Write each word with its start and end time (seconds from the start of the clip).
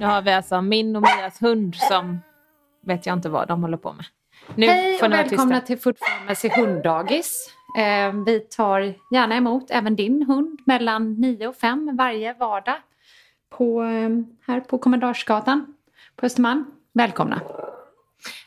Nu 0.00 0.06
har 0.06 0.22
vi 0.22 0.32
alltså 0.32 0.62
min 0.62 0.96
och 0.96 1.02
Mias 1.02 1.42
hund 1.42 1.74
som 1.74 2.20
vet 2.86 3.06
jag 3.06 3.16
inte 3.16 3.28
vad 3.28 3.48
de 3.48 3.62
håller 3.62 3.76
på 3.76 3.92
med. 3.92 4.04
Nu 4.54 4.66
Hej 4.66 4.98
får 4.98 5.06
och 5.06 5.12
välkomna 5.12 5.60
tysta. 5.60 5.90
till 5.90 5.94
Pharmacy 5.94 6.48
hunddagis. 6.48 7.54
Eh, 7.78 8.12
vi 8.26 8.40
tar 8.40 8.94
gärna 9.14 9.36
emot 9.36 9.70
även 9.70 9.96
din 9.96 10.22
hund 10.22 10.58
mellan 10.66 11.12
9 11.14 11.48
och 11.48 11.56
5 11.56 11.96
varje 11.96 12.34
vardag 12.34 12.76
på, 13.50 13.82
eh, 13.82 14.10
här 14.46 14.60
på 14.60 14.78
Kommendarsgatan 14.78 15.74
på 16.16 16.26
Östermalm. 16.26 16.64
Välkomna. 16.92 17.40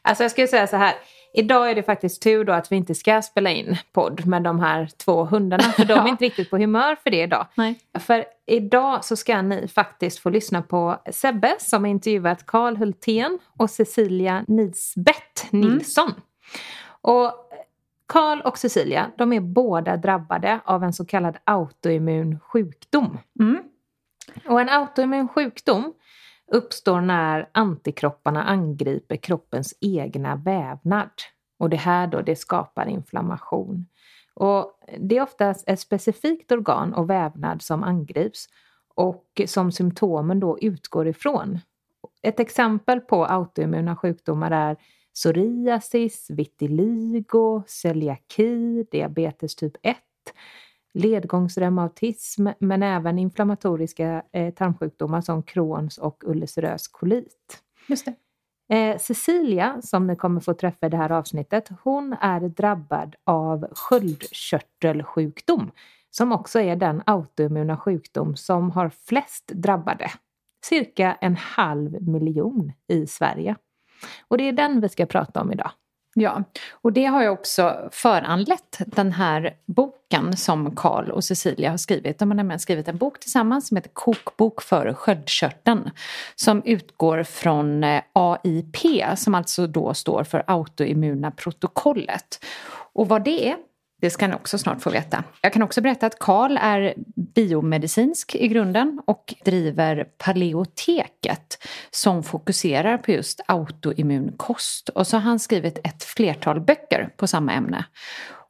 Alltså 0.01 0.23
jag 0.23 0.31
skulle 0.31 0.47
säga 0.47 0.67
så 0.67 0.77
här. 0.77 0.93
Idag 1.33 1.69
är 1.69 1.75
det 1.75 1.83
faktiskt 1.83 2.21
tur 2.21 2.43
då 2.43 2.53
att 2.53 2.71
vi 2.71 2.75
inte 2.75 2.95
ska 2.95 3.21
spela 3.21 3.49
in 3.49 3.77
podd 3.91 4.25
med 4.25 4.43
de 4.43 4.59
här 4.59 4.89
två 4.97 5.25
hundarna. 5.25 5.63
För 5.63 5.85
de 5.85 5.99
är 5.99 6.07
inte 6.09 6.25
riktigt 6.25 6.49
på 6.49 6.57
humör 6.57 6.95
för 7.03 7.09
det 7.09 7.21
idag. 7.21 7.47
Nej. 7.55 7.79
För 7.99 8.25
idag 8.45 9.05
så 9.05 9.15
ska 9.15 9.41
ni 9.41 9.67
faktiskt 9.67 10.19
få 10.19 10.29
lyssna 10.29 10.61
på 10.61 11.01
Sebbe 11.11 11.55
som 11.59 11.83
har 11.83 11.91
intervjuat 11.91 12.45
Karl 12.45 12.75
Hultén 12.75 13.39
och 13.59 13.69
Cecilia 13.69 14.45
Nisbeth 14.47 15.45
Nilsson. 15.51 16.11
Och 17.01 17.31
Karl 18.07 18.41
och 18.41 18.57
Cecilia, 18.57 19.11
de 19.17 19.33
är 19.33 19.39
båda 19.39 19.97
drabbade 19.97 20.59
av 20.65 20.83
en 20.83 20.93
så 20.93 21.05
kallad 21.05 21.37
autoimmun 21.43 22.39
sjukdom. 22.39 23.17
Mm. 23.39 23.63
Och 24.47 24.61
en 24.61 24.69
autoimmun 24.69 25.27
sjukdom 25.27 25.93
uppstår 26.51 27.01
när 27.01 27.49
antikropparna 27.51 28.43
angriper 28.43 29.15
kroppens 29.15 29.77
egna 29.81 30.35
vävnad. 30.35 31.09
Och 31.59 31.69
det 31.69 31.77
här 31.77 32.07
då, 32.07 32.21
det 32.21 32.35
skapar 32.35 32.87
inflammation. 32.87 33.85
Och 34.33 34.79
det 34.99 35.17
är 35.17 35.21
oftast 35.21 35.69
ett 35.69 35.79
specifikt 35.79 36.51
organ 36.51 36.93
och 36.93 37.09
vävnad 37.09 37.61
som 37.61 37.83
angrips 37.83 38.47
och 38.95 39.41
som 39.45 39.71
symptomen 39.71 40.39
då 40.39 40.59
utgår 40.59 41.07
ifrån. 41.07 41.59
Ett 42.21 42.39
exempel 42.39 42.99
på 42.99 43.25
autoimmuna 43.25 43.95
sjukdomar 43.95 44.51
är 44.51 44.77
psoriasis, 45.13 46.29
vitiligo, 46.29 47.63
celiaki, 47.67 48.85
diabetes 48.91 49.55
typ 49.55 49.73
1, 49.81 49.97
ledgångsreumatism 50.93 52.47
men 52.59 52.83
även 52.83 53.19
inflammatoriska 53.19 54.23
eh, 54.31 54.53
tarmsjukdomar 54.53 55.21
som 55.21 55.43
Crohns 55.43 55.97
och 55.97 56.23
ulcerös 56.25 56.87
kolit. 56.87 57.63
Just 57.87 58.05
det. 58.05 58.15
Eh, 58.69 58.97
Cecilia, 58.97 59.81
som 59.81 60.07
ni 60.07 60.15
kommer 60.15 60.41
få 60.41 60.53
träffa 60.53 60.85
i 60.85 60.89
det 60.89 60.97
här 60.97 61.11
avsnittet, 61.11 61.69
hon 61.83 62.15
är 62.21 62.39
drabbad 62.39 63.15
av 63.25 63.67
sköldkörtelsjukdom 63.71 65.71
som 66.09 66.31
också 66.31 66.59
är 66.59 66.75
den 66.75 67.03
autoimmuna 67.05 67.77
sjukdom 67.77 68.35
som 68.35 68.71
har 68.71 68.89
flest 68.89 69.47
drabbade. 69.47 70.11
Cirka 70.65 71.17
en 71.21 71.35
halv 71.35 72.07
miljon 72.07 72.71
i 72.87 73.07
Sverige. 73.07 73.55
Och 74.27 74.37
det 74.37 74.47
är 74.47 74.53
den 74.53 74.81
vi 74.81 74.89
ska 74.89 75.05
prata 75.05 75.41
om 75.41 75.51
idag. 75.51 75.71
Ja, 76.15 76.43
och 76.71 76.93
det 76.93 77.05
har 77.05 77.21
ju 77.23 77.29
också 77.29 77.89
föranlett 77.91 78.79
den 78.85 79.11
här 79.11 79.53
boken 79.65 80.37
som 80.37 80.75
Karl 80.75 81.11
och 81.11 81.23
Cecilia 81.23 81.69
har 81.69 81.77
skrivit. 81.77 82.19
De 82.19 82.29
har 82.29 82.35
nämligen 82.35 82.59
skrivit 82.59 82.87
en 82.87 82.97
bok 82.97 83.19
tillsammans 83.19 83.67
som 83.67 83.77
heter 83.77 83.89
Kokbok 83.93 84.61
för 84.61 84.93
sköldkörteln. 84.93 85.89
Som 86.35 86.61
utgår 86.65 87.23
från 87.23 87.83
eh, 87.83 88.01
AIP 88.13 88.77
som 89.15 89.35
alltså 89.35 89.67
då 89.67 89.93
står 89.93 90.23
för 90.23 90.43
autoimmuna 90.47 91.31
protokollet. 91.31 92.45
Och 92.93 93.07
vad 93.07 93.23
det 93.23 93.49
är 93.49 93.55
det 94.03 94.09
ska 94.09 94.27
ni 94.27 94.35
också 94.35 94.57
snart 94.57 94.81
få 94.81 94.89
veta. 94.89 95.23
Jag 95.41 95.53
kan 95.53 95.61
också 95.61 95.81
berätta 95.81 96.05
att 96.05 96.19
Karl 96.19 96.57
är 96.61 96.93
biomedicinsk 97.35 98.35
i 98.35 98.47
grunden 98.47 99.01
och 99.07 99.33
driver 99.45 100.07
Paleoteket 100.17 101.67
som 101.91 102.23
fokuserar 102.23 102.97
på 102.97 103.11
just 103.11 103.41
autoimmun 103.47 104.33
kost. 104.37 104.89
Och 104.89 105.07
så 105.07 105.17
har 105.17 105.21
han 105.21 105.39
skrivit 105.39 105.79
ett 105.83 106.03
flertal 106.03 106.61
böcker 106.61 107.09
på 107.17 107.27
samma 107.27 107.53
ämne. 107.53 107.85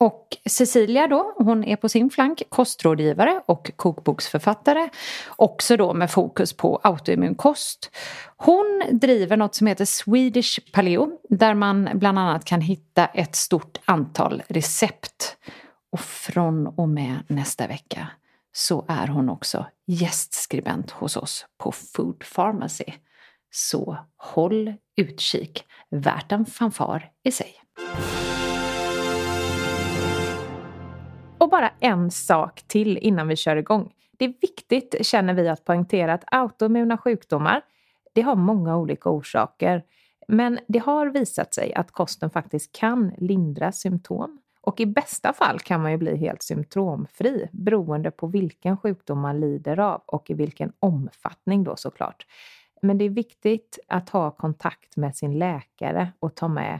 Och 0.03 0.37
Cecilia 0.45 1.07
då, 1.07 1.33
hon 1.37 1.63
är 1.63 1.75
på 1.75 1.89
sin 1.89 2.09
flank 2.09 2.43
kostrådgivare 2.49 3.41
och 3.45 3.71
kokboksförfattare. 3.75 4.89
Också 5.35 5.77
då 5.77 5.93
med 5.93 6.11
fokus 6.11 6.53
på 6.53 6.79
autoimmun 6.83 7.35
kost. 7.35 7.91
Hon 8.37 8.83
driver 8.91 9.37
något 9.37 9.55
som 9.55 9.67
heter 9.67 9.85
Swedish 9.85 10.71
Paleo 10.71 11.19
där 11.29 11.53
man 11.53 11.89
bland 11.93 12.19
annat 12.19 12.45
kan 12.45 12.61
hitta 12.61 13.05
ett 13.05 13.35
stort 13.35 13.77
antal 13.85 14.43
recept. 14.47 15.37
Och 15.91 15.99
från 15.99 16.67
och 16.67 16.89
med 16.89 17.23
nästa 17.27 17.67
vecka 17.67 18.07
så 18.53 18.85
är 18.87 19.07
hon 19.07 19.29
också 19.29 19.65
gästskribent 19.87 20.91
hos 20.91 21.17
oss 21.17 21.45
på 21.57 21.71
Food 21.71 22.23
Pharmacy. 22.35 22.93
Så 23.51 23.97
håll 24.17 24.73
utkik, 24.97 25.65
värt 25.89 26.31
en 26.31 26.45
fanfar 26.45 27.11
i 27.23 27.31
sig. 27.31 27.53
Och 31.43 31.49
bara 31.49 31.71
en 31.79 32.11
sak 32.11 32.63
till 32.67 32.97
innan 32.97 33.27
vi 33.27 33.35
kör 33.35 33.55
igång. 33.55 33.93
Det 34.11 34.25
är 34.25 34.33
viktigt, 34.41 34.95
känner 35.05 35.33
vi, 35.33 35.49
att 35.49 35.65
poängtera 35.65 36.13
att 36.13 36.23
autoimmuna 36.27 36.97
sjukdomar, 36.97 37.61
det 38.13 38.21
har 38.21 38.35
många 38.35 38.77
olika 38.77 39.09
orsaker. 39.09 39.83
Men 40.27 40.59
det 40.67 40.79
har 40.79 41.07
visat 41.07 41.53
sig 41.53 41.73
att 41.73 41.91
kosten 41.91 42.29
faktiskt 42.29 42.71
kan 42.71 43.11
lindra 43.17 43.71
symptom. 43.71 44.41
Och 44.61 44.79
i 44.79 44.85
bästa 44.85 45.33
fall 45.33 45.59
kan 45.59 45.81
man 45.81 45.91
ju 45.91 45.97
bli 45.97 46.17
helt 46.17 46.43
symptomfri 46.43 47.49
beroende 47.51 48.11
på 48.11 48.27
vilken 48.27 48.77
sjukdom 48.77 49.19
man 49.19 49.39
lider 49.39 49.79
av 49.79 50.01
och 50.05 50.29
i 50.29 50.33
vilken 50.33 50.73
omfattning 50.79 51.63
då 51.63 51.75
såklart. 51.75 52.25
Men 52.81 52.97
det 52.97 53.05
är 53.05 53.09
viktigt 53.09 53.79
att 53.87 54.09
ha 54.09 54.31
kontakt 54.31 54.97
med 54.97 55.15
sin 55.15 55.39
läkare 55.39 56.11
och 56.19 56.35
ta 56.35 56.47
med 56.47 56.79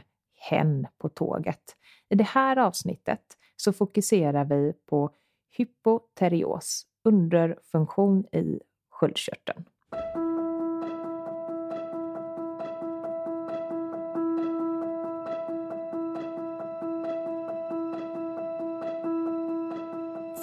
hen 0.50 0.86
på 0.98 1.08
tåget. 1.08 1.76
I 2.08 2.14
det 2.14 2.28
här 2.28 2.56
avsnittet 2.56 3.20
så 3.64 3.72
fokuserar 3.72 4.44
vi 4.44 4.72
på 4.86 5.10
hypoterios, 5.56 6.86
underfunktion 7.04 8.24
i 8.32 8.60
sköldkörteln. 8.90 9.64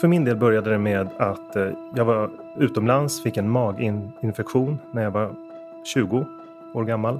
För 0.02 0.08
min 0.08 0.26
del 0.26 0.38
började 0.38 0.70
det 0.70 0.78
med 0.78 1.08
att 1.18 1.56
eh, 1.56 1.72
jag 1.96 2.06
var 2.06 2.32
utomlands, 2.58 3.24
fick 3.24 3.38
en 3.38 3.50
maginfektion 3.50 4.80
när 4.92 5.04
jag 5.04 5.12
var 5.12 5.36
20 5.84 6.26
år 6.74 6.84
gammal. 6.84 7.20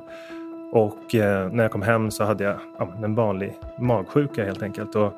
Och 0.72 1.16
eh, 1.16 1.52
när 1.52 1.64
jag 1.64 1.72
kom 1.72 1.82
hem 1.82 2.12
så 2.12 2.24
hade 2.24 2.44
jag 2.44 2.60
en 3.04 3.16
vanlig 3.16 3.58
magsjuka 3.78 4.46
helt 4.46 4.64
enkelt. 4.64 4.96
Och 4.96 5.14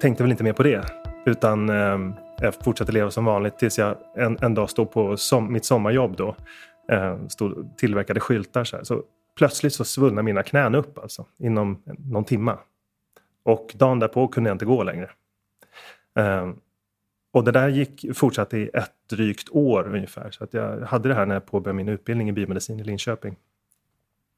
tänkte 0.00 0.22
väl 0.22 0.30
inte 0.30 0.44
mer 0.44 0.52
på 0.52 0.62
det. 0.62 0.84
Utan 1.26 1.68
eh, 1.68 1.98
jag 2.38 2.54
fortsatte 2.54 2.92
leva 2.92 3.10
som 3.10 3.24
vanligt 3.24 3.58
tills 3.58 3.78
jag 3.78 3.96
en, 4.16 4.38
en 4.40 4.54
dag 4.54 4.70
stod 4.70 4.92
på 4.92 5.16
som, 5.16 5.52
mitt 5.52 5.64
sommarjobb 5.64 6.16
då. 6.16 6.36
Eh, 6.92 7.26
stod, 7.28 7.76
tillverkade 7.76 8.20
skyltar 8.20 8.64
så 8.64 8.76
här. 8.76 8.84
Så 8.84 9.02
plötsligt 9.36 9.74
så 9.74 9.84
svullnade 9.84 10.22
mina 10.22 10.42
knän 10.42 10.74
upp 10.74 10.98
alltså 10.98 11.26
inom 11.38 11.82
någon 11.98 12.24
timma. 12.24 12.58
Och 13.42 13.72
dagen 13.74 13.98
därpå 13.98 14.28
kunde 14.28 14.50
jag 14.50 14.54
inte 14.54 14.64
gå 14.64 14.82
längre. 14.82 15.10
Eh, 16.18 16.50
och 17.32 17.44
det 17.44 17.52
där 17.52 17.68
gick, 17.68 18.16
fortsatte 18.16 18.58
i 18.58 18.70
ett 18.74 18.92
drygt 19.10 19.48
år 19.50 19.94
ungefär. 19.94 20.30
Så 20.30 20.44
att 20.44 20.54
jag 20.54 20.80
hade 20.80 21.08
det 21.08 21.14
här 21.14 21.26
när 21.26 21.34
jag 21.34 21.46
påbörjade 21.46 21.76
min 21.76 21.88
utbildning 21.88 22.28
i 22.28 22.32
biomedicin 22.32 22.80
i 22.80 22.84
Linköping. 22.84 23.36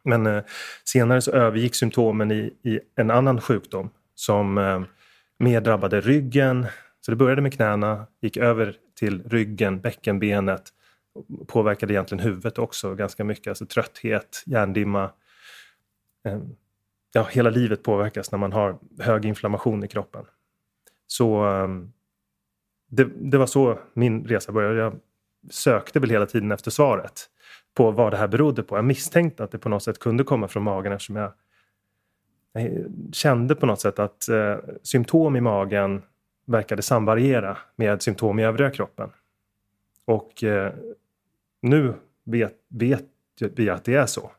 Men 0.04 0.26
eh, 0.26 0.42
senare 0.84 1.20
så 1.20 1.30
övergick 1.30 1.74
symptomen 1.74 2.30
i, 2.30 2.54
i 2.62 2.80
en 2.96 3.10
annan 3.10 3.40
sjukdom 3.40 3.90
som 4.14 4.58
eh, 4.58 4.80
mer 5.38 5.60
drabbade 5.60 6.00
ryggen. 6.00 6.66
Så 7.00 7.10
det 7.10 7.16
började 7.16 7.42
med 7.42 7.54
knäna, 7.54 8.06
gick 8.20 8.36
över 8.36 8.76
till 8.98 9.22
ryggen, 9.22 9.80
bäckenbenet. 9.80 10.62
Påverkade 11.46 11.92
egentligen 11.92 12.24
huvudet 12.24 12.58
också 12.58 12.94
ganska 12.94 13.24
mycket. 13.24 13.46
Alltså 13.46 13.66
trötthet, 13.66 14.42
hjärndimma. 14.46 15.10
Ehm, 16.24 16.56
ja, 17.12 17.22
hela 17.30 17.50
livet 17.50 17.82
påverkas 17.82 18.32
när 18.32 18.38
man 18.38 18.52
har 18.52 18.78
hög 18.98 19.24
inflammation 19.24 19.84
i 19.84 19.88
kroppen. 19.88 20.24
Så 21.06 21.44
ehm, 21.44 21.92
det, 22.90 23.04
det 23.04 23.38
var 23.38 23.46
så 23.46 23.78
min 23.94 24.24
resa 24.24 24.52
började. 24.52 24.78
Jag 24.78 25.00
sökte 25.50 26.00
väl 26.00 26.10
hela 26.10 26.26
tiden 26.26 26.52
efter 26.52 26.70
svaret 26.70 27.30
på 27.74 27.90
vad 27.90 28.12
det 28.12 28.16
här 28.16 28.28
berodde 28.28 28.62
på. 28.62 28.76
Jag 28.76 28.84
misstänkte 28.84 29.44
att 29.44 29.50
det 29.50 29.58
på 29.58 29.68
något 29.68 29.82
sätt 29.82 29.98
kunde 29.98 30.24
komma 30.24 30.48
från 30.48 30.62
magen 30.62 30.92
eftersom 30.92 31.16
jag, 31.16 31.32
jag 32.58 33.14
kände 33.14 33.54
på 33.54 33.66
något 33.66 33.80
sätt 33.80 33.98
att 33.98 34.28
eh, 34.28 34.56
symptom 34.82 35.36
i 35.36 35.40
magen 35.40 36.02
verkade 36.46 36.82
samvariera 36.82 37.58
med 37.76 38.02
symptom 38.02 38.38
i 38.38 38.44
övriga 38.44 38.70
kroppen. 38.70 39.10
Och 40.04 40.44
eh, 40.44 40.72
nu 41.62 41.94
vet, 42.24 42.54
vet 42.68 43.04
vi 43.40 43.70
att 43.70 43.84
det 43.84 43.94
är 43.94 44.06
så. 44.06 44.30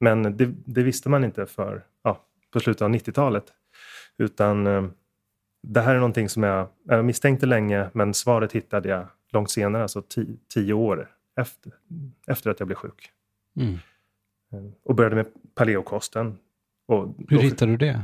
Men 0.00 0.36
det, 0.36 0.54
det 0.64 0.82
visste 0.82 1.08
man 1.08 1.24
inte 1.24 1.46
för 1.46 1.84
ja, 2.02 2.24
på 2.50 2.60
slutet 2.60 2.82
av 2.82 2.90
90-talet. 2.90 3.44
Utan 4.18 4.66
eh, 4.66 4.86
det 5.62 5.80
här 5.80 5.94
är 5.94 5.98
någonting 5.98 6.28
som 6.28 6.42
jag, 6.42 6.68
jag 6.82 7.04
misstänkte 7.04 7.46
länge 7.46 7.90
men 7.92 8.14
svaret 8.14 8.52
hittade 8.52 8.88
jag 8.88 9.06
långt 9.32 9.50
senare, 9.50 9.82
alltså 9.82 10.02
tio, 10.02 10.36
tio 10.54 10.72
år 10.72 11.10
efter, 11.36 11.72
efter 12.26 12.50
att 12.50 12.60
jag 12.60 12.66
blev 12.66 12.76
sjuk. 12.76 13.10
Mm. 13.56 13.78
Eh, 14.52 14.72
och 14.82 14.94
började 14.94 15.16
med 15.16 15.26
paleokosten. 15.54 16.38
Och 16.88 17.14
Hur 17.28 17.38
hittade 17.38 17.72
du 17.72 17.76
det? 17.76 18.00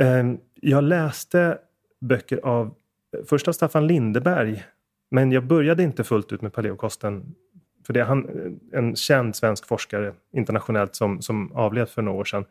Eh, 0.00 0.24
jag 0.54 0.84
läste 0.84 1.58
böcker 2.00 2.40
av, 2.44 2.74
först 3.28 3.48
av 3.48 3.52
Staffan 3.52 3.86
Lindeberg, 3.86 4.64
men 5.10 5.32
jag 5.32 5.46
började 5.46 5.82
inte 5.82 6.04
fullt 6.04 6.32
ut 6.32 6.42
med 6.42 6.52
paleokosten. 6.52 7.34
För 7.86 7.92
det 7.92 8.00
är 8.00 8.04
han, 8.04 8.28
en 8.72 8.96
känd 8.96 9.36
svensk 9.36 9.66
forskare 9.66 10.14
internationellt 10.32 10.94
som, 10.94 11.22
som 11.22 11.52
avled 11.52 11.88
för 11.88 12.02
några 12.02 12.18
år 12.18 12.24
sedan. 12.24 12.44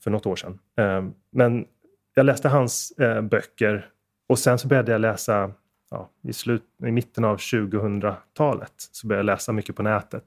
För 0.00 0.10
något 0.10 0.26
år 0.26 0.36
sedan. 0.36 0.58
Eh, 0.76 1.04
men 1.32 1.66
jag 2.14 2.26
läste 2.26 2.48
hans 2.48 2.92
böcker 3.22 3.86
och 4.28 4.38
sen 4.38 4.58
så 4.58 4.68
började 4.68 4.92
jag 4.92 5.00
läsa 5.00 5.52
ja, 5.90 6.10
i, 6.22 6.32
slut, 6.32 6.62
i 6.86 6.90
mitten 6.90 7.24
av 7.24 7.36
2000-talet 7.36 8.72
så 8.76 9.06
började 9.06 9.20
jag 9.20 9.34
läsa 9.34 9.52
mycket 9.52 9.76
på 9.76 9.82
nätet. 9.82 10.24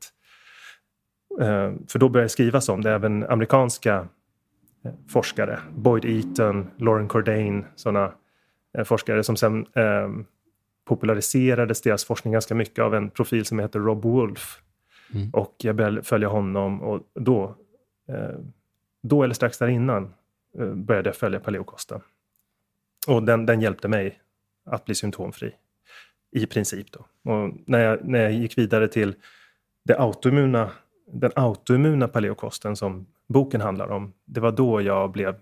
Eh, 1.41 1.73
för 1.87 1.99
då 1.99 2.09
började 2.09 2.25
det 2.25 2.29
skrivas 2.29 2.69
om 2.69 2.81
det, 2.81 2.91
även 2.91 3.23
amerikanska 3.23 3.95
eh, 3.95 4.05
forskare. 5.07 5.59
Boyd 5.75 6.05
Eaton, 6.05 6.67
Lauren 6.77 7.07
Cordain, 7.07 7.65
sådana 7.75 8.13
eh, 8.77 8.83
forskare 8.83 9.23
som 9.23 9.35
sen 9.35 9.65
eh, 9.75 10.09
populariserades 10.85 11.81
deras 11.81 12.05
forskning 12.05 12.33
ganska 12.33 12.55
mycket 12.55 12.79
av 12.79 12.95
en 12.95 13.09
profil 13.09 13.45
som 13.45 13.59
heter 13.59 13.79
Rob 13.79 14.03
Wolf. 14.03 14.61
Mm. 15.13 15.29
Och 15.29 15.55
jag 15.57 15.75
började 15.75 16.03
följa 16.03 16.27
honom 16.27 16.81
och 16.81 17.01
då, 17.13 17.55
eh, 18.07 18.39
då 19.03 19.23
eller 19.23 19.33
strax 19.33 19.57
där 19.57 19.67
innan 19.67 20.13
eh, 20.59 20.73
började 20.73 21.09
jag 21.09 21.15
följa 21.15 21.39
paleokosten. 21.39 22.01
Och 23.07 23.23
den, 23.23 23.45
den 23.45 23.61
hjälpte 23.61 23.87
mig 23.87 24.19
att 24.65 24.85
bli 24.85 24.95
symptomfri. 24.95 25.51
I 26.31 26.45
princip. 26.45 26.87
Då. 26.91 27.31
Och 27.31 27.53
när, 27.65 27.79
jag, 27.79 28.07
när 28.07 28.19
jag 28.19 28.33
gick 28.33 28.57
vidare 28.57 28.87
till 28.87 29.15
det 29.83 29.99
autoimmuna, 29.99 30.71
den 31.07 31.31
autoimmuna 31.35 32.07
paleokosten 32.07 32.75
som 32.75 33.05
boken 33.33 33.61
handlar 33.61 33.87
om, 33.87 34.13
det 34.25 34.39
var 34.39 34.51
då 34.51 34.81
jag 34.81 35.11
blev... 35.11 35.35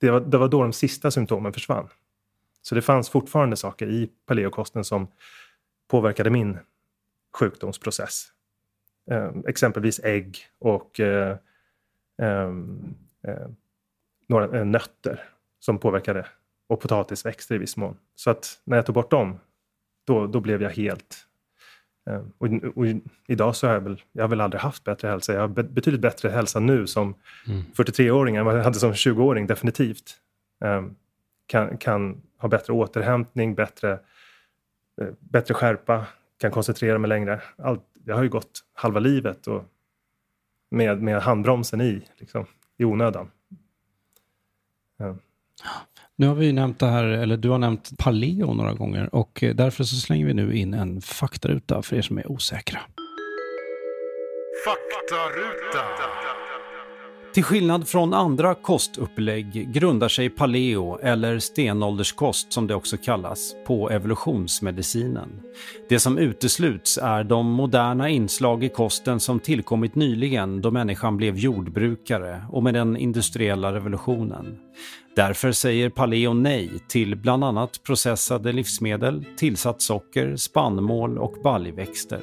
Det 0.00 0.10
var, 0.10 0.20
det 0.20 0.38
var 0.38 0.48
då 0.48 0.62
de 0.62 0.72
sista 0.72 1.10
symptomen 1.10 1.52
försvann. 1.52 1.88
Så 2.62 2.74
det 2.74 2.82
fanns 2.82 3.10
fortfarande 3.10 3.56
saker 3.56 3.88
i 3.88 4.10
paleokosten 4.26 4.84
som 4.84 5.08
påverkade 5.88 6.30
min 6.30 6.58
sjukdomsprocess. 7.38 8.26
Eh, 9.10 9.30
exempelvis 9.48 10.00
ägg 10.04 10.38
och 10.58 11.00
eh, 11.00 11.36
ehm, 12.22 12.94
eh, 13.22 13.48
några 14.26 14.58
eh, 14.58 14.64
nötter 14.64 15.24
som 15.58 15.78
påverkade 15.78 16.26
och 16.66 16.80
potatisväxter 16.80 17.54
i 17.54 17.58
viss 17.58 17.76
mån. 17.76 17.96
Så 18.14 18.30
att 18.30 18.60
när 18.64 18.76
jag 18.76 18.86
tog 18.86 18.94
bort 18.94 19.10
dem, 19.10 19.38
då, 20.04 20.26
då 20.26 20.40
blev 20.40 20.62
jag 20.62 20.70
helt... 20.70 21.25
Eh, 22.10 22.22
och, 22.38 22.48
och, 22.74 22.86
idag 23.26 23.56
så 23.56 23.66
har 23.66 23.74
jag 23.74 23.80
väl, 23.80 24.02
jag 24.12 24.22
har 24.22 24.28
väl 24.28 24.40
aldrig 24.40 24.60
haft 24.60 24.84
bättre 24.84 25.08
hälsa. 25.08 25.32
Jag 25.32 25.40
har 25.40 25.48
betydligt 25.48 26.00
bättre 26.00 26.28
hälsa 26.28 26.60
nu 26.60 26.86
som 26.86 27.14
mm. 27.46 27.62
43-åring 27.74 28.36
än 28.36 28.44
vad 28.44 28.58
jag 28.58 28.64
hade 28.64 28.78
som 28.78 28.92
20-åring, 28.92 29.46
definitivt. 29.46 30.16
Eh, 30.64 30.84
kan, 31.46 31.78
kan 31.78 32.22
ha 32.38 32.48
bättre 32.48 32.72
återhämtning, 32.72 33.54
bättre, 33.54 33.92
eh, 35.00 35.08
bättre 35.18 35.54
skärpa, 35.54 36.06
kan 36.38 36.50
koncentrera 36.50 36.98
mig 36.98 37.08
längre. 37.08 37.40
Allt, 37.56 37.84
jag 38.04 38.14
har 38.16 38.22
ju 38.22 38.28
gått 38.28 38.64
halva 38.72 39.00
livet 39.00 39.46
och 39.46 39.64
med, 40.70 41.02
med 41.02 41.22
handbromsen 41.22 41.80
i, 41.80 42.02
liksom, 42.16 42.46
i 42.76 42.84
onödan. 42.84 43.30
Nu 46.18 46.26
har 46.26 46.34
vi 46.34 46.52
nämnt 46.52 46.78
det 46.78 46.86
här, 46.86 47.04
eller 47.04 47.36
du 47.36 47.48
har 47.48 47.58
nämnt 47.58 47.98
paleo 47.98 48.54
några 48.54 48.72
gånger 48.72 49.14
och 49.14 49.42
eh, 49.42 49.54
därför 49.54 49.84
så 49.84 49.96
slänger 49.96 50.26
vi 50.26 50.34
nu 50.34 50.56
in 50.56 50.74
en 50.74 51.00
faktaruta 51.00 51.82
för 51.82 51.96
er 51.96 52.02
som 52.02 52.18
är 52.18 52.30
osäkra. 52.32 52.80
Faktaruta. 54.64 56.35
Till 57.36 57.44
skillnad 57.44 57.88
från 57.88 58.14
andra 58.14 58.54
kostupplägg 58.54 59.72
grundar 59.72 60.08
sig 60.08 60.30
paleo, 60.30 60.98
eller 61.02 61.38
stenålderskost 61.38 62.52
som 62.52 62.66
det 62.66 62.74
också 62.74 62.96
kallas, 62.96 63.54
på 63.66 63.90
evolutionsmedicinen. 63.90 65.28
Det 65.88 65.98
som 65.98 66.18
utesluts 66.18 66.98
är 67.02 67.24
de 67.24 67.46
moderna 67.46 68.08
inslag 68.08 68.64
i 68.64 68.68
kosten 68.68 69.20
som 69.20 69.40
tillkommit 69.40 69.94
nyligen 69.94 70.60
då 70.60 70.70
människan 70.70 71.16
blev 71.16 71.38
jordbrukare 71.38 72.42
och 72.50 72.62
med 72.62 72.74
den 72.74 72.96
industriella 72.96 73.72
revolutionen. 73.72 74.58
Därför 75.16 75.52
säger 75.52 75.90
Paleo 75.90 76.32
nej 76.32 76.70
till 76.88 77.16
bland 77.16 77.44
annat 77.44 77.82
processade 77.82 78.52
livsmedel, 78.52 79.24
tillsatt 79.36 79.82
socker, 79.82 80.36
spannmål 80.36 81.18
och 81.18 81.34
baljväxter. 81.42 82.20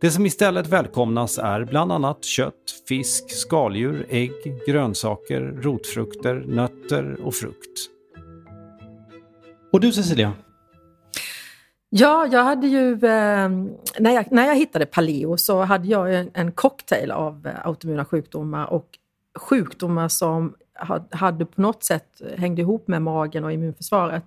Det 0.00 0.10
som 0.10 0.26
istället 0.26 0.66
välkomnas 0.66 1.38
är 1.38 1.64
bland 1.64 1.92
annat 1.92 2.24
kött, 2.24 2.82
fisk, 2.88 3.30
skaldjur, 3.30 4.06
ägg, 4.08 4.32
grönsaker, 4.66 5.40
rotfrukter, 5.40 6.44
nötter 6.46 7.20
och 7.24 7.34
frukt. 7.34 7.80
Och 9.72 9.80
du 9.80 9.92
Cecilia? 9.92 10.32
Ja, 11.88 12.28
jag 12.32 12.44
hade 12.44 12.66
ju, 12.66 12.92
eh, 12.92 13.48
när, 13.98 14.10
jag, 14.10 14.32
när 14.32 14.46
jag 14.46 14.56
hittade 14.56 14.86
paleo 14.86 15.36
så 15.36 15.62
hade 15.62 15.88
jag 15.88 16.14
en, 16.14 16.30
en 16.34 16.52
cocktail 16.52 17.10
av 17.10 17.46
eh, 17.46 17.66
autoimmuna 17.66 18.04
sjukdomar 18.04 18.66
och 18.66 18.86
sjukdomar 19.38 20.08
som 20.08 20.54
hade 21.10 21.46
på 21.46 21.60
något 21.60 21.84
sätt 21.84 22.22
hängde 22.36 22.62
ihop 22.62 22.88
med 22.88 23.02
magen 23.02 23.44
och 23.44 23.52
immunförsvaret. 23.52 24.22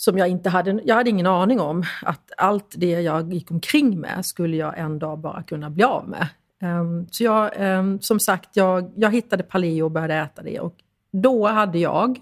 Som 0.00 0.18
jag 0.18 0.28
inte 0.28 0.48
hade, 0.48 0.80
jag 0.84 0.94
hade 0.94 1.10
ingen 1.10 1.26
aning 1.26 1.60
om 1.60 1.84
att 2.02 2.32
allt 2.36 2.74
det 2.76 3.00
jag 3.00 3.32
gick 3.32 3.50
omkring 3.50 4.00
med 4.00 4.26
skulle 4.26 4.56
jag 4.56 4.78
en 4.78 4.98
dag 4.98 5.18
bara 5.18 5.42
kunna 5.42 5.70
bli 5.70 5.84
av 5.84 6.08
med. 6.08 6.28
Ehm, 6.62 7.06
så 7.10 7.24
jag, 7.24 7.50
ehm, 7.56 8.00
som 8.00 8.20
sagt, 8.20 8.56
jag, 8.56 8.92
jag 8.96 9.12
hittade 9.12 9.42
paleo 9.42 9.84
och 9.84 9.90
började 9.90 10.14
äta 10.14 10.42
det 10.42 10.60
och 10.60 10.74
då 11.10 11.46
hade 11.46 11.78
jag, 11.78 12.18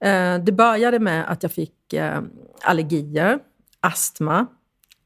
eh, 0.00 0.38
det 0.38 0.52
började 0.52 0.98
med 0.98 1.30
att 1.30 1.42
jag 1.42 1.52
fick 1.52 1.92
eh, 1.92 2.20
allergier, 2.62 3.38
astma, 3.80 4.46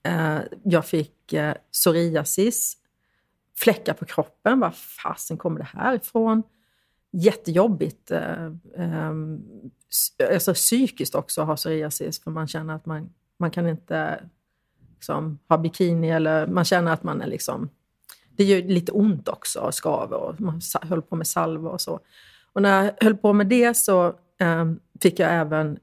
eh, 0.02 0.38
jag 0.62 0.86
fick 0.86 1.34
psoriasis, 1.72 2.76
fläckar 3.56 3.94
på 3.94 4.04
kroppen. 4.04 4.60
Var 4.60 4.70
fasen 4.70 5.36
kommer 5.36 5.58
det 5.58 5.68
här 5.72 5.94
ifrån? 5.94 6.42
Jättejobbigt. 7.14 8.10
Eh, 8.10 8.44
eh, 8.76 9.10
alltså 10.32 10.54
psykiskt 10.54 11.14
också 11.14 11.40
att 11.40 11.46
ha 11.46 11.56
psoriasis, 11.56 12.22
för 12.22 12.30
man 12.30 12.48
känner 12.48 12.74
att 12.74 12.86
man, 12.86 13.12
man 13.38 13.50
kan 13.50 13.68
inte 13.68 14.24
liksom, 14.94 15.38
ha 15.48 15.58
bikini 15.58 16.10
eller 16.10 16.46
man 16.46 16.64
känner 16.64 16.92
att 16.92 17.02
man 17.02 17.20
är 17.20 17.26
liksom... 17.26 17.68
Det 18.36 18.44
gör 18.44 18.62
lite 18.62 18.92
ont 18.92 19.28
också, 19.28 19.60
och 19.60 19.74
skaver 19.74 20.16
och 20.16 20.40
man 20.40 20.60
höll 20.82 21.02
på 21.02 21.16
med 21.16 21.26
salva 21.26 21.70
och 21.70 21.80
så. 21.80 22.00
Och 22.52 22.62
när 22.62 22.84
jag 22.84 22.94
höll 23.00 23.16
på 23.16 23.32
med 23.32 23.46
det 23.46 23.76
så 23.76 24.06
eh, 24.40 24.72
fick 25.02 25.18
jag 25.18 25.32
även... 25.32 25.78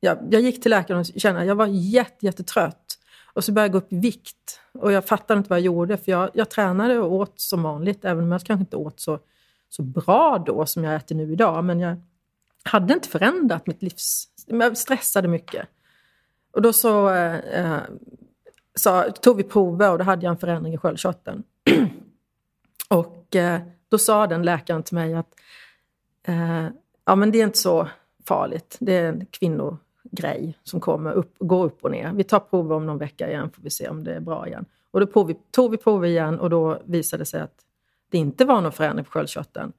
Jag, 0.00 0.18
jag 0.30 0.40
gick 0.42 0.62
till 0.62 0.70
läkaren 0.70 1.00
och 1.00 1.06
kände 1.06 1.40
att 1.40 1.46
jag 1.46 1.54
var 1.54 1.66
jätte, 1.66 2.26
jättetrött. 2.26 2.98
Och 3.32 3.44
så 3.44 3.52
började 3.52 3.66
jag 3.66 3.72
gå 3.72 3.78
upp 3.78 3.92
i 3.92 3.98
vikt. 3.98 4.60
Och 4.72 4.92
jag 4.92 5.04
fattade 5.04 5.38
inte 5.38 5.50
vad 5.50 5.58
jag 5.58 5.64
gjorde, 5.64 5.96
för 5.96 6.12
jag, 6.12 6.30
jag 6.34 6.50
tränade 6.50 6.98
och 6.98 7.12
åt 7.12 7.40
som 7.40 7.62
vanligt, 7.62 8.04
även 8.04 8.24
om 8.24 8.32
jag 8.32 8.40
kanske 8.40 8.60
inte 8.60 8.76
åt 8.76 9.00
så 9.00 9.18
så 9.68 9.82
bra 9.82 10.42
då 10.46 10.66
som 10.66 10.84
jag 10.84 10.94
äter 10.94 11.14
nu 11.14 11.32
idag. 11.32 11.64
Men 11.64 11.80
jag 11.80 11.96
hade 12.62 12.94
inte 12.94 13.08
förändrat 13.08 13.66
mitt 13.66 13.82
livs... 13.82 14.28
Jag 14.46 14.76
stressade 14.76 15.28
mycket. 15.28 15.68
Och 16.52 16.62
då 16.62 16.72
så, 16.72 17.10
eh, 17.10 17.34
eh 17.36 17.80
så 18.74 19.02
tog 19.02 19.36
vi 19.36 19.44
prover 19.44 19.92
och 19.92 19.98
då 19.98 20.04
hade 20.04 20.24
jag 20.24 20.30
en 20.30 20.38
förändring 20.38 20.74
i 20.74 20.78
sköldkörteln. 20.78 21.42
och 22.88 23.36
eh, 23.36 23.60
då 23.88 23.98
sa 23.98 24.26
den 24.26 24.42
läkaren 24.42 24.82
till 24.82 24.94
mig 24.94 25.14
att 25.14 25.34
eh, 26.22 26.66
ja, 27.04 27.14
men 27.14 27.30
det 27.30 27.40
är 27.40 27.44
inte 27.44 27.58
så 27.58 27.88
farligt. 28.24 28.76
Det 28.80 28.96
är 28.96 29.08
en 29.08 29.26
kvinnogrej 29.26 30.58
som 30.62 30.80
kommer 30.80 31.12
upp, 31.12 31.34
går 31.38 31.64
upp 31.64 31.84
och 31.84 31.90
ner. 31.90 32.12
Vi 32.12 32.24
tar 32.24 32.40
prover 32.40 32.74
om 32.74 32.86
någon 32.86 32.98
vecka 32.98 33.28
igen 33.28 33.50
får 33.50 33.62
vi 33.62 33.70
se 33.70 33.88
om 33.88 34.04
det 34.04 34.14
är 34.14 34.20
bra 34.20 34.46
igen. 34.46 34.64
Och 34.90 35.00
då 35.00 35.06
tog 35.06 35.26
vi, 35.26 35.36
tog 35.50 35.70
vi 35.70 35.76
prover 35.76 36.08
igen 36.08 36.40
och 36.40 36.50
då 36.50 36.78
visade 36.84 37.20
det 37.20 37.26
sig 37.26 37.40
att 37.40 37.64
det 38.10 38.18
inte 38.18 38.44
var 38.44 38.60
någon 38.60 38.72
förändring 38.72 39.04
på 39.04 39.10
sköldkörteln. 39.10 39.72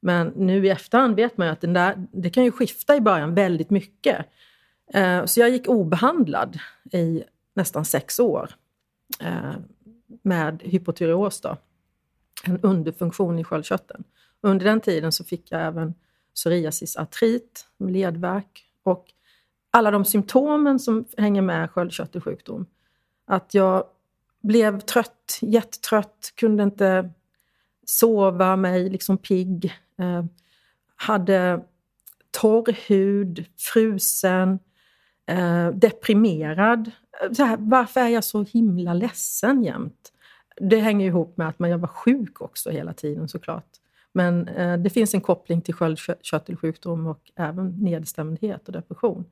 Men 0.00 0.28
nu 0.28 0.66
i 0.66 0.70
efterhand 0.70 1.16
vet 1.16 1.36
man 1.36 1.46
ju 1.46 1.52
att 1.52 1.60
den 1.60 1.72
där, 1.72 2.06
det 2.12 2.30
kan 2.30 2.44
ju 2.44 2.50
skifta 2.50 2.96
i 2.96 3.00
början 3.00 3.34
väldigt 3.34 3.70
mycket. 3.70 4.26
Eh, 4.92 5.24
så 5.24 5.40
jag 5.40 5.50
gick 5.50 5.68
obehandlad 5.68 6.58
i 6.92 7.24
nästan 7.54 7.84
sex 7.84 8.20
år 8.20 8.50
eh, 9.20 9.54
med 10.22 10.62
hypotyreos, 10.62 11.40
då, 11.40 11.56
en 12.44 12.60
underfunktion 12.60 13.38
i 13.38 13.44
sköldkörteln. 13.44 14.04
Under 14.40 14.64
den 14.64 14.80
tiden 14.80 15.12
så 15.12 15.24
fick 15.24 15.52
jag 15.52 15.62
även 15.62 15.94
psoriasis, 16.34 16.96
artrit, 16.96 17.66
ledvärk 17.78 18.64
och 18.82 19.06
alla 19.70 19.90
de 19.90 20.04
symptomen 20.04 20.78
som 20.78 21.04
hänger 21.16 21.42
med 21.42 21.70
sköldkörtelsjukdom. 21.70 22.66
Att 23.26 23.54
jag 23.54 23.84
blev 24.42 24.80
trött, 24.80 25.38
jättetrött, 25.40 26.32
kunde 26.36 26.62
inte 26.62 27.10
sova 27.86 28.56
mig 28.56 28.90
liksom 28.90 29.18
pigg, 29.18 29.72
eh, 29.98 30.24
hade 30.96 31.64
torr 32.30 32.76
hud, 32.88 33.44
frusen, 33.58 34.58
eh, 35.26 35.68
deprimerad. 35.68 36.90
Så 37.36 37.44
här, 37.44 37.56
varför 37.60 38.00
är 38.00 38.08
jag 38.08 38.24
så 38.24 38.42
himla 38.42 38.94
ledsen 38.94 39.62
jämt? 39.62 40.12
Det 40.60 40.80
hänger 40.80 41.06
ihop 41.06 41.36
med 41.36 41.48
att 41.48 41.54
jag 41.58 41.78
var 41.78 41.88
sjuk 41.88 42.40
också 42.40 42.70
hela 42.70 42.92
tiden 42.92 43.28
såklart. 43.28 43.66
Men 44.12 44.48
eh, 44.48 44.78
det 44.78 44.90
finns 44.90 45.14
en 45.14 45.20
koppling 45.20 45.60
till 45.60 45.74
sköldkörtelsjukdom 45.74 47.06
och 47.06 47.30
även 47.36 47.68
nedstämdhet 47.68 48.66
och 48.66 48.72
depression. 48.72 49.24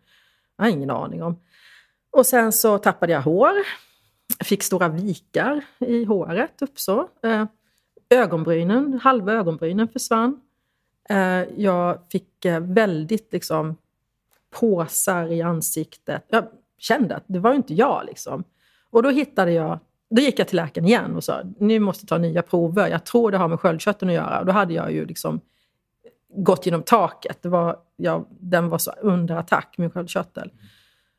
Jag 0.57 0.65
har 0.65 0.71
ingen 0.71 0.91
aning 0.91 1.23
om. 1.23 1.37
Och 2.11 2.27
sen 2.27 2.53
så 2.53 2.79
tappade 2.79 3.13
jag 3.13 3.23
hår. 3.23 3.53
Fick 4.45 4.63
stora 4.63 4.89
vikar 4.89 5.65
i 5.79 6.05
håret, 6.05 6.63
upp 6.63 6.79
så. 6.79 7.09
Eh, 7.23 7.45
ögonbrynen, 8.15 9.01
halva 9.03 9.33
ögonbrynen 9.33 9.89
försvann. 9.89 10.41
Eh, 11.09 11.43
jag 11.57 11.99
fick 12.13 12.45
eh, 12.45 12.61
väldigt 12.61 13.33
liksom, 13.33 13.77
påsar 14.51 15.33
i 15.33 15.43
ansiktet. 15.43 16.25
Jag 16.29 16.45
kände 16.79 17.17
att 17.17 17.25
det 17.27 17.39
var 17.39 17.55
inte 17.55 17.75
jag. 17.75 18.03
Liksom. 18.07 18.45
Och 18.91 19.03
då 19.03 19.11
hittade 19.11 19.53
jag 19.53 19.79
då 20.15 20.23
gick 20.23 20.39
jag 20.39 20.49
till 20.49 20.57
läkaren 20.57 20.87
igen 20.87 21.17
och 21.17 21.25
sa, 21.25 21.43
nu 21.59 21.79
måste 21.79 22.07
ta 22.07 22.19
nya 22.19 22.43
prover. 22.43 22.89
Jag 22.89 23.05
tror 23.05 23.31
det 23.31 23.39
har 23.39 23.49
med 23.49 23.61
sköldkörteln 23.61 24.11
att 24.11 24.15
göra. 24.15 24.41
Och 24.41 24.47
då 24.47 24.53
hade 24.53 24.75
jag 24.75 24.93
ju 24.93 25.07
liksom 25.07 25.41
gått 26.37 26.67
genom 26.67 26.83
taket. 26.83 27.43
Det 27.43 27.49
var, 27.49 27.77
jag, 27.97 28.27
den 28.31 28.69
var 28.69 28.79
så 28.79 28.91
under 28.91 29.37
attack, 29.37 29.75
min 29.79 29.91
sköldkörtel. 29.91 30.51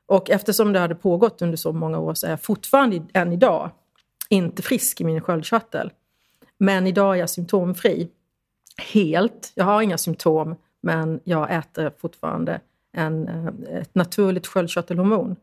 Och 0.05 0.29
eftersom 0.29 0.73
det 0.73 0.79
hade 0.79 0.95
pågått 0.95 1.41
under 1.41 1.57
så 1.57 1.71
många 1.71 1.99
år 1.99 2.13
så 2.13 2.25
är 2.25 2.29
jag 2.29 2.41
fortfarande 2.41 3.01
än 3.13 3.33
idag 3.33 3.71
inte 4.29 4.61
frisk 4.61 5.01
i 5.01 5.03
min 5.03 5.21
sköldkörtel. 5.21 5.91
Men 6.63 6.87
idag 6.87 7.15
är 7.15 7.19
jag 7.19 7.29
symptomfri. 7.29 8.09
Helt. 8.93 9.51
Jag 9.55 9.65
har 9.65 9.81
inga 9.81 9.97
symptom, 9.97 10.55
men 10.81 11.19
jag 11.23 11.55
äter 11.55 11.91
fortfarande 11.97 12.61
en, 12.91 13.27
eh, 13.27 13.77
ett 13.81 13.95
naturligt 13.95 14.47
sköldkörtelhormon. 14.47 15.35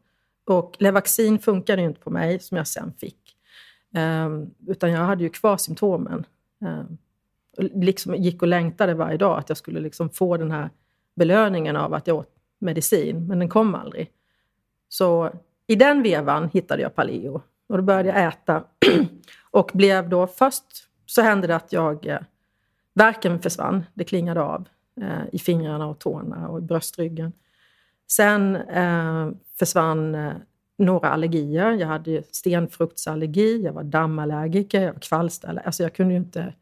Och 0.47 0.77
Levaxin 0.79 1.39
funkade 1.39 1.83
ju 1.83 1.89
inte 1.89 2.01
på 2.01 2.11
mig, 2.11 2.41
som 2.41 2.57
jag 2.57 2.67
sen 2.67 2.93
fick. 2.99 3.37
Um, 3.95 4.51
utan 4.67 4.91
jag 4.91 5.01
hade 5.01 5.23
ju 5.23 5.31
kvar 5.31 5.57
symptomen. 5.57 6.27
Um, 6.61 6.99
liksom 7.83 8.15
gick 8.15 8.43
och 8.43 8.49
längtade 8.49 8.95
varje 8.95 9.17
dag 9.17 9.39
att 9.39 9.49
jag 9.49 9.59
skulle 9.59 9.81
liksom 9.81 10.11
få 10.11 10.37
den 10.37 10.51
här 10.51 10.71
belöningen 11.17 11.77
av 11.77 11.95
att 11.95 12.07
jag 12.07 12.17
åt 12.17 12.35
medicin, 12.59 13.27
men 13.27 13.39
den 13.39 13.49
kom 13.49 13.75
aldrig. 13.75 14.11
Så 14.89 15.31
i 15.67 15.75
den 15.75 16.03
vevan 16.03 16.51
hittade 16.53 16.83
jag 16.83 16.95
paleo 16.95 17.43
och 17.69 17.77
då 17.77 17.83
började 17.83 18.09
jag 18.09 18.29
äta 18.29 18.65
och 19.51 19.71
blev 19.75 20.09
då 20.09 20.27
först 20.27 20.90
så 21.11 21.23
hände 21.23 21.47
det 21.47 21.57
att 21.57 21.73
jag 21.73 22.07
eh, 22.07 22.21
Värken 22.95 23.43
försvann, 23.43 23.85
det 23.95 24.05
klingade 24.05 24.43
av 24.43 24.69
eh, 25.01 25.23
i 25.33 25.39
fingrarna 25.39 25.87
och 25.87 25.99
tårna 25.99 26.49
och 26.49 26.59
i 26.59 26.63
bröstryggen. 26.63 27.33
Sen 28.11 28.57
eh, 28.57 29.31
försvann 29.59 30.15
eh, 30.15 30.33
några 30.79 31.11
allergier. 31.11 31.73
Jag 31.73 31.89
hade 31.89 32.23
stenfruktsallergi, 32.31 33.63
jag 33.63 33.73
var 33.73 33.85
dammallergiker, 33.85 34.81
jag 34.83 34.93
var 34.93 35.01
kvalsterallergiker. 35.01 35.67
Alltså 35.67 35.83
jag 35.83 35.95
kunde 35.95 36.15
inte, 36.15 36.55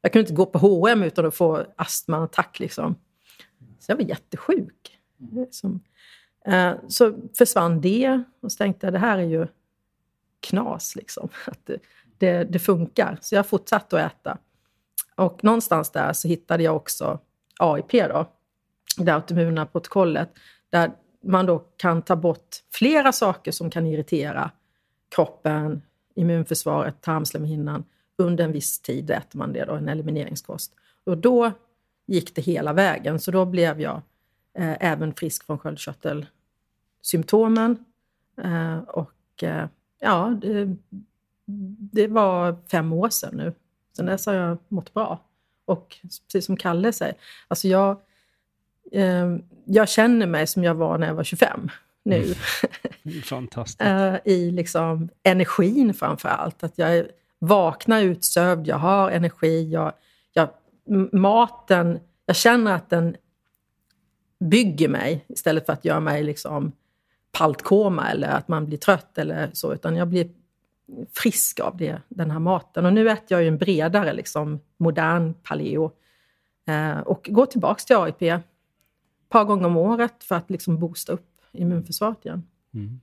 jag 0.00 0.12
kunde 0.12 0.22
inte 0.22 0.34
gå 0.34 0.46
på 0.46 0.58
H&M 0.58 1.02
utan 1.02 1.26
att 1.26 1.34
få 1.34 1.64
astmaattack. 1.76 2.58
Liksom. 2.58 2.94
Så 3.78 3.92
jag 3.92 3.96
var 3.96 4.04
jättesjuk. 4.04 4.98
Liksom. 5.32 5.80
Eh, 6.44 6.72
så 6.88 7.14
försvann 7.38 7.80
det 7.80 8.22
och 8.40 8.52
så 8.52 8.58
tänkte 8.58 8.86
jag 8.86 8.94
det 8.94 8.98
här 8.98 9.18
är 9.18 9.22
ju 9.22 9.46
knas. 10.40 10.96
Liksom. 10.96 11.28
Att 11.46 11.70
det, 12.18 12.44
det, 12.44 12.58
funkar. 12.58 13.18
Så 13.20 13.34
jag 13.34 13.46
fortsatte 13.46 14.04
att 14.04 14.12
äta. 14.12 14.38
Och 15.14 15.44
någonstans 15.44 15.90
där 15.90 16.12
så 16.12 16.28
hittade 16.28 16.62
jag 16.62 16.76
också 16.76 17.18
AIP, 17.58 17.92
då, 17.92 18.26
det 18.98 19.14
autoimmuna 19.14 19.66
protokollet, 19.66 20.30
där 20.70 20.92
man 21.24 21.46
då 21.46 21.58
kan 21.58 22.02
ta 22.02 22.16
bort 22.16 22.56
flera 22.72 23.12
saker 23.12 23.52
som 23.52 23.70
kan 23.70 23.86
irritera 23.86 24.50
kroppen, 25.08 25.82
immunförsvaret, 26.14 27.00
tarmslemhinnan. 27.00 27.84
Under 28.18 28.44
en 28.44 28.52
viss 28.52 28.80
tid 28.80 29.10
äter 29.10 29.38
man 29.38 29.52
det, 29.52 29.64
då, 29.64 29.74
en 29.74 29.88
elimineringskost. 29.88 30.72
Och 31.04 31.18
då 31.18 31.52
gick 32.06 32.34
det 32.34 32.42
hela 32.42 32.72
vägen, 32.72 33.20
så 33.20 33.30
då 33.30 33.44
blev 33.44 33.80
jag 33.80 34.02
eh, 34.58 34.76
även 34.80 35.14
frisk 35.14 35.46
från 35.46 35.58
sköldkörtelsymptomen. 35.58 37.84
Eh, 38.42 38.78
och 38.78 39.42
eh, 39.42 39.68
ja, 40.00 40.38
det, 40.40 40.76
det, 41.92 42.06
var 42.06 42.56
fem 42.70 42.92
år 42.92 43.08
sedan 43.08 43.36
nu. 43.36 43.54
Sen 43.96 44.06
dess 44.06 44.26
har 44.26 44.34
jag 44.34 44.58
mått 44.68 44.94
bra. 44.94 45.20
Och 45.64 45.96
precis 46.26 46.46
som 46.46 46.56
Kalle 46.56 46.92
säger, 46.92 47.14
alltså 47.48 47.68
jag 47.68 48.00
eh, 48.92 49.36
jag 49.64 49.88
känner 49.88 50.26
mig 50.26 50.46
som 50.46 50.64
jag 50.64 50.74
var 50.74 50.98
när 50.98 51.06
jag 51.06 51.14
var 51.14 51.24
25 51.24 51.70
nu. 52.02 52.34
Mm. 53.04 53.22
Fantastiskt. 53.22 53.80
eh, 53.80 54.16
I 54.24 54.50
liksom 54.50 55.08
energin 55.22 55.94
framför 55.94 56.28
allt. 56.28 56.64
Att 56.64 56.78
jag 56.78 56.96
är 56.96 57.10
vaknar 57.38 58.02
utsövd, 58.02 58.66
jag 58.66 58.76
har 58.76 59.10
energi, 59.10 59.70
jag, 59.70 59.92
jag, 60.32 60.48
maten, 61.12 61.98
jag 62.26 62.36
känner 62.36 62.74
att 62.74 62.90
den 62.90 63.16
bygger 64.40 64.88
mig 64.88 65.24
istället 65.28 65.66
för 65.66 65.72
att 65.72 65.84
göra 65.84 66.00
mig 66.00 66.22
liksom 66.22 66.72
paltkoma 67.32 68.10
eller 68.10 68.28
att 68.28 68.48
man 68.48 68.66
blir 68.66 68.78
trött 68.78 69.18
eller 69.18 69.50
så, 69.52 69.72
utan 69.74 69.96
jag 69.96 70.08
blir 70.08 70.28
frisk 71.14 71.60
av 71.60 71.76
det, 71.76 72.02
den 72.08 72.30
här 72.30 72.38
maten. 72.38 72.86
Och 72.86 72.92
nu 72.92 73.10
äter 73.10 73.26
jag 73.28 73.42
ju 73.42 73.48
en 73.48 73.58
bredare, 73.58 74.12
liksom, 74.12 74.60
modern 74.76 75.34
paleo 75.34 75.92
eh, 76.68 76.98
och 76.98 77.28
går 77.30 77.46
tillbaka 77.46 77.80
till 77.80 77.96
AIP 77.96 78.22
ett 78.22 78.42
par 79.28 79.44
gånger 79.44 79.66
om 79.66 79.76
året 79.76 80.24
för 80.24 80.34
att 80.34 80.50
liksom 80.50 80.78
boosta 80.78 81.12
upp 81.12 81.30
immunförsvaret 81.52 82.24
igen. 82.24 82.42
Mm. 82.74 83.00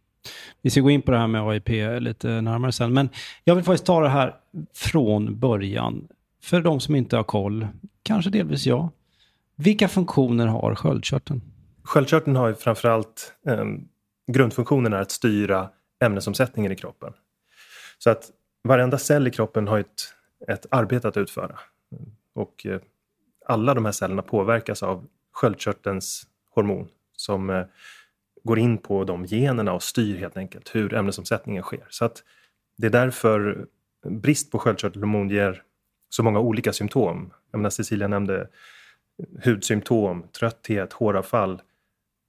Vi 0.61 0.69
ska 0.69 0.81
gå 0.81 0.89
in 0.89 1.01
på 1.01 1.11
det 1.11 1.17
här 1.17 1.27
med 1.27 1.41
AIP 1.41 1.69
lite 1.99 2.41
närmare 2.41 2.71
sen, 2.71 2.93
men 2.93 3.09
jag 3.43 3.55
vill 3.55 3.63
faktiskt 3.63 3.85
ta 3.85 4.01
det 4.01 4.09
här 4.09 4.35
från 4.73 5.39
början. 5.39 6.07
För 6.41 6.61
de 6.61 6.79
som 6.79 6.95
inte 6.95 7.15
har 7.15 7.23
koll, 7.23 7.67
kanske 8.03 8.31
delvis 8.31 8.65
jag. 8.65 8.89
Vilka 9.55 9.87
funktioner 9.87 10.47
har 10.47 10.75
sköldkörteln? 10.75 11.41
Sköldkörteln 11.83 12.35
har 12.35 12.47
ju 12.47 12.55
framförallt 12.55 13.33
eh, 13.47 13.65
grundfunktionen 14.31 14.93
är 14.93 15.01
att 15.01 15.11
styra 15.11 15.69
ämnesomsättningen 16.03 16.71
i 16.71 16.75
kroppen. 16.75 17.13
Så 18.03 18.09
att 18.09 18.31
varenda 18.63 18.97
cell 18.97 19.27
i 19.27 19.31
kroppen 19.31 19.67
har 19.67 19.79
ett, 19.79 20.13
ett 20.47 20.65
arbete 20.71 21.07
att 21.07 21.17
utföra. 21.17 21.59
Och 22.33 22.65
eh, 22.65 22.81
alla 23.45 23.73
de 23.73 23.85
här 23.85 23.91
cellerna 23.91 24.21
påverkas 24.21 24.83
av 24.83 25.07
sköldkörtelns 25.31 26.27
hormon 26.49 26.87
som 27.17 27.49
eh, 27.49 27.65
går 28.43 28.59
in 28.59 28.77
på 28.77 29.03
de 29.03 29.25
generna 29.25 29.73
och 29.73 29.83
styr 29.83 30.17
helt 30.17 30.37
enkelt 30.37 30.75
hur 30.75 30.93
ämnesomsättningen 30.93 31.63
sker. 31.63 31.85
Så 31.89 32.05
att 32.05 32.23
det 32.77 32.87
är 32.87 32.91
därför 32.91 33.67
brist 34.05 34.51
på 34.51 34.59
sköldkörtelhormon 34.59 35.29
ger 35.29 35.63
så 36.09 36.23
många 36.23 36.39
olika 36.39 36.73
symptom. 36.73 37.33
Jag 37.51 37.57
menar, 37.59 37.69
Cecilia 37.69 38.07
nämnde 38.07 38.49
hudsymptom, 39.43 40.27
trötthet, 40.39 40.93
håravfall. 40.93 41.61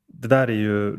Det 0.09 0.29
där 0.29 0.49
är 0.49 0.57
ju 0.57 0.97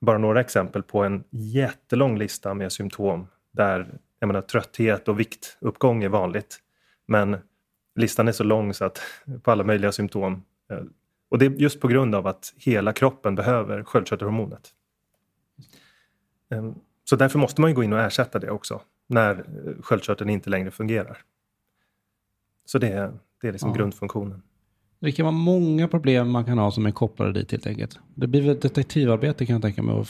bara 0.00 0.18
några 0.18 0.40
exempel 0.40 0.82
på 0.82 1.04
en 1.04 1.24
jättelång 1.30 2.18
lista 2.18 2.54
med 2.54 2.72
symptom 2.72 3.26
där 3.52 3.98
jag 4.18 4.26
menar, 4.26 4.40
trötthet 4.40 5.08
och 5.08 5.20
viktuppgång 5.20 6.02
är 6.02 6.08
vanligt. 6.08 6.58
Men 7.06 7.36
listan 7.94 8.28
är 8.28 8.32
så 8.32 8.44
lång 8.44 8.74
så 8.74 8.84
att 8.84 9.00
på 9.42 9.50
alla 9.50 9.64
möjliga 9.64 9.92
symptom 9.92 10.44
eh, 10.70 10.82
och 11.32 11.38
det 11.38 11.46
är 11.46 11.50
just 11.50 11.80
på 11.80 11.88
grund 11.88 12.14
av 12.14 12.26
att 12.26 12.54
hela 12.56 12.92
kroppen 12.92 13.34
behöver 13.34 13.84
sköldkörtelhormonet. 13.84 14.70
Ehm, 16.50 16.74
så 17.04 17.16
därför 17.16 17.38
måste 17.38 17.60
man 17.60 17.74
gå 17.74 17.84
in 17.84 17.92
och 17.92 18.00
ersätta 18.00 18.38
det 18.38 18.50
också 18.50 18.80
när 19.06 19.34
eh, 19.34 19.82
sköldkörteln 19.82 20.30
inte 20.30 20.50
längre 20.50 20.70
fungerar. 20.70 21.18
Så 22.64 22.78
det 22.78 22.88
är, 22.88 23.12
det 23.40 23.48
är 23.48 23.52
liksom 23.52 23.70
ja. 23.70 23.76
grundfunktionen. 23.76 24.42
Det 24.98 25.12
kan 25.12 25.24
vara 25.26 25.34
många 25.36 25.88
problem 25.88 26.30
man 26.30 26.44
kan 26.44 26.58
ha 26.58 26.70
som 26.70 26.86
är 26.86 26.90
kopplade 26.90 27.32
dit 27.32 27.52
helt 27.52 27.66
enkelt. 27.66 27.98
Det 28.14 28.26
blir 28.26 28.42
väl 28.42 28.60
detektivarbete 28.60 29.46
kan 29.46 29.52
jag 29.52 29.62
tänka 29.62 29.82
mig. 29.82 30.00
Att, 30.00 30.08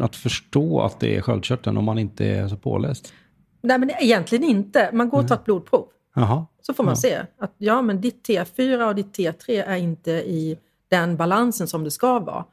att 0.00 0.16
förstå 0.16 0.80
att 0.80 1.00
det 1.00 1.16
är 1.16 1.20
sköldkörteln 1.20 1.76
om 1.76 1.84
man 1.84 1.98
inte 1.98 2.26
är 2.26 2.48
så 2.48 2.56
påläst. 2.56 3.12
Nej, 3.60 3.78
men 3.78 3.90
egentligen 3.90 4.44
inte. 4.44 4.90
Man 4.92 5.08
går 5.08 5.18
och 5.18 5.28
tar 5.28 5.34
ett 5.34 5.44
blodprov. 5.44 5.86
Jaha. 6.14 6.46
Så 6.62 6.74
får 6.74 6.84
man 6.84 6.92
Ja. 6.92 6.96
se 6.96 7.22
att 7.38 7.54
ja, 7.58 7.82
men 7.82 8.00
ditt 8.00 8.28
T4 8.28 8.88
och 8.88 8.94
ditt 8.94 9.18
T3 9.18 9.64
är 9.66 9.76
inte 9.76 10.10
i 10.10 10.58
den 10.88 11.16
balansen 11.16 11.66
som 11.68 11.84
det 11.84 11.90
ska 11.90 12.18
vara. 12.18 12.44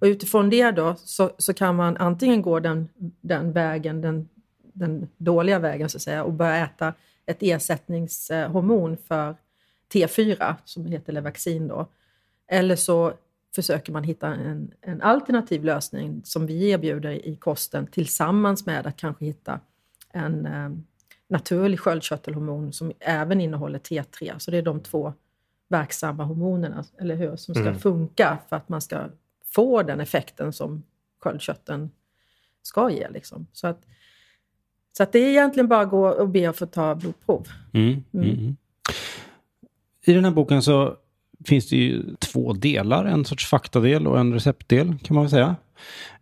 Och 0.00 0.04
utifrån 0.06 0.50
det 0.50 0.70
då 0.70 0.94
så, 0.98 1.30
så 1.38 1.54
kan 1.54 1.76
man 1.76 1.96
antingen 1.96 2.42
gå 2.42 2.60
den, 2.60 2.88
den 3.20 3.52
vägen, 3.52 4.00
den, 4.00 4.28
den 4.72 5.08
dåliga 5.16 5.58
vägen 5.58 5.88
så 5.88 5.96
att 5.98 6.02
säga, 6.02 6.24
och 6.24 6.32
börja 6.32 6.56
äta 6.56 6.92
ett 7.26 7.38
ersättningshormon 7.40 8.96
för 9.08 9.36
T4 9.94 10.54
som 10.64 10.86
heter 10.86 11.12
Levaxin 11.12 11.68
då. 11.68 11.86
Eller 12.48 12.76
så 12.76 13.12
försöker 13.56 13.92
man 13.92 14.04
hitta 14.04 14.34
en, 14.34 14.70
en 14.80 15.02
alternativ 15.02 15.64
lösning 15.64 16.20
som 16.24 16.46
vi 16.46 16.70
erbjuder 16.70 17.26
i 17.26 17.36
kosten 17.36 17.86
tillsammans 17.86 18.66
med 18.66 18.86
att 18.86 18.96
kanske 18.96 19.24
hitta 19.24 19.60
en 20.12 20.46
eh, 20.46 20.70
naturlig 21.28 21.80
sköldkörtelhormon 21.80 22.72
som 22.72 22.92
även 23.00 23.40
innehåller 23.40 23.78
T3. 23.78 24.38
Så 24.38 24.50
det 24.50 24.56
är 24.58 24.62
de 24.62 24.80
två 24.80 25.12
verksamma 25.68 26.24
hormonerna, 26.24 26.84
eller 26.98 27.16
hur, 27.16 27.36
som 27.36 27.54
ska 27.54 27.64
Mm. 27.64 27.78
funka 27.78 28.38
för 28.48 28.56
att 28.56 28.68
man 28.68 28.80
ska 28.80 29.04
få 29.44 29.82
den 29.82 30.00
effekten 30.00 30.52
som 30.52 30.82
sköldkörteln 31.20 31.90
ska 32.62 32.90
ge. 32.90 33.08
Liksom. 33.08 33.46
Så, 33.52 33.66
att, 33.66 33.82
så 34.96 35.02
att 35.02 35.12
det 35.12 35.18
är 35.18 35.30
egentligen 35.30 35.68
bara 35.68 35.80
att 35.80 35.90
gå 35.90 36.08
och 36.08 36.28
be 36.28 36.50
att 36.50 36.56
få 36.56 36.66
ta 36.66 36.94
blodprov. 36.94 37.48
Mm. 37.72 38.04
Mm. 38.12 38.30
Mm. 38.30 38.56
I 40.04 40.12
den 40.12 40.24
här 40.24 40.32
boken 40.32 40.62
så 40.62 40.96
finns 41.44 41.68
det 41.68 41.76
ju 41.76 42.02
två 42.16 42.52
delar. 42.52 43.04
En 43.04 43.24
sorts 43.24 43.46
faktadel 43.46 44.06
och 44.06 44.18
en 44.18 44.32
receptdel 44.32 44.94
kan 45.02 45.14
man 45.14 45.24
väl 45.24 45.30
säga. 45.30 45.56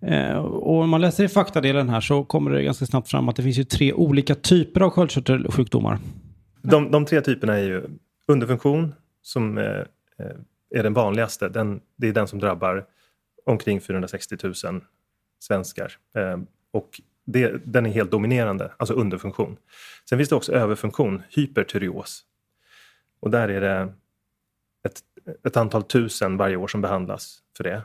Eh, 0.01 0.37
och 0.37 0.81
om 0.81 0.91
man 0.91 1.01
läser 1.01 1.25
i 1.25 1.29
faktadelen 1.29 1.89
här 1.89 2.01
så 2.01 2.25
kommer 2.25 2.51
det 2.51 2.63
ganska 2.63 2.87
snabbt 2.87 3.11
fram 3.11 3.29
att 3.29 3.37
det 3.37 3.43
finns 3.43 3.59
ju 3.59 3.65
tre 3.65 3.93
olika 3.93 4.35
typer 4.35 4.81
av 4.81 4.91
sköldkörtelsjukdomar. 4.91 5.99
De, 6.63 6.91
de 6.91 7.05
tre 7.05 7.21
typerna 7.21 7.55
är 7.55 7.65
ju 7.65 7.83
underfunktion 8.29 8.95
som 9.23 9.59
eh, 9.59 9.65
eh 9.65 10.37
är 10.71 10.83
den 10.83 10.95
vanligaste. 10.95 11.49
Den, 11.49 11.81
det 11.97 12.09
är 12.09 12.13
den 12.13 12.29
som 12.29 12.39
drabbar 12.39 12.85
omkring 13.47 13.81
460 13.81 14.37
000 14.43 14.55
svenskar. 15.39 15.93
Eh, 16.17 16.39
och 16.73 17.01
det, 17.27 17.61
den 17.65 17.87
är 17.87 17.91
helt 17.91 18.11
dominerande, 18.11 18.73
alltså 18.77 18.95
underfunktion. 18.95 19.57
Sen 20.09 20.19
finns 20.19 20.29
det 20.29 20.37
också 20.37 20.53
överfunktion, 20.53 21.23
hypertyreos. 21.31 22.25
Och 23.21 23.31
där 23.31 23.49
är 23.49 23.61
det 23.61 23.93
ett, 24.85 25.01
ett 25.47 25.57
antal 25.57 25.83
tusen 25.83 26.37
varje 26.37 26.57
år 26.57 26.69
som 26.69 26.81
behandlas 26.81 27.39
för 27.57 27.65
det. 27.65 27.83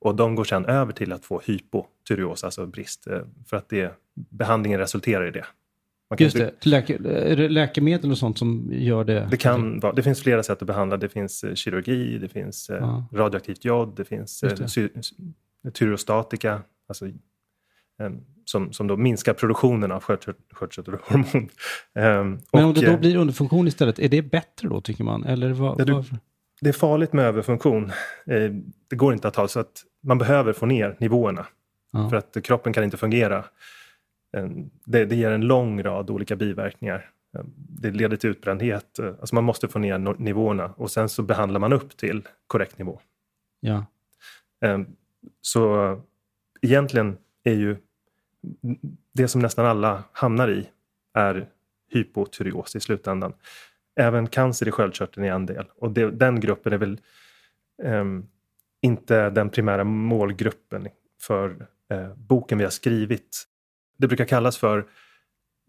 Och 0.00 0.14
de 0.14 0.34
går 0.34 0.44
sedan 0.44 0.64
över 0.66 0.92
till 0.92 1.12
att 1.12 1.24
få 1.24 1.40
hypotyreos, 1.44 2.44
alltså 2.44 2.66
brist, 2.66 3.06
eh, 3.06 3.20
för 3.46 3.56
att 3.56 3.68
det, 3.68 3.94
behandlingen 4.14 4.78
resulterar 4.80 5.26
i 5.26 5.30
det. 5.30 5.44
Just 6.18 6.36
det, 6.36 6.66
läke, 6.66 6.94
är 7.08 7.36
det 7.36 7.48
läkemedel 7.48 8.10
och 8.10 8.18
sånt 8.18 8.38
som 8.38 8.68
gör 8.72 9.04
det? 9.04 9.28
det, 9.30 9.36
kan 9.36 9.80
vara, 9.80 9.92
det 9.92 10.02
finns 10.02 10.22
flera 10.22 10.42
sätt 10.42 10.62
att 10.62 10.66
behandla. 10.66 10.96
Det 10.96 11.08
finns 11.08 11.44
eh, 11.44 11.54
kirurgi, 11.54 12.18
det 12.18 12.28
finns 12.28 12.70
eh, 12.70 12.76
Ja. 12.76 13.04
radioaktivt 13.12 13.64
jod, 13.64 13.96
det 13.96 14.04
finns 14.04 14.44
sy- 14.72 14.88
tyrostatika, 15.72 16.62
alltså, 16.88 17.06
som, 18.44 18.72
som 18.72 18.86
då 18.86 18.96
minskar 18.96 19.34
produktionen 19.34 19.92
av 19.92 20.02
sköldkört- 20.02 20.52
sköldkörtelhormon. 20.52 21.48
Ehm, 21.94 22.38
Men 22.52 22.64
om 22.64 22.74
det 22.74 22.86
då 22.90 22.96
blir 22.96 23.16
underfunktion 23.16 23.68
istället, 23.68 23.98
är 23.98 24.08
det 24.08 24.22
bättre 24.22 24.68
då 24.68 24.80
tycker 24.80 25.04
man? 25.04 25.24
Eller 25.24 25.50
vad, 25.50 25.80
Ja, 25.80 25.84
du- 25.84 25.92
varför? 25.92 26.16
Det 26.60 26.68
är 26.68 26.72
farligt 26.72 27.12
med 27.12 27.24
överfunktion. 27.24 27.84
Eh, 28.26 28.52
Det 28.88 28.96
går 28.96 29.12
inte 29.12 29.28
att 29.28 29.36
ha, 29.36 29.48
så 29.48 29.60
att 29.60 29.84
man 30.02 30.18
behöver 30.18 30.52
få 30.52 30.66
ner 30.66 30.96
nivåerna. 31.00 31.46
Ja. 31.92 32.10
För 32.10 32.16
att 32.16 32.36
kroppen 32.44 32.72
kan 32.72 32.84
inte 32.84 32.96
fungera. 32.96 33.44
Eh, 34.36 34.46
Det, 34.84 35.04
det 35.04 35.16
ger 35.16 35.30
en 35.30 35.40
lång 35.40 35.82
rad 35.82 36.10
olika 36.10 36.36
biverkningar. 36.36 37.10
Eh, 37.38 37.44
Det 37.54 37.90
leder 37.90 38.16
till 38.16 38.30
utbrändhet. 38.30 38.98
Alltså 39.00 39.34
man 39.34 39.44
måste 39.44 39.68
få 39.68 39.78
ner 39.78 39.98
nivåerna 40.18 40.74
och 40.76 40.90
sen 40.90 41.08
så 41.08 41.22
behandlar 41.22 41.60
man 41.60 41.72
upp 41.72 41.96
till 41.96 42.22
korrekt 42.46 42.78
nivå. 42.78 43.00
Ja. 43.60 43.84
Så 45.40 46.00
egentligen 46.62 47.16
är 47.44 47.54
ju 47.54 47.76
det 49.14 49.28
som 49.28 49.40
nästan 49.40 49.66
alla 49.66 50.04
hamnar 50.12 50.48
i 50.50 50.68
är 51.14 51.48
hypotyreos 51.90 52.76
i 52.76 52.80
slutändan. 52.80 53.32
Även 53.98 54.26
cancer 54.26 54.68
i 54.68 54.70
sköldkörteln 54.70 55.26
är 55.26 55.32
en 55.32 55.46
del 55.46 55.66
och 55.74 55.90
det, 55.90 56.10
den 56.10 56.40
gruppen 56.40 56.72
är 56.72 56.78
väl 56.78 57.00
um, 57.82 58.28
inte 58.82 59.30
den 59.30 59.50
primära 59.50 59.84
målgruppen 59.84 60.88
för 61.20 61.66
uh, 61.94 62.14
boken 62.16 62.58
vi 62.58 62.64
har 62.64 62.70
skrivit. 62.70 63.44
Det 63.98 64.08
brukar 64.08 64.24
kallas 64.24 64.58
för 64.58 64.86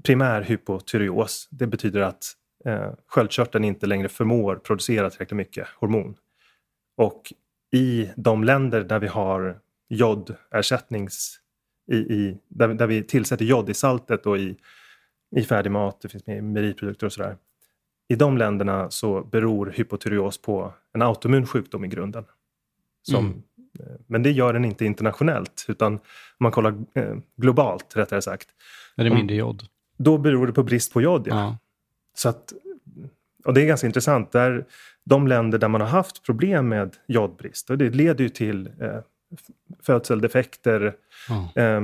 primär 0.04 0.42
hypotyreos. 0.42 1.48
Det 1.52 1.68
betyder 1.68 2.02
att 2.02 2.34
uh, 2.68 2.92
sköldkörteln 3.08 3.66
inte 3.66 3.88
längre 3.88 4.10
förmår 4.10 4.56
producera 4.56 5.10
tillräckligt 5.10 5.38
mycket 5.38 5.68
hormon. 5.68 6.16
Och 6.98 7.34
i 7.72 8.10
de 8.16 8.44
länder 8.44 8.84
där 8.84 9.00
vi 9.00 9.08
har 9.08 9.60
jodersättnings... 9.90 11.40
I, 11.92 11.98
i, 11.98 12.38
där, 12.48 12.68
där 12.68 12.88
vi 12.88 13.04
tillsätter 13.04 13.46
jod 13.46 13.70
i 13.70 13.74
saltet 13.74 14.26
och 14.26 14.38
i, 14.38 14.58
i 15.36 15.44
färdig 15.44 15.72
mat, 15.72 16.02
det 16.02 16.10
finns 16.10 16.28
med 16.28 16.38
i 16.38 16.42
meriprodukter 16.42 17.06
och 17.06 17.14
sådär. 17.14 17.38
I 18.10 18.16
de 18.16 18.38
länderna 18.38 18.90
så 18.90 19.22
beror 19.24 19.74
hypotyreos 19.76 20.42
på 20.42 20.74
en 20.94 21.02
autoimmun 21.02 21.46
sjukdom 21.48 21.86
i 21.86 21.88
grunden. 21.88 22.26
Som, 23.02 23.26
Mm. 23.26 23.42
eh, 23.80 23.96
Men 24.08 24.24
det 24.24 24.32
gör 24.32 24.54
den 24.54 24.66
inte 24.66 24.86
internationellt, 24.86 25.66
utan 25.68 25.94
om 25.94 26.00
man 26.40 26.52
kollar 26.52 26.74
eh, 26.94 27.16
globalt 27.38 27.96
rättare 27.98 28.22
sagt. 28.22 28.48
Är 28.98 29.04
det 29.04 29.10
mindre 29.10 29.36
jod? 29.36 29.64
Då 29.98 30.18
beror 30.18 30.48
det 30.48 30.54
på 30.54 30.64
brist 30.64 30.94
på 30.94 31.02
jod. 31.02 31.28
Ja. 31.28 31.36
Ja. 31.36 31.58
Så 32.14 32.30
att, 32.30 32.54
och 33.46 33.54
det 33.54 33.62
är 33.62 33.66
ganska 33.66 33.88
intressant. 33.88 34.32
Där, 34.32 34.66
de 35.06 35.28
länder 35.28 35.58
där 35.58 35.68
man 35.68 35.82
har 35.82 35.88
haft 35.88 36.24
problem 36.26 36.68
med 36.70 36.96
jodbrist, 37.08 37.70
och 37.70 37.78
det 37.78 37.90
leder 37.90 38.24
ju 38.24 38.30
till 38.30 38.68
eh, 38.82 39.00
födseldefekter, 39.84 40.96
Ja. 41.30 41.62
eh, 41.64 41.82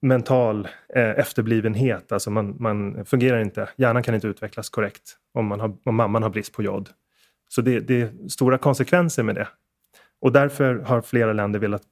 mental 0.00 0.68
eh, 0.94 1.10
efterblivenhet. 1.10 2.12
Alltså 2.12 2.30
man, 2.30 2.56
man 2.58 3.04
fungerar 3.04 3.40
inte, 3.40 3.68
hjärnan 3.76 4.02
kan 4.02 4.14
inte 4.14 4.26
utvecklas 4.26 4.68
korrekt 4.68 5.16
om, 5.32 5.46
man 5.46 5.60
har, 5.60 5.76
om 5.84 5.94
mamman 5.94 6.22
har 6.22 6.30
brist 6.30 6.52
på 6.52 6.62
jod. 6.62 6.90
Så 7.48 7.60
det, 7.60 7.80
det 7.80 8.00
är 8.00 8.28
stora 8.28 8.58
konsekvenser 8.58 9.22
med 9.22 9.34
det. 9.34 9.48
Och 10.20 10.32
därför 10.32 10.74
har 10.74 11.00
flera 11.00 11.32
länder 11.32 11.58
velat 11.58 11.82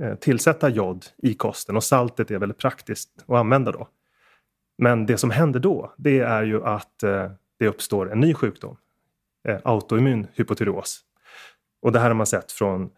eh, 0.00 0.14
tillsätta 0.14 0.68
jod 0.68 1.06
i 1.16 1.34
kosten 1.34 1.76
och 1.76 1.84
saltet 1.84 2.30
är 2.30 2.38
väldigt 2.38 2.58
praktiskt 2.58 3.24
att 3.26 3.36
använda 3.36 3.72
då. 3.72 3.88
Men 4.78 5.06
det 5.06 5.16
som 5.16 5.30
händer 5.30 5.60
då, 5.60 5.94
det 5.96 6.18
är 6.18 6.42
ju 6.42 6.64
att 6.64 7.02
eh, 7.02 7.30
det 7.58 7.68
uppstår 7.68 8.12
en 8.12 8.20
ny 8.20 8.34
sjukdom, 8.34 8.76
eh, 9.48 9.58
autoimmun 9.64 10.26
hypotyreos. 10.34 11.00
Och 11.82 11.92
det 11.92 11.98
här 11.98 12.08
har 12.08 12.14
man 12.14 12.26
sett 12.26 12.52
från 12.52 12.90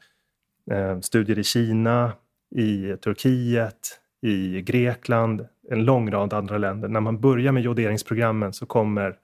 eh, 0.70 1.00
studier 1.00 1.38
i 1.38 1.44
Kina, 1.44 2.12
i 2.56 2.96
Turkiet, 2.96 4.00
i 4.22 4.62
Grekland, 4.62 5.46
en 5.70 5.84
lång 5.84 6.10
rad 6.10 6.32
andra 6.32 6.58
länder. 6.58 6.88
När 6.88 7.00
man 7.00 7.20
börjar 7.20 7.52
med 7.52 7.62
joderingsprogrammen 7.62 8.52
så 8.52 8.66
kommer 8.66 9.18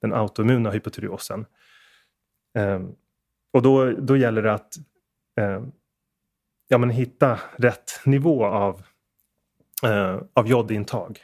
den 0.00 0.12
autoimmuna 0.12 0.70
hypotyreosen. 0.70 1.46
Eh, 2.58 2.80
och 3.52 3.62
då, 3.62 3.90
då 3.90 4.16
gäller 4.16 4.42
det 4.42 4.52
att 4.52 4.76
eh, 5.40 5.62
ja, 6.68 6.78
men 6.78 6.90
hitta 6.90 7.38
rätt 7.56 8.00
nivå 8.04 8.44
av, 8.44 8.82
eh, 9.82 10.20
av 10.32 10.48
jodintag. 10.48 11.18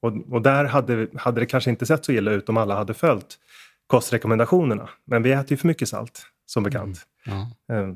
Och, 0.00 0.12
och 0.30 0.42
där 0.42 0.64
hade, 0.64 1.08
hade 1.16 1.40
det 1.40 1.46
kanske 1.46 1.70
inte 1.70 1.86
sett 1.86 2.04
så 2.04 2.12
illa 2.12 2.30
ut 2.30 2.48
om 2.48 2.56
alla 2.56 2.74
hade 2.74 2.94
följt 2.94 3.38
kostrekommendationerna. 3.86 4.88
Men 5.04 5.22
vi 5.22 5.32
äter 5.32 5.50
ju 5.50 5.56
för 5.56 5.66
mycket 5.68 5.88
salt, 5.88 6.26
som 6.46 6.62
bekant. 6.62 7.06
Ja. 7.24 7.50
Eh, 7.74 7.90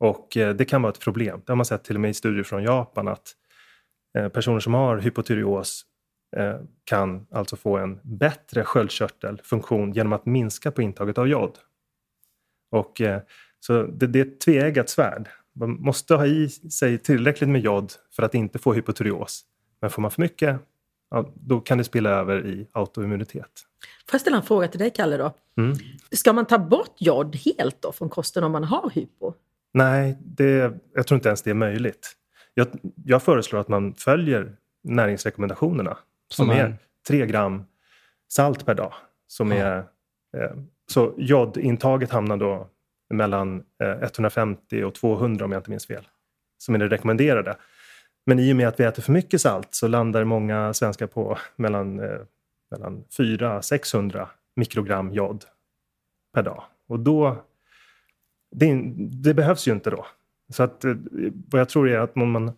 Och 0.00 0.36
eh, 0.36 0.54
det 0.54 0.64
kan 0.64 0.82
vara 0.82 0.92
ett 0.92 1.00
problem. 1.00 1.42
Det 1.46 1.52
har 1.52 1.56
man 1.56 1.66
sett 1.66 1.84
till 1.84 1.94
och 1.94 2.00
med 2.00 2.10
i 2.10 2.14
studier 2.14 2.42
från 2.44 2.62
Japan 2.62 3.08
att 3.08 3.34
personer 4.32 4.60
som 4.60 4.74
har 4.74 4.98
hypotyreos 4.98 5.84
eh, 6.36 6.60
kan 6.84 7.26
alltså 7.30 7.56
få 7.56 7.76
en 7.76 8.00
bättre 8.02 8.64
sköldkörtelfunktion 8.64 9.92
genom 9.92 10.12
att 10.12 10.26
minska 10.26 10.70
på 10.70 10.82
intaget 10.82 11.18
av 11.18 11.28
jod. 11.28 11.58
Och, 12.70 13.00
eh, 13.00 13.20
så 13.60 13.82
det, 13.82 14.06
det 14.06 14.20
är 14.20 14.24
ett 14.24 14.40
tveeggat 14.40 14.88
svärd. 14.88 15.28
Man 15.54 15.70
måste 15.70 16.14
ha 16.14 16.26
i 16.26 16.48
sig 16.48 16.98
tillräckligt 16.98 17.50
med 17.50 17.60
jod 17.60 17.92
för 18.16 18.22
att 18.22 18.34
inte 18.34 18.58
få 18.58 18.72
hypotyreos. 18.72 19.44
Men 19.80 19.90
får 19.90 20.02
man 20.02 20.10
för 20.10 20.22
mycket, 20.22 20.60
ja, 21.10 21.32
då 21.34 21.60
kan 21.60 21.78
det 21.78 21.84
spilla 21.84 22.10
över 22.10 22.46
i 22.46 22.68
autoimmunitet. 22.72 23.50
Får 24.06 24.14
jag 24.14 24.20
ställa 24.20 24.36
en 24.36 24.42
fråga 24.42 24.68
till 24.68 24.78
dig, 24.80 24.90
Kalle? 24.90 25.16
Då? 25.16 25.34
Mm. 25.56 25.76
Ska 26.10 26.32
man 26.32 26.46
ta 26.46 26.58
bort 26.58 26.94
jod 26.98 27.36
helt 27.36 27.82
då 27.82 27.92
från 27.92 28.08
kosten 28.08 28.44
om 28.44 28.52
man 28.52 28.64
har 28.64 28.90
hypo? 28.90 29.32
Nej, 29.72 30.18
det, 30.20 30.72
jag 30.94 31.06
tror 31.06 31.16
inte 31.16 31.28
ens 31.28 31.42
det 31.42 31.50
är 31.50 31.54
möjligt. 31.54 32.16
Jag, 32.58 32.66
jag 33.04 33.22
föreslår 33.22 33.60
att 33.60 33.68
man 33.68 33.94
följer 33.94 34.56
näringsrekommendationerna 34.82 35.96
som 36.28 36.46
Som 36.46 36.50
är? 36.56 36.64
är 36.64 36.76
3 37.08 37.26
gram 37.26 37.64
salt 38.28 38.66
per 38.66 38.74
dag. 38.74 38.92
Som 39.26 39.52
Ja. 39.52 39.56
är, 39.64 39.78
eh, 40.36 40.50
Så 40.90 41.14
jodintaget 41.18 42.10
hamnar 42.10 42.36
då 42.36 42.68
mellan 43.14 43.64
eh, 43.82 44.02
150 44.02 44.82
och 44.84 44.94
200 44.94 45.44
om 45.44 45.52
jag 45.52 45.58
inte 45.60 45.70
minns 45.70 45.86
fel. 45.86 46.08
Som 46.58 46.74
är 46.74 46.78
det 46.78 46.88
rekommenderade. 46.88 47.56
Men 48.26 48.38
i 48.38 48.52
och 48.52 48.56
med 48.56 48.68
att 48.68 48.80
vi 48.80 48.84
äter 48.84 49.02
för 49.02 49.12
mycket 49.12 49.40
salt 49.40 49.68
så 49.70 49.88
landar 49.88 50.24
många 50.24 50.74
svenskar 50.74 51.06
på 51.06 51.38
mellan, 51.56 52.00
eh, 52.00 52.18
mellan 52.70 53.04
400-600 53.16 54.26
mikrogram 54.56 55.12
jod 55.12 55.44
per 56.34 56.42
dag. 56.42 56.62
Och 56.88 57.00
då, 57.00 57.44
det, 58.50 58.82
det, 59.24 59.34
behövs 59.34 59.68
ju 59.68 59.72
inte 59.72 59.90
då. 59.90 60.06
Så 60.52 60.62
att, 60.62 60.84
eh, 60.84 60.94
vad 61.50 61.60
jag 61.60 61.68
tror 61.68 61.88
är 61.88 61.98
att 61.98 62.16
man, 62.16 62.52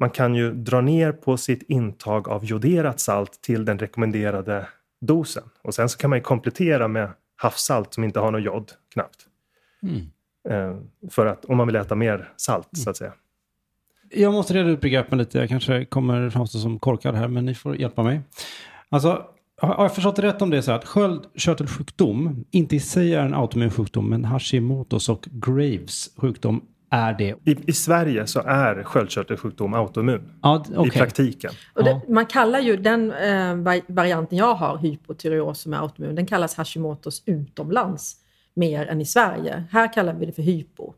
man 0.00 0.10
kan 0.10 0.34
ju 0.34 0.52
dra 0.52 0.80
ner 0.80 1.12
på 1.12 1.36
sitt 1.36 1.62
intag 1.62 2.28
av 2.28 2.44
joderat 2.44 3.00
salt 3.00 3.42
till 3.42 3.64
den 3.64 3.78
rekommenderade 3.78 4.66
dosen. 5.00 5.44
Och 5.62 5.74
sen 5.74 5.88
så 5.88 5.98
kan 5.98 6.10
man 6.10 6.18
ju 6.18 6.22
komplettera 6.22 6.88
med 6.88 7.10
havssalt 7.36 7.94
som 7.94 8.04
inte 8.04 8.20
har 8.20 8.30
något 8.30 8.42
jod 8.42 8.72
knappt. 8.92 9.26
Mm. 9.82 10.10
Eh, 10.48 10.78
för 11.10 11.26
att 11.26 11.44
om 11.44 11.56
man 11.56 11.66
vill 11.66 11.76
äta 11.76 11.94
mer 11.94 12.32
salt 12.36 12.68
mm. 12.74 12.84
så 12.84 12.90
att 12.90 12.96
säga. 12.96 13.12
Jag 14.10 14.32
måste 14.32 14.54
reda 14.54 14.68
ut 14.68 14.80
begreppen 14.80 15.18
lite. 15.18 15.38
Jag 15.38 15.48
kanske 15.48 15.84
kommer 15.84 16.30
framstå 16.30 16.58
som 16.58 16.78
korkad 16.78 17.14
här, 17.14 17.28
men 17.28 17.44
ni 17.44 17.54
får 17.54 17.76
hjälpa 17.76 18.02
mig. 18.02 18.20
Alltså, 18.88 19.26
har 19.56 19.84
jag 19.84 19.94
förstått 19.94 20.16
det 20.16 20.22
rätt 20.22 20.42
om 20.42 20.50
det 20.50 20.56
är 20.56 20.60
så 20.60 20.72
att 20.72 20.84
sköldkörtelsjukdom 20.84 22.44
inte 22.50 22.76
i 22.76 22.80
sig 22.80 23.14
är 23.14 23.20
en 23.20 23.34
autoimmun 23.34 23.70
sjukdom, 23.70 24.10
men 24.10 24.24
Hashimotos 24.24 25.08
och 25.08 25.28
Graves 25.30 26.10
sjukdom 26.16 26.64
är 26.94 27.12
det. 27.12 27.34
I, 27.44 27.56
I 27.66 27.72
Sverige 27.72 28.26
så 28.26 28.40
är 28.40 28.82
sköldkörtelsjukdom 28.82 29.74
autoimmun. 29.74 30.30
Ja, 30.42 30.64
okay. 30.76 30.86
I 30.86 30.90
praktiken. 30.90 31.52
Och 31.72 31.84
det, 31.84 32.00
man 32.08 32.26
kallar 32.26 32.60
ju 32.60 32.76
den 32.76 33.12
eh, 33.12 33.56
varianten 33.86 34.38
jag 34.38 34.54
har, 34.54 34.78
hypotyreos 34.78 35.60
som 35.60 35.72
är 35.72 35.78
autoimmun, 35.78 36.14
den 36.14 36.26
kallas 36.26 36.54
Hashimotos 36.54 37.22
utomlands 37.26 38.16
mer 38.54 38.86
än 38.86 39.00
i 39.00 39.04
Sverige. 39.04 39.64
Här 39.70 39.92
kallar 39.92 40.14
vi 40.14 40.26
det 40.26 40.32
för 40.32 40.42
hypo. 40.42 40.94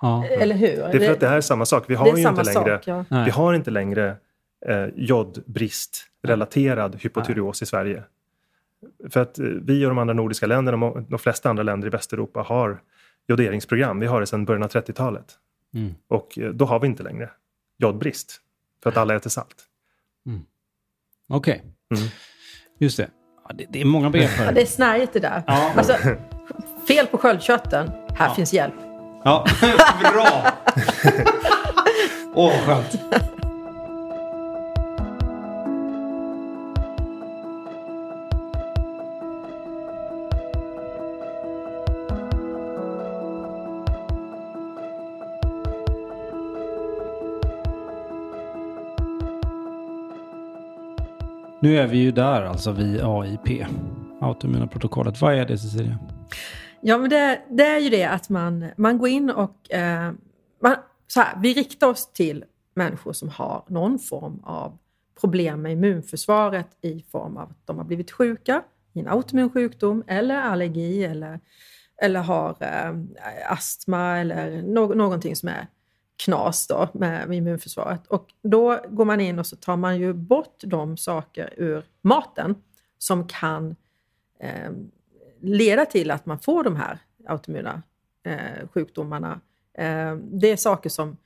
Ja. 0.00 0.24
Eller 0.24 0.54
hur? 0.54 0.76
Det 0.76 0.82
är 0.82 0.98
för 0.98 1.12
att 1.12 1.20
det 1.20 1.28
här 1.28 1.36
är 1.36 1.40
samma 1.40 1.64
sak. 1.64 1.84
Vi 1.88 1.94
har 1.94 2.06
ju 2.06 2.28
inte 2.28 2.42
längre, 2.42 2.80
sak, 2.82 2.86
ja. 2.86 3.04
vi 3.24 3.30
har 3.30 3.54
inte 3.54 3.70
längre 3.70 4.16
eh, 4.66 4.86
jodbristrelaterad 4.94 6.96
hypotyreos 7.00 7.62
i 7.62 7.66
Sverige. 7.66 8.02
För 9.10 9.20
att 9.20 9.38
eh, 9.38 9.44
vi 9.44 9.84
och 9.84 9.88
de 9.88 9.98
andra 9.98 10.14
nordiska 10.14 10.46
länderna 10.46 10.86
och 10.86 11.02
de 11.02 11.18
flesta 11.18 11.50
andra 11.50 11.62
länder 11.62 11.88
i 11.88 11.90
Västeuropa 11.90 12.40
har 12.40 12.80
joderingsprogram. 13.30 14.00
Vi 14.00 14.06
har 14.06 14.20
det 14.20 14.26
sedan 14.26 14.44
början 14.44 14.62
av 14.62 14.70
30-talet. 14.70 15.38
Mm. 15.74 15.94
Och 16.08 16.38
eh, 16.38 16.50
då 16.50 16.64
har 16.64 16.80
vi 16.80 16.86
inte 16.86 17.02
längre 17.02 17.30
jodbrist. 17.78 18.40
För 18.82 18.90
att 18.90 18.96
alla 18.96 19.14
äter 19.14 19.30
salt. 19.30 19.56
Mm. 20.26 20.40
Okej. 21.28 21.62
Okay. 21.90 22.00
Mm. 22.00 22.10
Just 22.78 22.96
det. 22.96 23.10
Ja, 23.48 23.54
det. 23.54 23.66
det. 23.70 23.80
är 23.80 23.84
många 23.84 24.10
begrepp 24.10 24.30
Ja, 24.38 24.52
det 24.52 24.62
är 24.62 24.66
snärjigt 24.66 25.12
det 25.12 25.20
där. 25.20 25.42
Ja. 25.46 25.72
Alltså, 25.76 25.96
fel 26.88 27.06
på 27.06 27.18
sköldkörteln. 27.18 27.88
Här 27.88 28.28
ja. 28.28 28.34
finns 28.34 28.52
hjälp. 28.52 28.74
Ja, 29.24 29.46
bra! 30.00 30.52
Åh, 32.34 32.48
oh, 32.48 32.66
skönt. 32.66 32.98
Nu 51.62 51.78
är 51.78 51.86
vi 51.86 51.98
ju 51.98 52.10
där, 52.10 52.42
alltså 52.42 52.72
vid 52.72 53.00
AIP, 53.00 53.66
autoimmuna 54.20 54.66
protokollet. 54.66 55.20
Vad 55.20 55.34
är 55.34 55.46
det, 55.46 55.58
Cecilia? 55.58 55.98
Ja, 56.80 56.98
men 56.98 57.10
det, 57.10 57.40
det, 57.50 57.66
är 57.66 57.78
ju 57.78 57.90
det 57.90 58.04
att 58.04 58.28
man, 58.28 58.66
man 58.76 58.98
går 58.98 59.08
in 59.08 59.30
och... 59.30 59.72
Eh, 59.72 60.12
man, 60.62 60.76
så 61.06 61.20
här, 61.20 61.38
vi 61.42 61.54
riktar 61.54 61.86
oss 61.86 62.12
till 62.12 62.44
människor 62.74 63.12
som 63.12 63.28
har 63.28 63.64
någon 63.68 63.98
form 63.98 64.40
av 64.44 64.78
problem 65.20 65.62
med 65.62 65.72
immunförsvaret 65.72 66.68
i 66.82 67.04
form 67.12 67.36
av 67.36 67.50
att 67.50 67.66
de 67.66 67.78
har 67.78 67.84
blivit 67.84 68.10
sjuka 68.10 68.62
i 68.92 69.00
en 69.00 69.08
autoimmun 69.08 69.50
sjukdom 69.50 70.04
eller 70.06 70.40
allergi 70.40 71.04
eller, 71.04 71.40
eller 72.02 72.20
har 72.20 72.56
eh, 72.60 72.94
astma 73.52 74.18
eller 74.18 74.62
no 74.62 74.94
någonting 74.94 75.36
som 75.36 75.48
är 75.48 75.66
knas 76.24 76.66
då 76.66 76.88
med, 76.92 77.34
immunförsvaret. 77.34 78.06
Och 78.06 78.28
då 78.42 78.80
går 78.88 79.04
man 79.04 79.20
in 79.20 79.38
och 79.38 79.46
så 79.46 79.56
tar 79.56 79.76
man 79.76 79.98
ju 79.98 80.12
bort 80.12 80.60
de 80.60 80.96
saker 80.96 81.54
ur 81.56 81.84
maten 82.00 82.54
som 82.98 83.28
kan 83.28 83.76
eh, 84.40 84.70
leda 85.40 85.86
till 85.86 86.10
att 86.10 86.26
man 86.26 86.38
får 86.38 86.64
de 86.64 86.76
här 86.76 86.98
autoimmuna 87.26 87.82
eh, 88.26 88.68
sjukdomarna. 88.74 89.40
Eh, 89.78 90.14
det 90.16 90.50
är 90.50 90.56
saker 90.56 90.90
som 90.90 91.16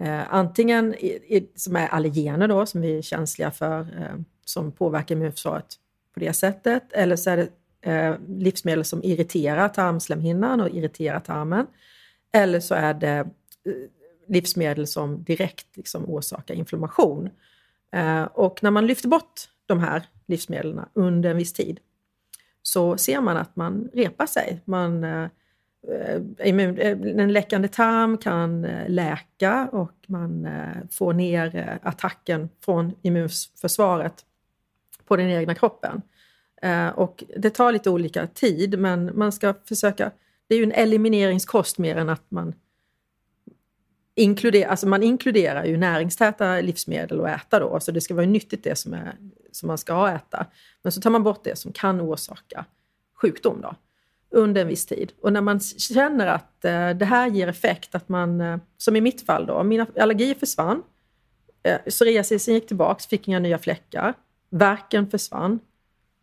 eh, 0.00 0.34
antingen 0.34 0.94
i, 0.94 1.06
i, 1.06 1.48
som 1.54 1.76
är 1.76 1.88
allergener 1.88 2.48
då, 2.48 2.66
som 2.66 2.80
vi 2.80 2.98
är 2.98 3.02
känsliga 3.02 3.50
för, 3.50 3.80
eh, 3.80 4.20
som 4.44 4.72
påverkar 4.72 5.14
immunförsvaret 5.14 5.74
på 6.14 6.20
det 6.20 6.32
sättet. 6.32 6.92
Eller 6.92 7.16
så 7.16 7.30
är 7.30 7.36
det 7.36 7.48
eh, 7.90 8.16
livsmedel 8.28 8.84
som 8.84 9.02
irriterar 9.02 9.68
tarmslemhinnan 9.68 10.60
och 10.60 10.68
irriterar 10.68 11.20
tarmen. 11.20 11.66
Eller 12.32 12.60
så 12.60 12.74
är 12.74 12.94
det 12.94 13.16
eh, 13.16 13.26
livsmedel 14.28 14.86
som 14.86 15.24
direkt 15.24 15.76
liksom 15.76 16.10
orsakar 16.10 16.54
inflammation. 16.54 17.30
Eh, 17.92 18.22
och 18.22 18.62
när 18.62 18.70
man 18.70 18.86
lyfter 18.86 19.08
bort 19.08 19.40
de 19.66 19.80
här 19.80 20.02
livsmedlen 20.26 20.84
under 20.94 21.30
en 21.30 21.36
viss 21.36 21.52
tid 21.52 21.80
så 22.62 22.96
ser 22.96 23.20
man 23.20 23.36
att 23.36 23.56
man 23.56 23.90
repar 23.92 24.26
sig. 24.26 24.60
Man, 24.64 25.04
eh, 25.04 25.28
eh, 25.88 26.22
en 26.38 27.32
läckande 27.32 27.68
tarm 27.68 28.18
kan 28.18 28.62
läka 28.88 29.68
och 29.72 29.92
man 30.06 30.48
får 30.90 31.12
ner 31.12 31.78
attacken 31.82 32.48
från 32.60 32.94
immunförsvaret 33.02 34.24
på 35.06 35.16
den 35.16 35.30
egna 35.30 35.54
kroppen. 35.54 36.02
Och 36.94 37.24
det 37.36 37.50
tar 37.50 37.72
lite 37.72 37.90
olika 37.90 38.26
tid, 38.26 38.78
men 38.78 39.10
man 39.14 39.32
ska 39.32 39.54
försöka... 39.64 40.10
Det 40.48 40.54
är 40.54 40.58
ju 40.58 40.64
en 40.64 40.72
elimineringskost 40.72 41.78
mer 41.78 41.96
än 41.96 42.08
att 42.08 42.30
man 42.30 42.54
inkluder, 44.16 44.66
alltså 44.66 44.88
man 44.88 45.02
inkluderar 45.02 45.64
ju 45.64 45.76
näringstäta 45.76 46.60
livsmedel 46.60 47.24
att 47.24 47.40
äta 47.40 47.60
då, 47.60 47.80
så 47.80 47.92
det 47.92 48.00
ska 48.00 48.14
vara 48.14 48.26
nyttigt 48.26 48.64
det 48.64 48.76
som, 48.76 48.94
är, 48.94 49.16
som 49.52 49.66
man 49.66 49.78
ska 49.78 50.08
äta. 50.08 50.46
Men 50.82 50.92
så 50.92 51.00
tar 51.00 51.10
man 51.10 51.22
bort 51.22 51.44
det 51.44 51.58
som 51.58 51.72
kan 51.72 52.00
orsaka 52.00 52.64
sjukdom 53.22 53.60
då, 53.60 53.74
under 54.30 54.60
en 54.60 54.68
viss 54.68 54.86
tid. 54.86 55.12
Och 55.20 55.32
när 55.32 55.40
man 55.40 55.60
känner 55.60 56.26
att 56.26 56.64
eh, 56.64 56.90
det 56.90 57.04
här 57.04 57.30
ger 57.30 57.48
effekt, 57.48 57.94
att 57.94 58.08
man, 58.08 58.40
eh, 58.40 58.58
som 58.76 58.96
i 58.96 59.00
mitt 59.00 59.26
fall 59.26 59.46
då, 59.46 59.62
mina 59.62 59.86
allergier 60.00 60.34
försvann, 60.34 60.82
eh, 61.62 61.78
psoriasisen 61.78 62.54
gick 62.54 62.66
tillbaka, 62.66 63.04
fick 63.10 63.28
inga 63.28 63.38
nya 63.38 63.58
fläckar, 63.58 64.14
värken 64.50 65.10
försvann, 65.10 65.60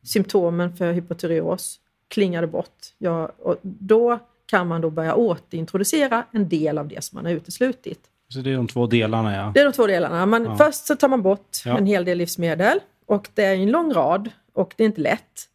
symptomen 0.03 0.77
för 0.77 0.91
hypotyreos 0.91 1.79
klingade 2.08 2.47
bort. 2.47 2.93
Jag, 2.97 3.32
och 3.39 3.58
då 3.62 4.19
kan 4.54 4.68
man 4.68 4.82
då 4.82 4.89
börja 4.89 5.16
återintroducera 5.16 6.24
en 6.32 6.50
del 6.50 6.78
av 6.78 6.88
det 6.88 7.04
som 7.04 7.16
man 7.16 7.26
har 7.26 7.32
uteslutit. 7.32 8.00
Så 8.30 8.39
det 8.39 8.52
är 8.52 8.56
de 8.56 8.68
två 8.68 8.88
delarna 8.88 9.36
ja. 9.36 9.52
Det 9.54 9.60
är 9.60 9.66
de 9.66 9.74
två 9.74 9.88
delarna. 9.88 10.26
Man, 10.26 10.46
ja. 10.46 10.56
Först 10.56 10.86
så 10.86 10.96
tar 10.96 11.08
man 11.08 11.22
bort 11.22 11.50
ja. 11.66 11.78
en 11.78 11.86
hel 11.86 12.06
del 12.06 12.18
livsmedel 12.18 12.80
och 13.06 13.30
det 13.34 13.44
är 13.44 13.56
en 13.56 13.72
lång 13.72 13.94
rad 13.94 14.30
och 14.54 14.74
det 14.78 14.84
är 14.84 14.86
inte 14.86 15.02
lätt. 15.02 15.50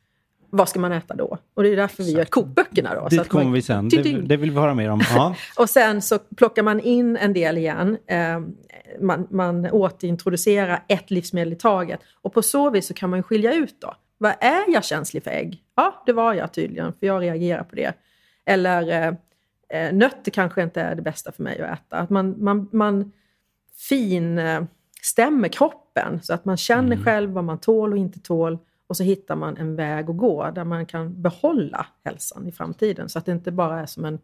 Vad 0.50 0.68
ska 0.68 0.80
man 0.80 0.92
äta 0.92 1.14
då? 1.14 1.38
Och 1.54 1.62
det 1.62 1.68
är 1.68 1.76
därför 1.76 2.02
vi 2.02 2.12
gör 2.12 2.24
kokböckerna. 2.24 2.94
Då, 2.94 3.08
Dit 3.08 3.28
kommer 3.28 3.50
vi 3.50 3.62
sen. 3.62 3.88
Det, 3.88 4.02
det, 4.02 4.36
vill 4.36 4.50
vi 4.50 4.56
höra 4.56 4.74
mer 4.74 4.90
om. 4.90 5.00
Ja. 5.14 5.34
och 5.58 5.70
sen 5.70 6.02
så 6.02 6.18
plockar 6.18 6.62
man 6.62 6.80
in 6.80 7.16
en 7.16 7.32
del 7.32 7.58
igen. 7.58 7.96
Eh, 8.06 8.40
man, 9.00 9.26
man 9.30 9.70
återintroducerar 9.70 10.84
ett 10.88 11.10
livsmedel 11.10 11.52
i 11.52 11.56
taget. 11.56 12.00
Och 12.22 12.32
på 12.32 12.42
så 12.42 12.70
vis 12.70 12.86
så 12.86 12.94
kan 12.94 13.10
man 13.10 13.22
skilja 13.22 13.54
ut 13.54 13.76
då. 13.80 13.94
Vad 14.18 14.32
är 14.40 14.72
jag 14.72 14.84
känslig 14.84 15.24
för 15.24 15.30
ägg? 15.30 15.62
Ja, 15.76 16.02
det 16.06 16.12
var 16.12 16.34
jag 16.34 16.52
tydligen, 16.52 16.92
för 16.92 17.06
jag 17.06 17.22
reagerar 17.22 17.64
på 17.64 17.76
det. 17.76 17.92
Eller 18.48 18.88
eh, 18.88 19.14
eh, 19.68 19.92
nötter 19.92 20.30
kanske 20.30 20.62
inte 20.62 20.80
är 20.80 20.94
det 20.94 21.02
bästa 21.02 21.32
för 21.32 21.42
mig 21.42 21.60
att 21.60 21.78
äta. 21.78 21.96
Att 21.96 22.10
man, 22.10 22.44
man, 22.44 22.68
man 22.72 23.12
finstämmer 23.88 25.48
kroppen 25.48 26.22
så 26.22 26.34
att 26.34 26.44
man 26.44 26.56
känner 26.56 26.92
mm. 26.92 27.04
själv 27.04 27.30
vad 27.30 27.44
man 27.44 27.58
tål 27.58 27.92
och 27.92 27.98
inte 27.98 28.20
tål. 28.20 28.58
Och 28.86 28.96
så 28.96 29.02
hittar 29.02 29.36
man 29.36 29.56
en 29.56 29.76
väg 29.76 30.10
att 30.10 30.16
gå 30.16 30.50
där 30.50 30.64
man 30.64 30.86
kan 30.86 31.22
behålla 31.22 31.86
hälsan 32.04 32.48
i 32.48 32.52
framtiden. 32.52 33.08
Så 33.08 33.18
att 33.18 33.26
det 33.26 33.32
inte 33.32 33.50
bara 33.50 33.80
är 33.80 33.86
som 33.86 34.04
en, 34.04 34.14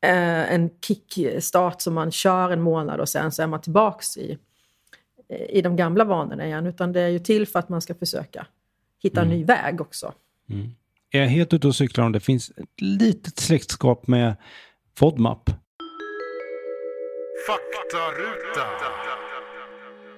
eh, 0.00 0.52
en 0.54 0.70
kickstart 0.80 1.80
som 1.80 1.94
man 1.94 2.10
kör 2.10 2.50
en 2.50 2.60
månad 2.60 3.00
och 3.00 3.08
sen 3.08 3.32
så 3.32 3.42
är 3.42 3.46
man 3.46 3.60
tillbaks 3.60 4.16
i, 4.16 4.38
i 5.28 5.62
de 5.62 5.76
gamla 5.76 6.04
vanorna 6.04 6.46
igen. 6.46 6.66
Utan 6.66 6.92
det 6.92 7.00
är 7.00 7.08
ju 7.08 7.18
till 7.18 7.46
för 7.46 7.58
att 7.58 7.68
man 7.68 7.80
ska 7.80 7.94
försöka 7.94 8.46
hitta 9.02 9.20
mm. 9.20 9.32
en 9.32 9.38
ny 9.38 9.44
väg 9.44 9.80
också. 9.80 10.12
Mm 10.50 10.70
är 11.12 11.20
jag 11.20 11.28
helt 11.28 11.54
ute 11.54 11.66
och 11.66 11.74
cyklar 11.74 12.04
om 12.04 12.12
det 12.12 12.20
finns 12.20 12.50
ett 12.50 12.80
litet 12.80 13.38
släktskap 13.38 14.06
med 14.06 14.36
FODMAP. 14.98 15.50
Faktaruta. 17.46 18.66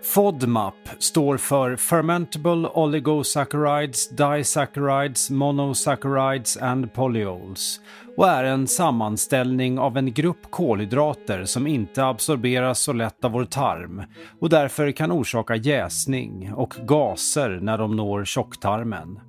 FODMAP 0.05 0.75
står 0.99 1.37
för 1.37 1.77
Fermentable 1.77 2.69
Oligosaccharides, 2.69 4.09
Disaccharides, 4.09 5.31
Monosaccharides 5.31 6.57
and 6.57 6.95
Polyols 6.95 7.81
och 8.17 8.29
är 8.29 8.45
en 8.45 8.67
sammanställning 8.67 9.79
av 9.79 9.97
en 9.97 10.13
grupp 10.13 10.51
kolhydrater 10.51 11.45
som 11.45 11.67
inte 11.67 12.05
absorberas 12.05 12.81
så 12.81 12.93
lätt 12.93 13.25
av 13.25 13.33
vår 13.33 13.45
tarm 13.45 14.03
och 14.41 14.49
därför 14.49 14.93
kan 14.93 15.13
orsaka 15.13 15.57
jäsning 15.57 16.53
och 16.55 16.75
gaser 16.83 17.59
när 17.63 17.79
de 17.79 17.97
når 17.97 18.25
tjocktarmen. 18.25 19.21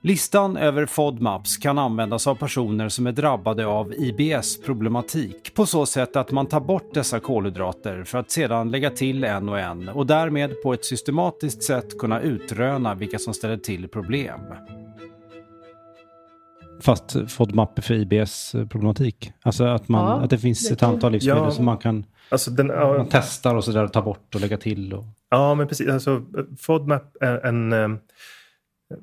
Listan 0.00 0.56
över 0.56 0.86
FODMAPs 0.86 1.56
kan 1.56 1.78
användas 1.78 2.26
av 2.26 2.34
personer 2.34 2.88
som 2.88 3.06
är 3.06 3.12
drabbade 3.12 3.66
av 3.66 3.94
IBS-problematik 3.94 5.54
på 5.54 5.66
så 5.66 5.86
sätt 5.86 6.16
att 6.16 6.30
man 6.32 6.46
tar 6.46 6.60
bort 6.60 6.94
dessa 6.94 7.20
kolhydrater 7.20 8.04
för 8.04 8.18
att 8.18 8.30
sedan 8.30 8.70
lägga 8.70 8.90
till 8.90 9.24
en 9.24 9.48
och 9.48 9.58
en 9.60 9.88
och 9.88 10.06
därmed 10.06 10.62
på 10.62 10.72
ett 10.72 10.84
systematiskt 10.84 11.62
sätt 11.62 11.98
kunna 11.98 12.20
utröna 12.20 12.94
vilka 12.94 13.18
som 13.18 13.34
ställer 13.34 13.56
till 13.56 13.88
problem. 13.88 14.40
Fast 16.80 17.16
FODMAP 17.28 17.84
för 17.84 17.94
IBS-problematik? 17.94 19.32
Alltså 19.42 19.64
att, 19.64 19.88
man, 19.88 20.04
Ja, 20.04 20.24
att 20.24 20.30
det 20.30 20.38
finns 20.38 20.68
det 20.68 20.74
ett 20.74 20.82
antal 20.82 21.12
livsmedel 21.12 21.42
Ja. 21.42 21.50
som 21.50 21.64
man 21.64 21.78
kan 21.78 22.04
Alltså 22.30 22.50
den, 22.50 22.66
ja, 22.66 22.94
man 22.96 23.08
testar 23.10 23.54
och 23.54 23.64
sådär 23.64 23.88
ta 23.88 24.02
bort 24.02 24.34
och 24.34 24.40
lägga 24.40 24.56
till. 24.56 24.94
Och... 24.94 25.04
Ja, 25.30 25.54
men 25.54 25.68
precis. 25.68 25.88
Alltså, 25.88 26.22
FODMAP 26.60 27.16
är 27.20 27.46
en... 27.46 27.72
eh, 27.72 27.88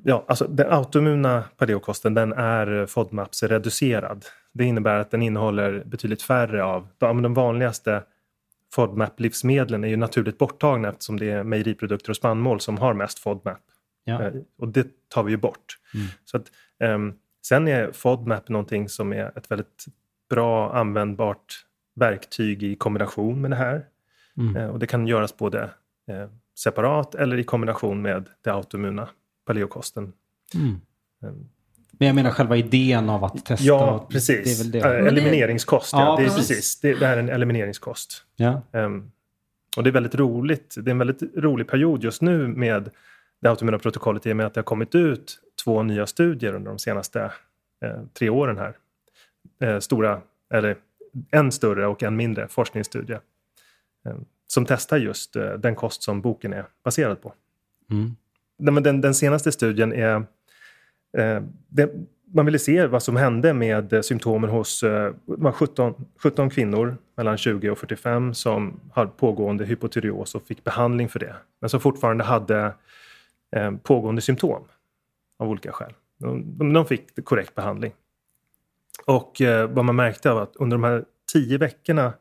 Ja, 0.02 0.24
alltså 0.28 0.46
den 0.46 0.72
autoimmuna 0.72 1.44
paleokosten 1.56 2.14
den 2.14 2.32
är 2.32 2.86
FODMAPs 2.86 3.42
reducerad. 3.42 4.24
Det 4.52 4.64
innebär 4.64 4.98
att 4.98 5.10
den 5.10 5.22
innehåller 5.22 5.82
betydligt 5.84 6.22
färre 6.22 6.64
av... 6.64 6.88
De, 6.98 7.22
de 7.22 7.34
vanligaste 7.34 8.02
FODMAP-livsmedlen 8.74 9.84
är 9.84 9.88
ju 9.88 9.96
naturligt 9.96 10.38
borttagna 10.38 10.88
eftersom 10.88 11.18
det 11.18 11.30
är 11.30 11.42
mejeriprodukter 11.42 12.10
och 12.10 12.16
spannmål 12.16 12.60
som 12.60 12.78
har 12.78 12.94
mest 12.94 13.18
FODMAP. 13.18 13.60
Ja. 14.04 14.22
Eh, 14.22 14.32
Och 14.58 14.68
det 14.68 14.86
tar 15.08 15.22
vi 15.22 15.30
ju 15.30 15.36
bort. 15.36 15.78
Mm. 15.94 16.06
Så 16.24 16.36
att, 16.36 16.46
ehm, 16.80 17.14
sen 17.46 17.68
är 17.68 17.92
FODMAP 17.92 18.48
någonting 18.48 18.88
som 18.88 19.12
är 19.12 19.38
ett 19.38 19.50
väldigt 19.50 19.84
bra 20.30 20.72
användbart 20.74 21.64
verktyg 21.94 22.62
i 22.62 22.76
kombination 22.76 23.40
med 23.40 23.50
det 23.50 23.56
här. 23.56 23.84
Mm. 24.36 24.56
Eh, 24.56 24.68
Och 24.68 24.78
det 24.78 24.86
kan 24.86 25.06
göras 25.06 25.36
både 25.36 25.70
eh, 26.08 26.28
separat 26.58 27.14
eller 27.14 27.36
i 27.38 27.44
kombination 27.44 28.02
med 28.02 28.28
det 28.44 28.50
autoimmuna 28.50 29.08
paleokosten. 29.46 30.12
Mm. 30.54 30.80
Eh, 31.22 31.30
Men 31.98 32.06
jag 32.08 32.14
menar 32.14 32.30
själva 32.30 32.56
idén 32.56 33.08
av 33.10 33.24
att 33.24 33.44
testa. 33.46 33.64
Ja, 33.64 34.06
Det 34.08 34.14
precis. 34.14 34.60
väl 34.60 34.70
det. 34.70 34.78
Eh, 34.78 35.06
Elimineringskost, 35.06 35.92
ja. 35.92 36.00
Ja, 36.00 36.16
det, 36.16 36.22
är 36.22 36.26
precis. 36.26 36.48
precis. 36.48 36.80
Det, 36.80 36.94
det 36.94 37.06
här 37.06 37.16
är 37.16 37.20
en 37.20 37.28
elimineringskost. 37.28 38.24
Ja. 38.36 38.62
Ehm, 38.72 39.10
och 39.76 39.82
det 39.84 39.90
är 39.90 39.92
väldigt 39.92 40.14
roligt. 40.14 40.74
Det 40.78 40.88
är 40.88 40.92
en 40.92 40.98
väldigt 40.98 41.22
rolig 41.36 41.68
period 41.68 42.04
just 42.04 42.22
nu 42.22 42.48
med 42.48 42.90
det 43.40 43.48
autoimmuna 43.48 43.78
protokollet 43.78 44.26
i 44.26 44.32
och 44.32 44.36
med 44.36 44.46
att 44.46 44.54
det 44.54 44.58
har 44.60 44.64
kommit 44.64 44.94
ut 44.94 45.38
två 45.64 45.82
nya 45.82 46.06
studier 46.06 46.54
under 46.54 46.70
de 46.70 46.78
senaste 46.78 47.32
eh, 47.84 48.00
tre 48.18 48.30
åren 48.30 48.58
här. 48.58 48.76
Eh, 49.60 49.78
stora, 49.78 50.20
eller 50.54 50.76
en 51.30 51.52
större 51.52 51.86
och 51.86 52.02
en 52.02 52.16
mindre 52.16 52.48
forskningsstudie. 52.48 53.18
Eh, 54.06 54.14
som 54.46 54.66
testar 54.66 54.96
just 54.96 55.36
eh, 55.36 55.52
den 55.52 55.74
kost 55.74 56.02
som 56.02 56.20
boken 56.20 56.52
är 56.52 56.66
baserad 56.84 57.22
på. 57.22 57.32
Mm. 57.90 58.16
Nej, 58.58 58.74
men 58.74 58.82
den, 58.82 59.00
den 59.00 59.14
senaste 59.14 59.52
studien 59.52 59.92
är... 59.92 60.16
Eh, 61.18 61.42
det, 61.68 61.90
man 62.32 62.46
ville 62.46 62.58
se 62.58 62.86
vad 62.86 63.02
som 63.02 63.16
hände 63.16 63.52
med 63.52 63.92
eh, 63.92 64.00
symptomen 64.00 64.50
hos 64.50 64.82
eh, 64.82 65.12
17, 65.52 66.06
17 66.18 66.50
kvinnor 66.50 66.96
mellan 67.16 67.36
20 67.36 67.70
och 67.70 67.78
45 67.78 68.34
som 68.34 68.80
hade 68.92 69.10
pågående 69.10 69.64
hypotyreos 69.64 70.34
och 70.34 70.46
fick 70.46 70.64
behandling 70.64 71.08
för 71.08 71.18
det. 71.18 71.34
Men 71.60 71.70
som 71.70 71.80
fortfarande 71.80 72.24
hade 72.24 72.74
eh, 73.56 73.76
pågående 73.76 74.22
symptom 74.22 74.64
av 75.38 75.48
olika 75.48 75.72
skäl. 75.72 75.92
De, 76.18 76.58
de, 76.58 76.72
de 76.72 76.86
fick 76.86 77.24
korrekt 77.24 77.54
behandling. 77.54 77.92
Och 79.04 79.40
eh, 79.40 79.70
vad 79.70 79.84
man 79.84 79.96
märkte 79.96 80.30
var 80.30 80.42
att 80.42 80.56
under 80.56 80.76
de 80.76 80.84
här 80.84 81.04
tio 81.32 81.58
veckorna 81.58 82.12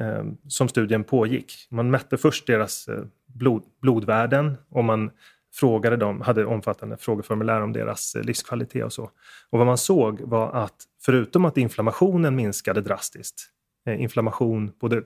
eh, 0.00 0.24
som 0.48 0.68
studien 0.68 1.04
pågick, 1.04 1.66
man 1.70 1.90
mätte 1.90 2.16
först 2.16 2.46
deras 2.46 2.88
eh, 2.88 3.04
blod, 3.26 3.62
blodvärden 3.80 4.56
och 4.68 4.84
man 4.84 5.10
frågade 5.54 5.96
dem, 5.96 6.20
hade 6.20 6.44
omfattande 6.44 6.96
frågeformulär 6.96 7.60
om 7.60 7.72
deras 7.72 8.14
eh, 8.14 8.22
livskvalitet 8.22 8.84
och 8.84 8.92
så. 8.92 9.10
Och 9.50 9.58
vad 9.58 9.66
man 9.66 9.78
såg 9.78 10.20
var 10.20 10.52
att 10.52 10.84
förutom 11.04 11.44
att 11.44 11.56
inflammationen 11.56 12.36
minskade 12.36 12.80
drastiskt, 12.80 13.42
eh, 13.86 14.02
inflammation 14.02 14.72
både 14.80 15.02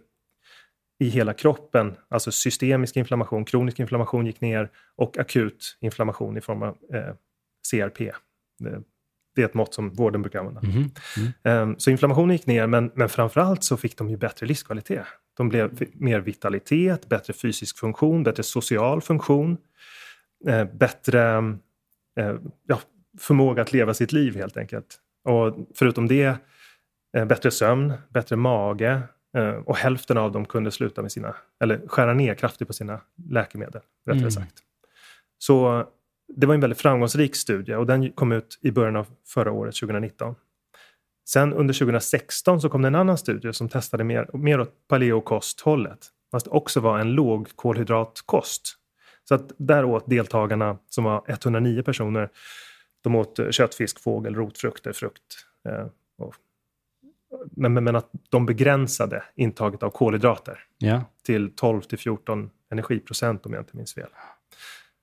i 0.99 1.09
hela 1.09 1.33
kroppen, 1.33 1.97
alltså 2.09 2.33
systemisk 2.33 2.97
inflammation, 2.97 3.45
kronisk 3.45 3.81
inflammation 3.81 4.27
gick 4.27 4.41
ner 4.41 4.71
och 4.97 5.19
akut 5.19 5.77
inflammation 5.81 6.37
i 6.37 6.41
form 6.41 6.63
av 6.63 6.77
eh, 6.95 7.15
CRP. 7.71 8.13
Det, 8.59 8.83
det 9.35 9.43
är 9.43 9.47
ett 9.47 9.55
mått 9.55 9.75
som 9.75 9.91
vården 9.91 10.23
brukar 10.23 10.39
använda. 10.39 10.61
Mhm. 10.63 10.91
Mm. 11.17 11.33
Ehm, 11.43 11.79
Så 11.79 11.91
inflammationen 11.91 12.37
gick 12.37 12.47
ner, 12.47 12.67
men, 12.67 12.91
men 12.95 13.09
framförallt 13.09 13.65
så 13.65 13.77
fick 13.77 13.97
de 13.99 14.11
ju 14.11 14.17
bättre 14.17 14.47
livskvalitet. 14.47 15.05
De 15.37 15.49
blev 15.49 15.87
mer 15.95 16.21
vitalitet, 16.21 17.09
bättre 17.09 17.33
fysisk 17.33 17.79
funktion, 17.79 18.23
bättre 18.23 18.43
social 18.43 19.03
funktion, 19.03 19.57
eh, 20.47 20.65
bättre 20.65 21.37
eh, 22.21 22.35
ja, 22.67 22.81
förmåga 23.19 23.63
att 23.63 23.73
leva 23.73 23.95
sitt 23.95 24.13
liv 24.13 24.37
helt 24.37 24.57
enkelt. 24.57 25.01
Och 25.25 25.57
förutom 25.75 26.09
det, 26.09 26.39
eh, 27.17 27.25
bättre 27.25 27.51
sömn, 27.51 27.93
bättre 28.09 28.37
mage 28.37 29.03
eh, 29.37 29.49
och 29.49 29.77
hälften 29.77 30.19
av 30.19 30.33
dem 30.33 30.45
kunde 30.45 30.71
sluta 30.71 31.03
med 31.03 31.13
sina, 31.13 31.37
eller 31.61 31.81
skära 31.89 32.15
ner 32.15 32.35
kraftigt 32.35 32.67
på 32.69 32.73
sina 32.75 33.01
läkemedel, 33.31 33.83
rättare 34.07 34.19
Mm. 34.19 34.31
sagt. 34.31 34.55
Så 35.39 35.87
det 36.37 36.47
var 36.47 36.55
en 36.55 36.61
väldigt 36.61 36.81
framgångsrik 36.81 37.37
studie 37.37 37.75
och 37.75 37.87
den 37.87 38.13
kom 38.13 38.33
ut 38.33 38.59
i 38.63 38.71
början 38.71 38.97
av 38.97 39.07
förra 39.27 39.53
året, 39.53 39.75
2019. 39.75 40.35
Sen 41.29 41.53
under 41.53 41.75
2016 41.75 42.61
så 42.61 42.69
kom 42.69 42.83
det 42.83 42.89
en 42.89 42.95
annan 42.95 43.19
studie 43.19 43.53
som 43.53 43.69
testade 43.69 44.05
mer, 44.05 44.31
mer 44.37 44.61
åt 44.61 44.89
paleokosthållet. 44.89 45.99
Fast 46.31 46.45
det 46.47 46.51
också 46.51 46.81
var 46.81 46.99
en 46.99 47.13
lågkolhydratkost. 47.13 48.75
Så 49.29 49.35
att 49.35 49.53
där 49.57 49.85
åt 49.85 50.11
deltagarna, 50.11 50.79
som 50.89 51.05
var 51.05 51.23
109 51.27 51.83
personer, 51.83 52.29
de 53.03 53.15
åt 53.15 53.39
eh, 53.39 53.51
kött, 53.51 53.75
fisk, 53.75 54.03
fågel, 54.03 54.35
rotfrukter, 54.35 54.93
frukt. 54.93 55.23
Eh, 55.69 55.87
och, 56.19 56.35
men, 57.51 57.73
men, 57.75 57.85
men 57.85 57.97
att 57.97 58.11
de 58.29 58.47
begränsade 58.47 59.23
intaget 59.35 59.83
av 59.83 59.91
kolhydrater 59.91 60.59
Ja. 60.79 61.05
till 61.23 61.53
12 61.57 61.81
till 61.81 61.99
14 61.99 62.51
energiprocent 62.71 63.47
om 63.47 63.53
jag 63.53 63.61
inte 63.61 63.77
minns 63.77 63.95
fel. 63.95 64.09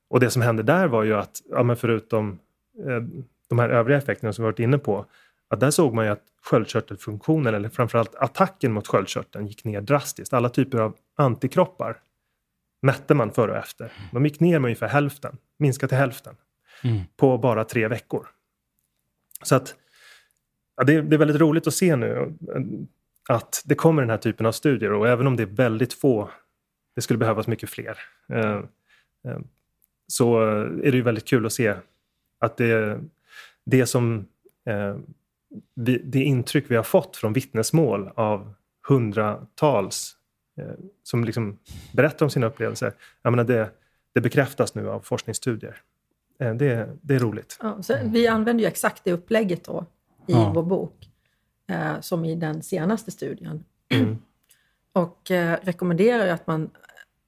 Och 0.09 0.19
det 0.19 0.29
som 0.29 0.41
hände 0.41 0.63
där 0.63 0.87
var 0.87 1.03
ju 1.03 1.13
att, 1.13 1.41
ja, 1.49 1.63
men 1.63 1.77
förutom 1.77 2.39
eh, 2.87 3.01
de 3.49 3.59
här 3.59 3.69
övriga 3.69 3.97
effekterna 3.97 4.33
som 4.33 4.43
vi 4.43 4.45
varit 4.45 4.59
inne 4.59 4.77
på, 4.77 5.05
att 5.47 5.59
där 5.59 5.71
såg 5.71 5.93
man 5.93 6.05
ju 6.05 6.11
att 6.11 6.23
sköldkörtelfunktionen, 6.43 7.55
eller 7.55 7.69
framförallt 7.69 8.15
attacken 8.15 8.73
mot 8.73 8.87
sköldkörteln, 8.87 9.47
gick 9.47 9.63
ner 9.63 9.81
drastiskt. 9.81 10.33
Alla 10.33 10.49
typer 10.49 10.77
av 10.77 10.95
antikroppar 11.15 11.97
mätte 12.83 13.13
man 13.13 13.31
före 13.31 13.51
och 13.51 13.57
efter. 13.57 13.91
De 14.11 14.25
gick 14.25 14.39
ner 14.39 14.59
med 14.59 14.67
ungefär 14.67 14.87
hälften, 14.87 15.37
minskat 15.57 15.89
till 15.89 15.97
hälften, 15.97 16.35
Mm. 16.83 17.01
på 17.17 17.37
bara 17.37 17.63
tre 17.65 17.87
veckor. 17.87 18.27
Så 19.43 19.55
att 19.55 19.75
ja, 20.77 20.83
det, 20.83 20.93
är, 20.93 21.01
det 21.01 21.15
är 21.15 21.17
väldigt 21.17 21.41
roligt 21.41 21.67
att 21.67 21.73
se 21.73 21.95
nu 21.95 22.33
att 23.29 23.63
det 23.65 23.75
kommer 23.75 24.01
den 24.01 24.09
här 24.09 24.17
typen 24.17 24.45
av 24.45 24.51
studier 24.51 24.91
och 24.91 25.07
även 25.07 25.27
om 25.27 25.35
det 25.35 25.43
är 25.43 25.47
väldigt 25.47 25.93
få, 25.93 26.29
det 26.95 27.01
skulle 27.01 27.17
behövas 27.17 27.47
mycket 27.47 27.69
fler, 27.69 27.97
eh, 28.29 28.61
eh, 29.27 29.39
så 30.07 30.41
är 30.59 30.91
det 30.91 30.97
ju 30.97 31.01
väldigt 31.01 31.27
kul 31.27 31.45
att 31.45 31.53
se 31.53 31.75
att 32.39 32.57
det, 32.57 32.99
det 33.65 33.85
som 33.85 34.25
eh, 34.65 34.97
vi, 35.75 35.97
det 35.97 36.23
intryck 36.23 36.65
vi 36.71 36.75
har 36.75 36.83
fått 36.83 37.17
från 37.17 37.33
vittnesmål 37.33 38.11
av 38.15 38.53
hundratals 38.87 40.15
som 41.03 41.23
liksom 41.23 41.59
berättar 41.93 42.25
om 42.25 42.29
sina 42.29 42.47
upplevelser, 42.47 42.93
jag 43.21 43.31
menar 43.31 43.43
det, 43.43 43.69
det 44.13 44.21
bekräftas 44.21 44.75
nu 44.75 44.89
av 44.89 44.99
forskningsstudier. 44.99 45.77
Eh, 46.39 46.53
det, 46.53 46.89
det 47.01 47.15
är 47.15 47.19
roligt. 47.19 47.57
Ja, 47.61 47.81
så 47.83 47.95
vi 48.05 48.27
använder 48.27 48.61
ju 48.63 48.67
exakt 48.67 49.03
det 49.03 49.11
upplägget 49.13 49.63
då 49.63 49.85
i 50.27 50.31
Ja. 50.33 50.51
vår 50.55 50.63
bok, 50.63 51.09
eh, 51.69 51.99
som 52.01 52.25
i 52.25 52.35
den 52.35 52.63
senaste 52.63 53.11
studien. 53.11 53.63
Mm. 53.89 54.17
Och 54.93 55.31
eh, 55.31 55.57
rekommenderar 55.61 56.25
ju 56.25 56.31
att 56.31 56.47
man, 56.47 56.69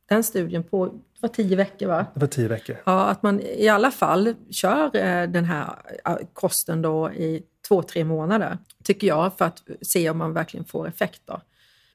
den 0.10 0.24
studien 0.24 0.64
på, 0.64 0.86
det 0.86 1.22
var 1.22 1.30
tio 1.30 1.56
veckor 1.56 1.88
va? 1.88 2.06
Det 2.14 2.20
var 2.20 2.28
tio 2.28 2.48
veckor. 2.48 2.78
Ja, 2.86 3.06
att 3.06 3.24
man 3.24 3.42
i 3.42 3.68
alla 3.68 3.92
fall 3.92 4.34
kör 4.50 4.86
eh, 4.96 5.28
den 5.30 5.46
här 5.46 5.76
eh, 6.06 6.18
kosten 6.34 6.82
då 6.82 7.12
i 7.12 7.44
två, 7.68 7.82
tre 7.84 8.04
månader, 8.04 8.58
tycker 8.84 9.08
jag, 9.08 9.38
för 9.38 9.46
att 9.46 9.64
se 9.82 10.10
om 10.10 10.18
man 10.18 10.34
verkligen 10.34 10.66
får 10.66 10.88
effekt. 10.88 11.22
Då. 11.26 11.42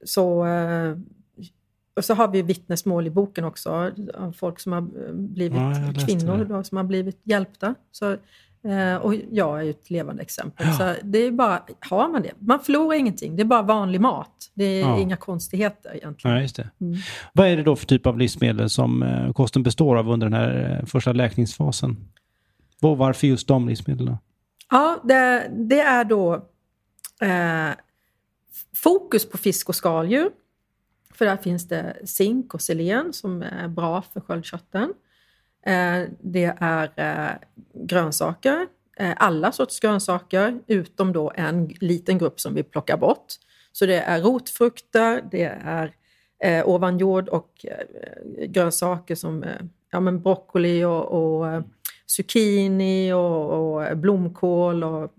Så, 0.04 0.46
eh, 0.46 0.96
och 2.00 2.04
så 2.04 2.14
har 2.14 2.28
vi 2.28 2.42
vittnesmål 2.42 3.06
i 3.06 3.10
boken 3.10 3.44
också 3.44 3.92
av 4.14 4.32
folk 4.32 4.60
som 4.60 4.72
har 4.72 4.80
eh, 4.80 5.12
blivit 5.12 5.58
Ja, 5.58 6.06
kvinnor 6.06 6.44
då, 6.44 6.62
som 6.62 6.76
har 6.76 6.84
blivit 6.84 7.20
hjälpta. 7.24 7.74
Så 7.92 8.16
Eh, 8.64 8.96
och 8.96 9.14
jag 9.30 9.58
är 9.58 9.62
ju 9.62 9.70
ett 9.70 9.90
levande 9.90 10.22
exempel. 10.22 10.66
Ja. 10.66 10.72
Så 10.72 10.94
det 11.04 11.18
är 11.18 11.30
bara, 11.30 11.62
har 11.80 12.08
man 12.08 12.22
det, 12.22 12.32
man 12.38 12.60
förlorar 12.60 12.96
ingenting. 12.96 13.36
Det 13.36 13.42
är 13.42 13.44
bara 13.44 13.62
vanlig 13.62 14.00
mat. 14.00 14.50
Det 14.54 14.64
är 14.64 14.80
ja. 14.80 14.98
inga 14.98 15.16
konstigheter 15.16 15.96
egentligen. 15.96 16.36
Ja, 16.36 16.42
just 16.42 16.56
det. 16.56 16.70
Mm. 16.80 16.98
Vad 17.32 17.46
är 17.46 17.56
det 17.56 17.62
då 17.62 17.76
för 17.76 17.86
typ 17.86 18.06
av 18.06 18.18
livsmedel 18.18 18.70
som 18.70 19.02
eh, 19.02 19.32
kosten 19.32 19.62
består 19.62 19.96
av 19.96 20.08
under 20.08 20.26
den 20.26 20.40
här 20.40 20.84
första 20.86 21.12
läkningsfasen? 21.12 21.96
Och 22.82 22.98
varför 22.98 23.26
just 23.26 23.48
de 23.48 23.68
livsmedlen? 23.68 24.16
Ja, 24.70 25.00
det, 25.04 25.50
det 25.68 25.80
är 25.80 26.04
då 26.04 26.34
eh, 27.22 27.70
fokus 28.74 29.30
på 29.30 29.38
fisk 29.38 29.68
och 29.68 29.74
skaldjur. 29.74 30.30
För 31.14 31.24
där 31.24 31.36
finns 31.36 31.68
det 31.68 31.96
zink 32.04 32.54
och 32.54 32.62
selen 32.62 33.12
som 33.12 33.42
är 33.42 33.68
bra 33.68 34.02
för 34.02 34.20
sköldkörteln. 34.20 34.94
Eh, 35.66 36.02
det 36.20 36.56
är 36.60 36.92
eh, 36.96 37.36
grönsaker, 37.74 38.66
eh, 38.96 39.12
alla 39.16 39.52
sorters 39.52 39.80
grönsaker, 39.80 40.60
utom 40.66 41.12
då 41.12 41.32
en 41.34 41.68
liten 41.80 42.18
grupp 42.18 42.40
som 42.40 42.54
vi 42.54 42.62
plockar 42.62 42.96
bort. 42.96 43.26
Så 43.72 43.86
det 43.86 44.00
är 44.00 44.22
rotfrukter, 44.22 45.24
det 45.30 45.44
är 45.64 45.94
eh, 46.44 46.68
ovanjord 46.68 47.28
och 47.28 47.66
eh, 47.68 48.46
grönsaker 48.46 49.14
som 49.14 49.42
eh, 49.42 49.60
ja, 49.90 50.00
men 50.00 50.22
broccoli 50.22 50.84
och, 50.84 51.04
och 51.04 51.62
zucchini 52.06 53.12
och, 53.12 53.50
och, 53.50 53.98
blomkål 53.98 54.84
och 54.84 55.14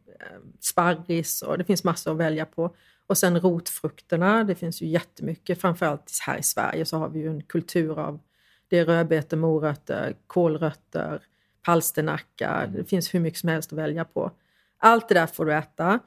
sparris 0.60 1.42
och 1.42 1.58
det 1.58 1.64
finns 1.64 1.84
massor 1.84 2.12
att 2.12 2.18
välja 2.18 2.46
på. 2.46 2.76
Och 3.12 3.18
sen 3.18 3.40
rotfrukterna, 3.40 4.44
det 4.44 4.56
finns 4.56 4.82
ju 4.82 4.88
jättemycket. 4.88 5.62
Framförallt 5.62 6.20
här 6.26 6.38
i 6.38 6.44
Sverige 6.44 6.86
så 6.86 6.98
har 6.98 7.10
vi 7.10 7.20
ju 7.20 7.30
en 7.30 7.44
kultur 7.44 8.00
av 8.00 8.20
det 8.68 8.78
är 8.78 8.86
rödbetor, 8.86 9.38
morötter, 9.38 10.16
kålrötter, 10.28 11.22
palsternacka. 11.62 12.70
Det 12.76 12.84
finns 12.84 13.14
hur 13.14 13.20
mycket 13.20 13.40
som 13.40 13.50
helst 13.50 13.74
att 13.74 13.80
välja 13.80 14.06
på. 14.06 14.32
Allt 14.78 15.10
det 15.10 15.14
där 15.14 15.28
får 15.28 15.46
du 15.46 15.54
äta. 15.54 16.00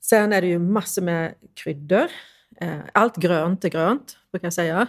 Sen 0.00 0.32
är 0.32 0.40
det 0.40 0.46
ju 0.46 0.58
massor 0.58 1.02
med 1.02 1.34
kryddor. 1.54 2.06
Eh, 2.56 2.80
allt 2.92 3.16
grönt 3.16 3.64
är 3.64 3.68
grönt, 3.68 4.18
brukar 4.30 4.46
jag 4.46 4.52
säga. 4.52 4.86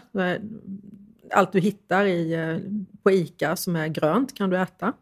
Allt 1.31 1.51
du 1.51 1.59
hittar 1.59 2.05
i, 2.05 2.33
eh, 2.33 2.57
på 3.03 3.11
ICA 3.11 3.55
som 3.55 3.75
är 3.75 3.87
grönt 3.87 4.37
kan 4.37 4.49
du 4.49 4.57
äta. 4.57 4.93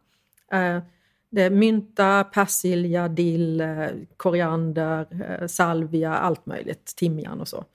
Det 1.32 1.42
är 1.42 1.50
mynta, 1.50 2.24
persilja, 2.24 3.08
dill, 3.08 3.62
eh, 3.62 3.88
koriander, 4.18 5.08
eh, 5.12 5.48
salvia, 5.48 6.14
allt 6.18 6.46
möjligt. 6.46 6.94
Timjan 6.96 7.42
och 7.42 7.48
så. 7.48 7.66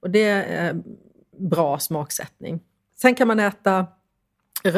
Och 0.00 0.10
det 0.10 0.24
är 0.24 0.68
eh, 0.68 0.76
bra 1.38 1.78
smaksättning. 1.78 2.60
Sen 2.96 3.14
kan 3.14 3.28
man 3.28 3.40
äta 3.40 3.86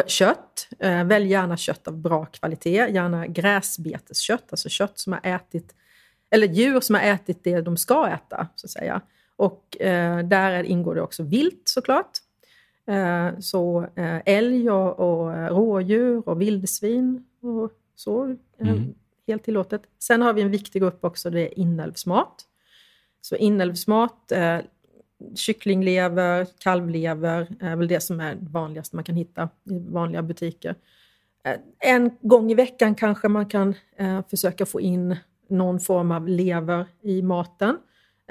kött. 0.06 0.68
Välj 1.04 1.28
gärna 1.28 1.56
kött 1.56 1.88
av 1.88 1.98
bra 1.98 2.24
kvalitet, 2.24 2.88
gärna 2.88 3.26
gräsbeteskött, 3.26 4.44
alltså 4.50 4.68
kött 4.68 4.98
som 4.98 5.12
har 5.12 5.20
ätit, 5.22 5.74
eller 6.30 6.46
djur 6.46 6.80
som 6.80 6.94
har 6.94 7.02
ätit 7.02 7.44
det 7.44 7.60
de 7.60 7.76
ska 7.76 8.08
äta, 8.08 8.48
så 8.56 8.66
att 8.66 8.70
säga. 8.70 9.00
Och 9.36 9.80
eh, 9.80 10.18
där 10.18 10.62
ingår 10.62 10.94
det 10.94 11.02
också 11.02 11.22
vilt 11.22 11.62
såklart. 11.64 12.10
Eh, 12.86 13.38
så 13.40 13.86
eh, 13.96 14.20
älg 14.24 14.70
och, 14.70 15.00
och 15.00 15.48
rådjur 15.48 16.28
och 16.28 16.40
vildsvin 16.40 17.26
och 17.40 17.72
så, 17.94 18.36
eh, 18.58 18.68
mm. 18.68 18.94
helt 19.26 19.44
tillåtet. 19.44 19.82
Sen 19.98 20.22
har 20.22 20.32
vi 20.32 20.42
en 20.42 20.50
viktig 20.50 20.82
grupp 20.82 21.04
också, 21.04 21.30
det 21.30 21.40
är 21.40 21.58
inälvsmat. 21.58 22.34
Så 23.20 23.36
inälvsmat, 23.36 24.32
eh, 24.32 24.58
kycklinglever, 25.34 26.46
kalvlever 26.58 27.56
är 27.60 27.76
väl 27.76 27.88
det 27.88 28.00
som 28.00 28.20
är 28.20 28.34
det 28.34 28.50
vanligaste 28.50 28.96
man 28.96 29.04
kan 29.04 29.16
hitta 29.16 29.48
i 29.70 29.78
vanliga 29.78 30.22
butiker. 30.22 30.74
Eh, 31.44 31.56
en 31.78 32.10
gång 32.20 32.50
i 32.50 32.54
veckan 32.54 32.94
kanske 32.94 33.28
man 33.28 33.46
kan 33.46 33.74
eh, 33.96 34.20
försöka 34.30 34.66
få 34.66 34.80
in 34.80 35.16
någon 35.48 35.80
form 35.80 36.12
av 36.12 36.28
lever 36.28 36.86
i 37.02 37.22
maten. 37.22 37.78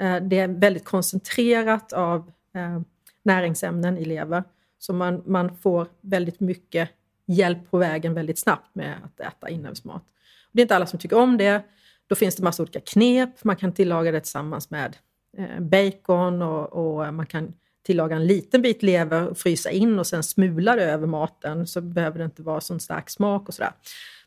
Eh, 0.00 0.16
det 0.16 0.38
är 0.38 0.48
väldigt 0.48 0.84
koncentrerat 0.84 1.92
av 1.92 2.32
eh, 2.54 2.80
näringsämnen 3.22 3.98
i 3.98 4.04
lever, 4.04 4.44
så 4.78 4.92
man, 4.92 5.22
man 5.26 5.56
får 5.56 5.86
väldigt 6.00 6.40
mycket 6.40 6.90
hjälp 7.26 7.70
på 7.70 7.78
vägen 7.78 8.14
väldigt 8.14 8.38
snabbt 8.38 8.74
med 8.74 8.96
att 9.04 9.20
äta 9.20 9.48
inälvsmat. 9.48 10.04
Det 10.52 10.60
är 10.60 10.62
inte 10.64 10.76
alla 10.76 10.86
som 10.86 10.98
tycker 10.98 11.18
om 11.18 11.36
det. 11.36 11.62
Då 12.06 12.14
finns 12.14 12.36
det 12.36 12.42
massa 12.42 12.62
olika 12.62 12.80
knep. 12.80 13.44
Man 13.44 13.56
kan 13.56 13.72
tillaga 13.72 14.12
det 14.12 14.20
tillsammans 14.20 14.70
med 14.70 14.96
eh, 15.38 15.60
bacon 15.60 16.42
och, 16.42 16.72
och, 16.72 17.14
man 17.14 17.26
kan 17.26 17.52
tillaga 17.82 18.16
en 18.16 18.26
liten 18.26 18.62
bit 18.62 18.82
lever 18.82 19.28
och 19.28 19.38
frysa 19.38 19.70
in 19.70 19.98
och 19.98 20.06
sen 20.06 20.22
smula 20.22 20.76
det 20.76 20.84
över 20.84 21.06
maten 21.06 21.66
så 21.66 21.80
behöver 21.80 22.18
det 22.18 22.24
inte 22.24 22.42
vara 22.42 22.60
sån 22.60 22.80
stark 22.80 23.10
smak 23.10 23.48
och 23.48 23.54
sådär. 23.54 23.72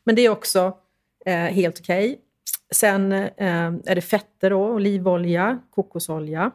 Men 0.04 0.14
det 0.14 0.22
är 0.22 0.30
också 0.30 0.76
eh, 1.24 1.34
helt 1.34 1.80
okej. 1.80 2.10
Okay. 2.10 2.22
Sen 2.70 3.12
eh, 3.12 3.72
är 3.84 3.94
det 3.94 4.00
fetter 4.00 4.50
då, 4.50 4.68
olivolja, 4.68 5.58
kokosolja, 5.70 6.50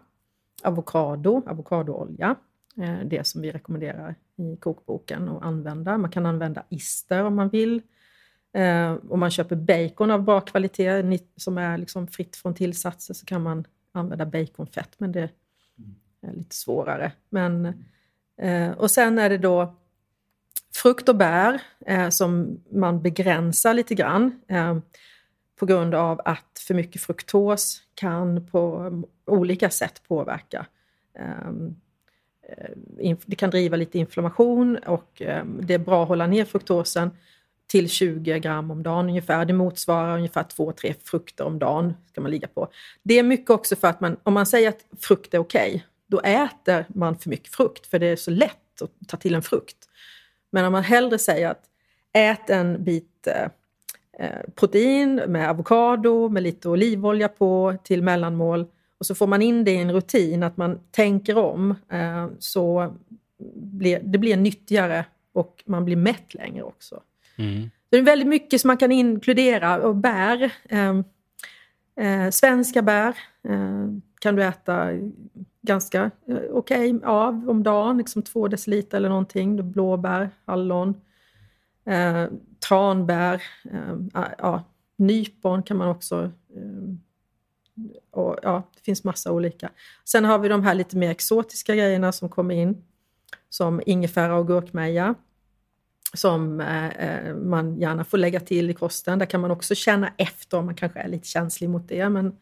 avokado, 0.63 1.41
avokadoolja. 1.47 2.36
Eh, 2.78 3.00
det 3.06 3.28
som 3.28 3.42
vi 3.42 3.52
rekommenderar 3.52 4.16
i 4.38 4.56
kokboken 4.56 5.30
att 5.30 5.44
använda. 5.44 5.98
Man 5.98 6.12
kan 6.12 6.26
använda 6.26 6.64
ister 6.70 7.24
om 7.24 7.36
man 7.36 7.50
vill. 7.50 7.82
Eh, 8.54 8.96
om 9.10 9.20
man 9.20 9.32
köper 9.32 9.56
bacon 9.56 10.12
av 10.12 10.24
bra 10.24 10.42
kvalitet 10.42 11.20
som 11.36 11.58
är 11.58 11.78
liksom 11.78 12.08
fritt 12.08 12.36
från 12.36 12.56
tillsatser 12.56 13.14
så 13.14 13.26
kan 13.26 13.42
man 13.42 13.66
använda 13.92 14.26
baconfett, 14.26 14.90
men 14.98 15.12
det 15.12 15.30
är 16.22 16.34
lite 16.34 16.56
svårare. 16.56 17.12
Men, 17.30 17.66
eh, 18.42 18.72
och 18.72 18.92
sen 18.92 19.20
är 19.20 19.30
det 19.30 19.38
då 19.38 19.76
frukt 20.76 21.10
och 21.10 21.16
bär 21.16 21.62
som 22.10 22.60
man 22.72 23.02
begränsar 23.02 23.74
lite 23.74 23.96
grann 23.96 24.42
på 25.60 25.66
grund 25.66 25.96
av 25.96 26.22
att 26.26 26.60
för 26.68 26.74
mycket 26.74 27.02
fruktos 27.02 27.82
kan 27.96 28.48
på 28.48 28.92
olika 29.26 29.70
sätt 29.70 30.02
påverka. 30.08 30.66
Eh, 32.58 33.16
det 33.26 33.36
kan 33.36 33.50
driva 33.50 33.78
lite 33.78 34.00
inflammation 34.00 34.78
och 34.78 35.22
eh, 35.22 35.46
det 35.46 35.74
är 35.74 35.80
bra 35.80 36.04
att 36.04 36.08
hålla 36.08 36.28
ner 36.28 36.46
fruktosen 36.46 37.12
till 37.68 37.89
20 37.89 38.39
gram 38.39 38.72
om 38.72 38.84
dagen 38.84 39.10
ungefär. 39.10 39.46
Det 39.46 39.54
motsvarar 39.54 40.18
ungefär 40.18 40.44
2-3 40.44 40.96
frukter 41.04 41.44
om 41.44 41.60
dagen. 41.60 41.94
ska 42.12 42.22
man 42.22 42.32
ligga 42.32 42.48
på. 42.48 42.68
Det 43.04 43.20
är 43.20 43.24
mycket 43.24 43.50
också 43.50 43.76
för 43.76 43.88
att 43.88 44.02
man, 44.02 44.18
om 44.24 44.34
man 44.34 44.46
säger 44.46 44.70
att 44.70 44.86
frukt 45.00 45.34
är 45.34 45.38
okej, 45.38 45.70
okay, 45.70 45.82
då 46.08 46.20
äter 46.20 46.86
man 46.88 47.18
för 47.18 47.30
mycket 47.30 47.56
frukt 47.56 47.88
för 47.88 48.00
det 48.00 48.08
är 48.08 48.16
så 48.16 48.32
lätt 48.32 48.82
att 48.82 49.08
ta 49.08 49.18
till 49.18 49.36
en 49.36 49.42
frukt. 49.42 49.78
Men 50.52 50.66
om 50.66 50.72
man 50.72 50.84
hellre 50.84 51.20
säger 51.20 51.50
att 51.50 51.63
ät 52.13 52.50
en 52.50 52.84
bit 52.84 53.28
eh, 53.28 53.48
eh 54.20 54.42
protein 54.56 55.16
med 55.16 55.50
avokado, 55.50 56.30
med 56.30 56.44
lite 56.44 56.70
olivolja 56.70 57.28
på 57.28 57.78
till 57.84 58.04
mellanmål 58.04 58.68
och 59.04 59.08
så 59.08 59.16
får 59.16 59.28
man 59.28 59.42
in 59.42 59.63
det 59.63 59.72
i 59.72 59.78
en 59.78 59.92
rutin, 59.92 60.44
att 60.44 60.58
man 60.58 60.80
tänker 60.92 61.38
om, 61.38 61.76
eh, 61.89 62.28
så 62.39 62.96
blir, 63.56 64.00
det 64.04 64.18
blir 64.18 64.38
nyttigare 64.38 65.06
och 65.34 65.63
man 65.66 65.86
blir 65.86 65.96
mätt 65.96 66.34
längre 66.34 66.63
också. 66.63 67.02
Mm. 67.38 67.70
Det 67.89 67.98
är 67.98 68.02
väldigt 68.02 68.28
mycket 68.28 68.62
som 68.62 68.68
man 68.68 68.78
kan 68.78 68.92
inkludera 68.92 69.82
och 69.82 69.96
bär. 69.96 70.54
Eh, 70.70 71.00
eh, 72.06 72.30
svenska 72.30 72.82
bär 72.82 73.18
eh, 73.48 73.88
kan 74.20 74.36
du 74.36 74.44
äta 74.44 74.89
ganska 75.62 76.12
eh, 76.28 76.38
okej 76.52 76.94
okay 76.96 77.10
av 77.10 77.50
om 77.50 77.63
dagen, 77.63 77.98
liksom 77.98 78.22
två 78.22 78.48
deciliter 78.48 78.98
eller 78.98 79.10
någonting. 79.10 79.72
Blåbär, 79.72 80.30
hallon, 80.46 81.02
eh, 81.86 82.26
tranbär, 82.70 83.44
eh, 83.72 83.96
ja, 84.38 84.63
nypon 84.96 85.63
kan 85.63 85.78
man 85.78 85.89
också 85.89 86.32
och, 88.12 88.38
ja, 88.42 88.70
det 88.76 88.82
finns 88.82 89.04
massa 89.04 89.32
olika. 89.32 89.70
Sen 90.06 90.26
har 90.26 90.40
vi 90.40 90.50
de 90.50 90.64
här 90.64 90.74
lite 90.74 90.98
mer 90.98 91.12
exotiska 91.12 91.76
grejerna 91.76 92.12
som 92.12 92.30
kommer 92.30 92.56
in, 92.56 92.84
som 93.50 93.82
ingefära 93.86 94.36
och 94.36 94.48
gurkmeja 94.48 95.16
som 96.14 96.62
eh, 96.62 96.88
eh, 96.88 97.36
man 97.36 97.78
gärna 97.78 98.04
får 98.04 98.18
lägga 98.18 98.40
till 98.40 98.70
i 98.70 98.74
kosten. 98.74 99.20
Där 99.20 99.26
kan 99.26 99.42
man 99.42 99.52
också 99.52 99.76
känna 99.76 100.14
efter 100.18 100.58
om 100.58 100.66
man 100.66 100.76
kanske 100.76 101.00
är 101.00 101.08
lite 101.08 101.28
känslig 101.28 101.70
mot 101.70 101.88
det. 101.88 102.10
Men, 102.10 102.36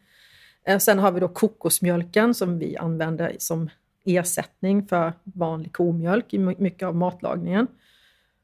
eh, 0.64 0.78
sen 0.78 0.98
har 0.98 1.12
vi 1.12 1.20
då 1.20 1.28
kokosmjölken 1.28 2.34
som 2.34 2.58
vi 2.58 2.76
använder 2.76 3.36
som 3.38 3.70
ersättning 4.04 4.86
för 4.86 5.12
vanlig 5.22 5.72
komjölk 5.72 6.34
i 6.34 6.38
mycket 6.38 6.88
av 6.88 6.96
matlagningen. 6.96 7.66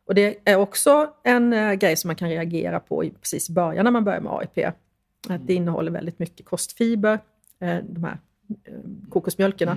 Och 0.06 0.14
det 0.14 0.38
är 0.44 0.56
också 0.56 1.10
en 1.24 1.52
eh, 1.52 1.72
grej 1.72 1.96
som 1.96 2.08
man 2.08 2.16
kan 2.16 2.28
reagera 2.28 2.80
på 2.80 3.04
i 3.04 3.10
precis 3.10 3.50
början 3.50 3.84
när 3.84 3.90
man 3.90 4.04
börjar 4.04 4.20
med 4.20 4.32
AIP. 4.32 4.74
Att 5.28 5.46
det 5.46 5.54
innehåller 5.54 5.90
väldigt 5.90 6.18
mycket 6.18 6.46
kostfiber, 6.46 7.18
eh, 7.60 7.78
de 7.88 8.04
här 8.04 8.18
eh, 8.64 9.08
kokosmjölkerna. 9.08 9.76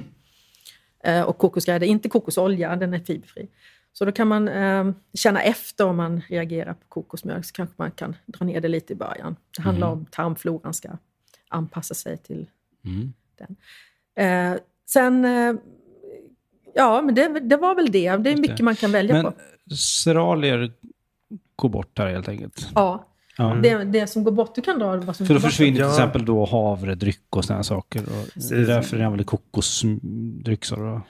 Och 1.26 1.38
kokosgrädde, 1.38 1.88
inte 1.88 2.10
kokosolja, 2.10 2.76
den 2.76 2.94
är 2.94 3.00
fiberfri. 3.00 3.48
Så 3.94 4.06
då 4.06 4.12
kan 4.12 4.28
man 4.28 4.48
eh, 4.48 4.92
känna 5.14 5.42
efter 5.42 5.86
om 5.86 5.98
man 5.98 6.22
reagerar 6.28 6.74
på 6.74 6.88
kokosmjölk, 6.88 7.46
så 7.46 7.54
kanske 7.54 7.76
man 7.78 7.92
kan 7.92 8.16
dra 8.26 8.46
ner 8.46 8.62
det 8.62 8.68
lite 8.68 8.94
i 8.94 8.96
början. 8.96 9.36
Det 9.58 9.62
handlar 9.62 9.88
mm. 9.88 10.00
om 10.00 10.06
tarmfloran 10.06 10.74
ska 10.74 10.90
anpassa 11.50 11.94
sig 11.94 12.18
till 12.18 12.50
mm. 12.86 13.14
den. 13.36 13.56
Eh, 14.26 14.60
sen, 14.86 15.26
eh, 15.26 15.54
ja 16.76 17.02
men 17.02 17.16
det, 17.16 17.40
det, 17.40 17.58
var 17.58 17.76
väl 17.76 17.92
det. 17.92 18.18
Det 18.18 18.30
är 18.30 18.38
mycket 18.38 18.60
man 18.60 18.76
kan 18.76 18.92
välja 18.92 19.14
men, 19.14 19.24
på. 19.24 19.34
Seralier 19.76 20.74
går 21.56 21.70
bort 21.70 22.00
här 22.00 22.08
helt 22.08 22.30
enkelt? 22.30 22.70
Ja. 22.76 23.08
Ja. 23.38 23.54
Det, 23.64 23.84
det 23.84 24.08
som 24.08 24.24
går 24.24 24.32
bort, 24.32 24.56
du 24.56 24.62
kan 24.62 24.80
dra 24.80 24.96
vad 24.98 25.16
som 25.16 25.26
Så 25.26 25.34
då 25.34 25.40
försvinner 25.40 25.78
till 25.78 25.88
exempel 25.88 26.26
då 26.26 26.46
havredryck 26.46 27.22
och 27.30 27.46
sådana 27.46 27.64
saker. 27.64 28.00
Och 28.04 28.28
det 28.50 28.56
är 28.56 28.66
därför 28.66 28.98
det 28.98 29.06
använder 29.06 29.26
kokosdryck. 29.26 30.66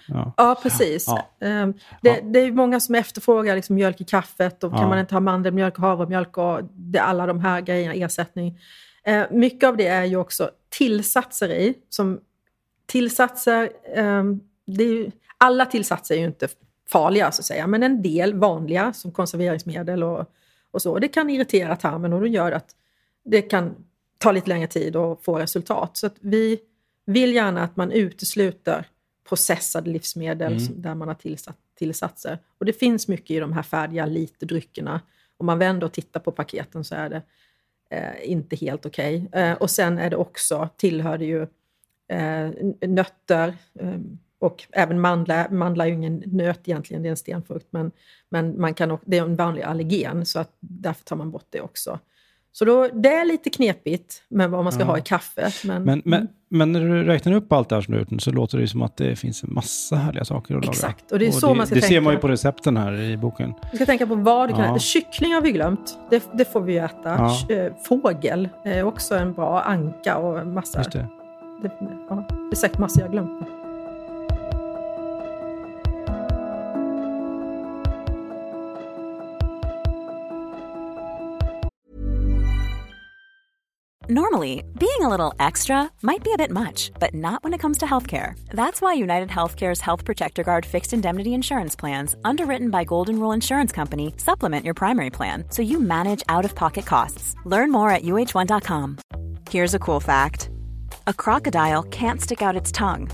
Ja. 0.08 0.34
Ja, 0.38 0.60
precis. 0.64 1.06
Ja. 1.08 1.48
Ehm, 1.48 1.74
Det, 2.02 2.22
det 2.24 2.40
är 2.40 2.46
ju 2.46 2.52
många 2.54 2.80
som 2.80 2.96
efterfrågar 2.96 3.56
liksom 3.56 3.76
mjölk 3.76 4.02
i 4.02 4.04
kaffet 4.04 4.64
och 4.64 4.74
Ja. 4.74 4.78
kan 4.78 4.90
man 4.90 5.00
inte 5.00 5.16
ha 5.16 5.20
mandelmjölk 5.20 5.78
och 5.78 5.84
havremjölk 5.84 6.38
och 6.38 6.60
det, 6.74 7.00
alla 7.00 7.26
de 7.26 7.40
här 7.40 7.62
grejerna, 7.62 7.94
ersättning. 7.94 8.60
Eh, 9.04 9.24
mycket 9.32 9.68
av 9.70 9.78
det 9.78 9.88
är 9.88 10.04
ju 10.06 10.16
också 10.18 10.50
tillsatser 10.70 11.50
i. 11.50 11.74
Som 11.90 12.20
tillsatser, 12.86 13.70
ehm, 13.96 14.40
det 14.68 14.84
är 14.84 14.88
ju, 14.88 15.12
alla 15.38 15.66
tillsatser 15.66 16.16
är 16.16 16.20
ju 16.20 16.26
inte 16.26 16.48
farliga 16.92 17.32
så 17.32 17.42
att 17.42 17.46
säga, 17.46 17.68
men 17.68 17.84
en 17.84 18.02
del 18.02 18.34
vanliga 18.34 18.94
som 18.94 19.12
konserveringsmedel 19.12 20.04
och, 20.04 20.26
och 20.72 20.82
så. 20.82 21.00
Det 21.00 21.08
kan 21.08 21.30
irritera 21.30 21.76
tarmen 21.76 22.14
och 22.14 22.22
det 22.22 22.30
gör 22.30 22.52
att 22.52 22.76
det 23.24 23.42
kan 23.42 23.76
ta 24.18 24.32
lite 24.32 24.50
längre 24.50 24.68
tid 24.68 24.96
att 24.96 25.24
få 25.24 25.40
resultat. 25.40 25.98
Så 25.98 26.10
vi 26.20 26.60
vill 27.06 27.34
gärna 27.34 27.64
att 27.64 27.76
man 27.76 27.92
utesluter 27.92 28.86
processade 29.30 29.90
livsmedel 29.90 30.54
Mm. 30.54 30.82
där 30.82 30.96
man 30.96 31.08
har 31.08 31.16
tillsatt, 31.16 31.58
tillsatser. 31.76 32.40
Och 32.58 32.66
det 32.66 32.74
finns 32.74 33.08
mycket 33.08 33.32
i 33.32 33.40
de 33.40 33.54
här 33.54 33.64
färdiga 33.64 34.06
literdryckerna. 34.06 35.02
Om 35.38 35.46
man 35.46 35.60
vänder 35.60 35.88
och 35.88 35.94
tittar 35.94 36.20
på 36.20 36.32
paketen 36.32 36.84
så 36.84 36.96
är 36.96 37.10
det 37.10 37.22
eh, 37.90 38.32
inte 38.32 38.56
helt 38.56 38.86
okej. 38.86 39.30
Eh, 39.32 39.54
och 39.54 39.70
sen 39.70 39.98
är 39.98 40.10
det 40.10 40.16
också, 40.16 40.70
tillhör 40.78 41.18
det 41.18 41.26
ju 41.26 41.42
eh, 42.08 42.50
nötter 42.90 43.58
eh, 43.80 43.96
och 44.42 44.64
även 44.72 45.00
mandlar. 45.02 45.50
Mandlar 45.50 45.86
är 45.86 45.90
ju 45.90 45.96
ingen 45.96 46.24
nöt 46.26 46.60
egentligen, 46.66 47.04
det 47.04 47.10
är 47.10 47.12
en 47.12 47.18
stenfrukt. 47.18 47.68
Men, 47.72 47.92
men 48.30 48.62
man 48.62 48.74
kan, 48.74 48.98
det 49.06 49.18
är 49.18 49.22
en 49.22 49.36
vanlig 49.36 49.62
allergen 49.64 50.26
så 50.26 50.40
att 50.40 50.50
därför 50.60 51.04
tar 51.06 51.16
man 51.16 51.32
bort 51.32 51.46
det 51.50 51.62
också. 51.62 52.00
Så 52.54 52.66
då, 52.66 52.88
det 52.94 53.10
är 53.10 53.26
lite 53.26 53.50
knepigt 53.50 54.24
med 54.30 54.50
vad 54.50 54.64
man 54.64 54.74
ska 54.74 54.82
Ja. 54.82 54.88
ha 54.88 54.98
i 54.98 55.02
kaffet. 55.02 55.54
Men, 55.66 55.84
Men, 55.84 56.02
men, 56.06 56.28
men 56.50 56.72
när 56.72 56.80
du 56.80 57.04
räknar 57.04 57.34
upp 57.34 57.52
allt 57.54 57.70
det 57.70 57.76
här 57.76 57.82
som 57.82 57.92
du 57.94 58.00
har 58.00 58.06
gjort 58.12 58.22
så 58.22 58.32
låter 58.32 58.58
det 58.58 58.68
som 58.68 58.82
att 58.82 58.98
det 58.98 59.16
finns 59.16 59.44
en 59.44 59.54
massa 59.54 59.96
härliga 59.96 60.26
saker 60.26 60.56
att 60.56 60.66
laga. 60.66 60.72
Exakt, 60.72 61.12
och 61.12 61.20
det 61.20 61.28
är 61.28 61.32
så 61.32 61.54
man 61.54 61.66
ska 61.66 61.76
Det 61.76 61.82
ser 61.82 61.88
tänka. 61.88 62.02
man 62.02 62.14
ju 62.14 62.20
på 62.20 62.28
recepten 62.28 62.78
här 62.78 63.00
i 63.02 63.18
boken. 63.18 63.54
Vi 63.72 63.78
ska 63.78 63.86
tänka 63.86 64.08
på 64.08 64.16
vad 64.16 64.50
du 64.50 64.54
kan 64.54 64.64
Ja. 64.64 64.70
äta. 64.72 64.80
Kyckling 64.80 65.34
har 65.34 65.42
vi 65.42 65.52
glömt. 65.52 65.98
Det, 66.10 66.24
det 66.34 66.46
får 66.46 66.62
vi 66.62 66.74
ju 66.74 66.80
äta. 66.80 67.34
Ja. 67.50 67.56
Eh, 67.56 67.74
Fågel 67.84 68.50
är 68.66 68.84
också 68.84 69.16
en 69.16 69.34
bra 69.34 69.62
anka 69.62 70.18
och 70.18 70.48
massa. 70.48 70.80
Just 70.80 70.92
det. 70.92 71.08
Det, 71.62 71.72
ja, 72.10 72.28
det 72.30 72.34
är 72.52 72.56
säkert 72.56 72.78
massor 72.80 73.02
jag 73.02 73.08
har 73.08 73.12
glömt. 73.14 73.48
Normally, 84.10 84.64
being 84.80 85.02
a 85.02 85.08
little 85.08 85.32
extra 85.40 85.92
might 86.02 86.24
be 86.24 86.34
a 86.34 86.38
bit 86.38 86.50
much, 86.50 86.92
but 87.00 87.14
not 87.14 87.44
when 87.44 87.54
it 87.54 87.60
comes 87.60 87.78
to 87.78 87.86
healthcare. 87.86 88.34
That's 88.50 88.82
why 88.82 88.94
United 88.94 89.30
Healthcare's 89.30 89.80
Health 89.80 90.06
Protector 90.06 90.42
Guard 90.42 90.66
fixed 90.66 90.92
indemnity 90.92 91.36
insurance 91.36 91.76
plans, 91.76 92.16
underwritten 92.24 92.72
by 92.72 92.84
Golden 92.84 93.20
Rule 93.20 93.32
Insurance 93.32 93.72
Company, 93.72 94.16
supplement 94.18 94.66
your 94.66 94.74
primary 94.74 95.12
plan 95.12 95.46
so 95.50 95.62
you 95.62 95.80
manage 95.80 96.24
out 96.30 96.46
of 96.46 96.56
pocket 96.56 96.86
costs. 96.86 97.36
Learn 97.46 97.72
more 97.72 97.92
at 97.92 98.02
uh1.com. 98.02 98.98
Here's 99.52 99.76
a 99.76 99.80
cool 99.80 100.00
fact 100.00 100.50
a 101.06 101.14
crocodile 101.14 101.84
can't 101.84 102.22
stick 102.22 102.42
out 102.42 102.56
its 102.56 102.72
tongue. 102.72 103.08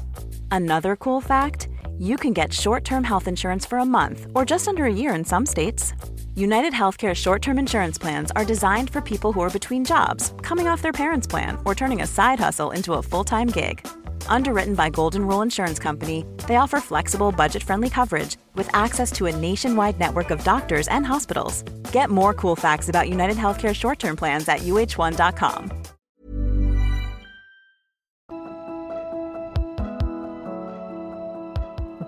Another 0.52 0.96
cool 0.96 1.20
fact 1.20 1.68
you 1.98 2.16
can 2.16 2.32
get 2.32 2.54
short 2.54 2.86
term 2.86 3.04
health 3.04 3.28
insurance 3.28 3.66
for 3.66 3.80
a 3.80 3.86
month 3.86 4.28
or 4.36 4.46
just 4.46 4.70
under 4.70 4.86
a 4.86 4.94
year 4.94 5.14
in 5.14 5.26
some 5.26 5.46
states. 5.46 5.94
United 6.38 6.72
Healthcare 6.72 7.16
short 7.16 7.42
term 7.42 7.58
insurance 7.58 7.98
plans 7.98 8.30
are 8.36 8.46
designed 8.46 8.92
for 8.92 9.02
people 9.02 9.34
who 9.34 9.42
are 9.42 9.50
between 9.50 9.84
jobs, 9.84 10.36
coming 10.44 10.68
off 10.68 10.84
their 10.84 10.92
parents' 10.92 11.26
plan, 11.26 11.58
or 11.66 11.74
turning 11.74 12.04
a 12.04 12.08
side 12.08 12.40
hustle 12.40 12.70
into 12.70 12.94
a 12.94 13.02
full 13.02 13.24
time 13.24 13.48
gig. 13.48 13.88
Underwritten 14.30 14.76
by 14.76 14.92
Golden 14.92 15.26
Rule 15.26 15.42
Insurance 15.42 15.80
Company, 15.80 16.24
they 16.48 16.58
offer 16.58 16.80
flexible, 16.80 17.32
budget 17.32 17.64
friendly 17.64 17.90
coverage 17.90 18.38
with 18.54 18.70
access 18.72 19.12
to 19.14 19.26
a 19.26 19.36
nationwide 19.36 20.00
network 20.00 20.30
of 20.30 20.44
doctors 20.44 20.88
and 20.90 21.08
hospitals. 21.08 21.64
Get 21.92 22.12
more 22.12 22.36
cool 22.36 22.56
facts 22.56 22.90
about 22.90 23.10
United 23.10 23.38
Healthcare 23.38 23.74
short 23.74 23.98
term 23.98 24.16
plans 24.16 24.48
at 24.48 24.60
uh1.com. 24.60 25.72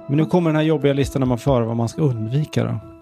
Men 0.07 0.17
nu 0.17 0.25
kommer 0.25 0.49
den 0.49 0.55
här 0.55 0.63
jobbiga 0.63 0.93
listan 0.93 1.19
när 1.19 1.27
man 1.27 1.37
för 1.37 1.61
vad 1.61 1.77
man 1.77 1.89
ska 1.89 2.01
undvika 2.01 2.63
då. 2.63 2.98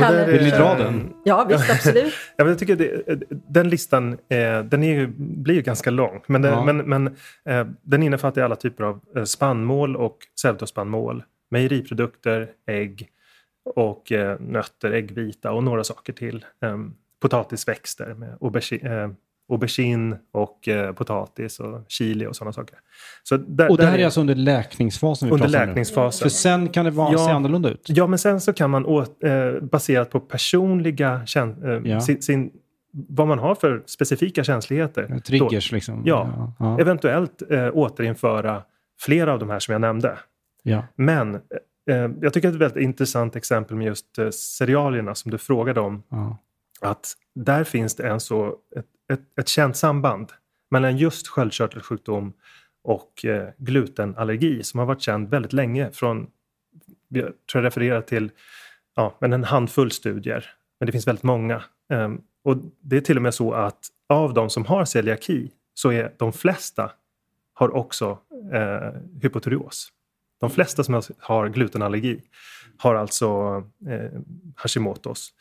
Är- 0.00 0.26
Vill 0.32 0.42
ni 0.44 0.50
dra 0.50 0.74
den? 0.74 1.12
Ja, 1.24 1.46
visst 1.48 1.70
absolut. 1.70 2.12
Ja, 2.36 2.48
jag 2.48 2.58
tycker 2.58 2.76
det, 2.76 3.02
den 3.30 3.68
listan 3.68 4.12
eh, 4.12 4.62
den 4.64 4.82
är 4.82 4.94
ju, 4.94 5.06
blir 5.18 5.54
ju 5.54 5.62
ganska 5.62 5.90
lång. 5.90 6.20
Men, 6.26 6.42
den, 6.42 6.52
Ja. 6.52 6.64
men, 6.64 6.76
men 6.76 7.06
eh, 7.44 7.66
den 7.82 8.02
innefattar 8.02 8.42
alla 8.42 8.56
typer 8.56 8.84
av 8.84 9.00
eh, 9.16 9.24
spannmål 9.24 9.96
och 9.96 10.18
pseudospannmål. 10.36 11.22
Mejeriprodukter, 11.50 12.48
ägg 12.66 13.08
och 13.74 14.12
nötter, 14.40 14.92
äggvita 14.92 15.52
och 15.52 15.64
några 15.64 15.84
saker 15.84 16.12
till. 16.12 16.44
Eh, 16.62 16.78
potatisväxter 17.22 18.14
med 18.14 18.38
aubergine, 18.40 19.16
aubergine 19.48 20.16
och 20.32 20.68
eh, 20.68 20.92
potatis 20.92 21.60
och 21.60 21.84
chili 21.88 22.26
och 22.26 22.36
sådana 22.36 22.52
saker. 22.52 22.78
Så 23.22 23.36
där, 23.36 23.70
Och 23.70 23.76
det 23.76 23.86
här 23.86 23.98
är 23.98 24.04
alltså 24.04 24.20
under 24.20 24.34
läkningsfasen 24.34 25.28
vi 25.28 25.32
under 25.32 25.46
pratar 25.46 25.60
nu. 25.60 25.66
läkningsfasen. 25.66 26.24
För 26.24 26.28
sen 26.36 26.68
kan 26.68 26.84
det 26.84 26.90
vara, 26.90 27.12
Ja. 27.12 27.18
se 27.18 27.30
annorlunda 27.30 27.70
ut. 27.70 27.84
Ja, 27.86 28.06
men 28.06 28.18
sen 28.18 28.40
så 28.40 28.52
kan 28.52 28.70
man 28.70 28.86
å, 28.86 29.00
eh, 29.00 29.60
baserat 29.62 30.10
på 30.10 30.20
personliga 30.20 31.20
eh, 31.36 31.70
Ja. 31.84 32.00
sin, 32.00 32.22
sin, 32.22 32.50
vad 33.08 33.28
man 33.28 33.38
har 33.38 33.54
för 33.54 33.82
specifika 33.86 34.44
känsligheter. 34.44 35.18
Triggers 35.26 35.72
liksom. 35.72 36.02
Ja. 36.04 36.30
Ja. 36.36 36.52
Då, 36.58 36.64
ja. 36.66 36.80
eventuellt 36.80 37.42
eh, 37.50 37.68
återinföra 37.72 38.62
flera 39.00 39.32
av 39.32 39.38
de 39.38 39.50
här 39.50 39.58
som 39.58 39.72
jag 39.72 39.80
nämnde. 39.80 40.18
Men 40.96 41.34
eh, 41.34 41.40
jag 42.20 42.32
tycker 42.32 42.48
att 42.48 42.58
det 42.58 42.64
är 42.64 42.66
ett 42.66 42.72
väldigt 42.72 42.82
intressant 42.82 43.36
exempel 43.36 43.76
med 43.76 43.86
just 43.86 44.18
eh, 44.18 44.30
cerealierna 44.30 45.14
som 45.14 45.30
du 45.30 45.38
frågade 45.38 45.80
om. 45.80 46.02
ja. 46.08 46.38
Att 46.80 47.12
där 47.34 47.64
finns 47.64 47.96
det 47.96 48.08
en 48.08 48.20
så, 48.20 48.56
ett, 48.76 48.86
ett, 49.12 49.38
ett 49.38 49.48
känt 49.48 49.76
samband 49.76 50.32
mellan 50.70 50.96
just 50.96 51.28
sköldkörtelsjukdom 51.28 52.32
och 52.82 53.24
eh, 53.24 53.48
glutenallergi 53.58 54.62
som 54.62 54.78
har 54.78 54.86
varit 54.86 55.02
känd 55.02 55.28
väldigt 55.28 55.52
länge. 55.52 55.90
Från, 55.92 56.30
jag 57.08 57.24
tror 57.24 57.62
jag 57.62 57.64
refererar 57.64 58.00
till 58.00 58.30
ja, 58.96 59.16
men 59.20 59.32
en 59.32 59.44
handfull 59.44 59.90
studier, 59.90 60.50
men 60.80 60.86
det 60.86 60.92
finns 60.92 61.06
väldigt 61.06 61.22
många. 61.22 61.62
Um, 61.92 62.22
och 62.44 62.56
Det 62.80 62.96
är 62.96 63.00
till 63.00 63.16
och 63.16 63.22
med 63.22 63.34
så 63.34 63.52
att 63.52 63.88
av 64.08 64.34
de 64.34 64.50
som 64.50 64.64
har 64.66 64.84
celiaki 64.84 65.50
så 65.74 65.92
är 65.92 66.14
de 66.16 66.32
flesta 66.32 66.92
har 67.54 67.76
också 67.76 68.18
eh, 68.52 69.00
hypotyreos. 69.22 69.92
De 70.40 70.50
flesta 70.50 70.84
som 70.84 71.02
har 71.18 71.48
glutenallergi 71.48 72.22
har 72.78 72.94
alltså 72.94 73.56
eh, 73.88 74.20
Hashimotos. 74.56 75.32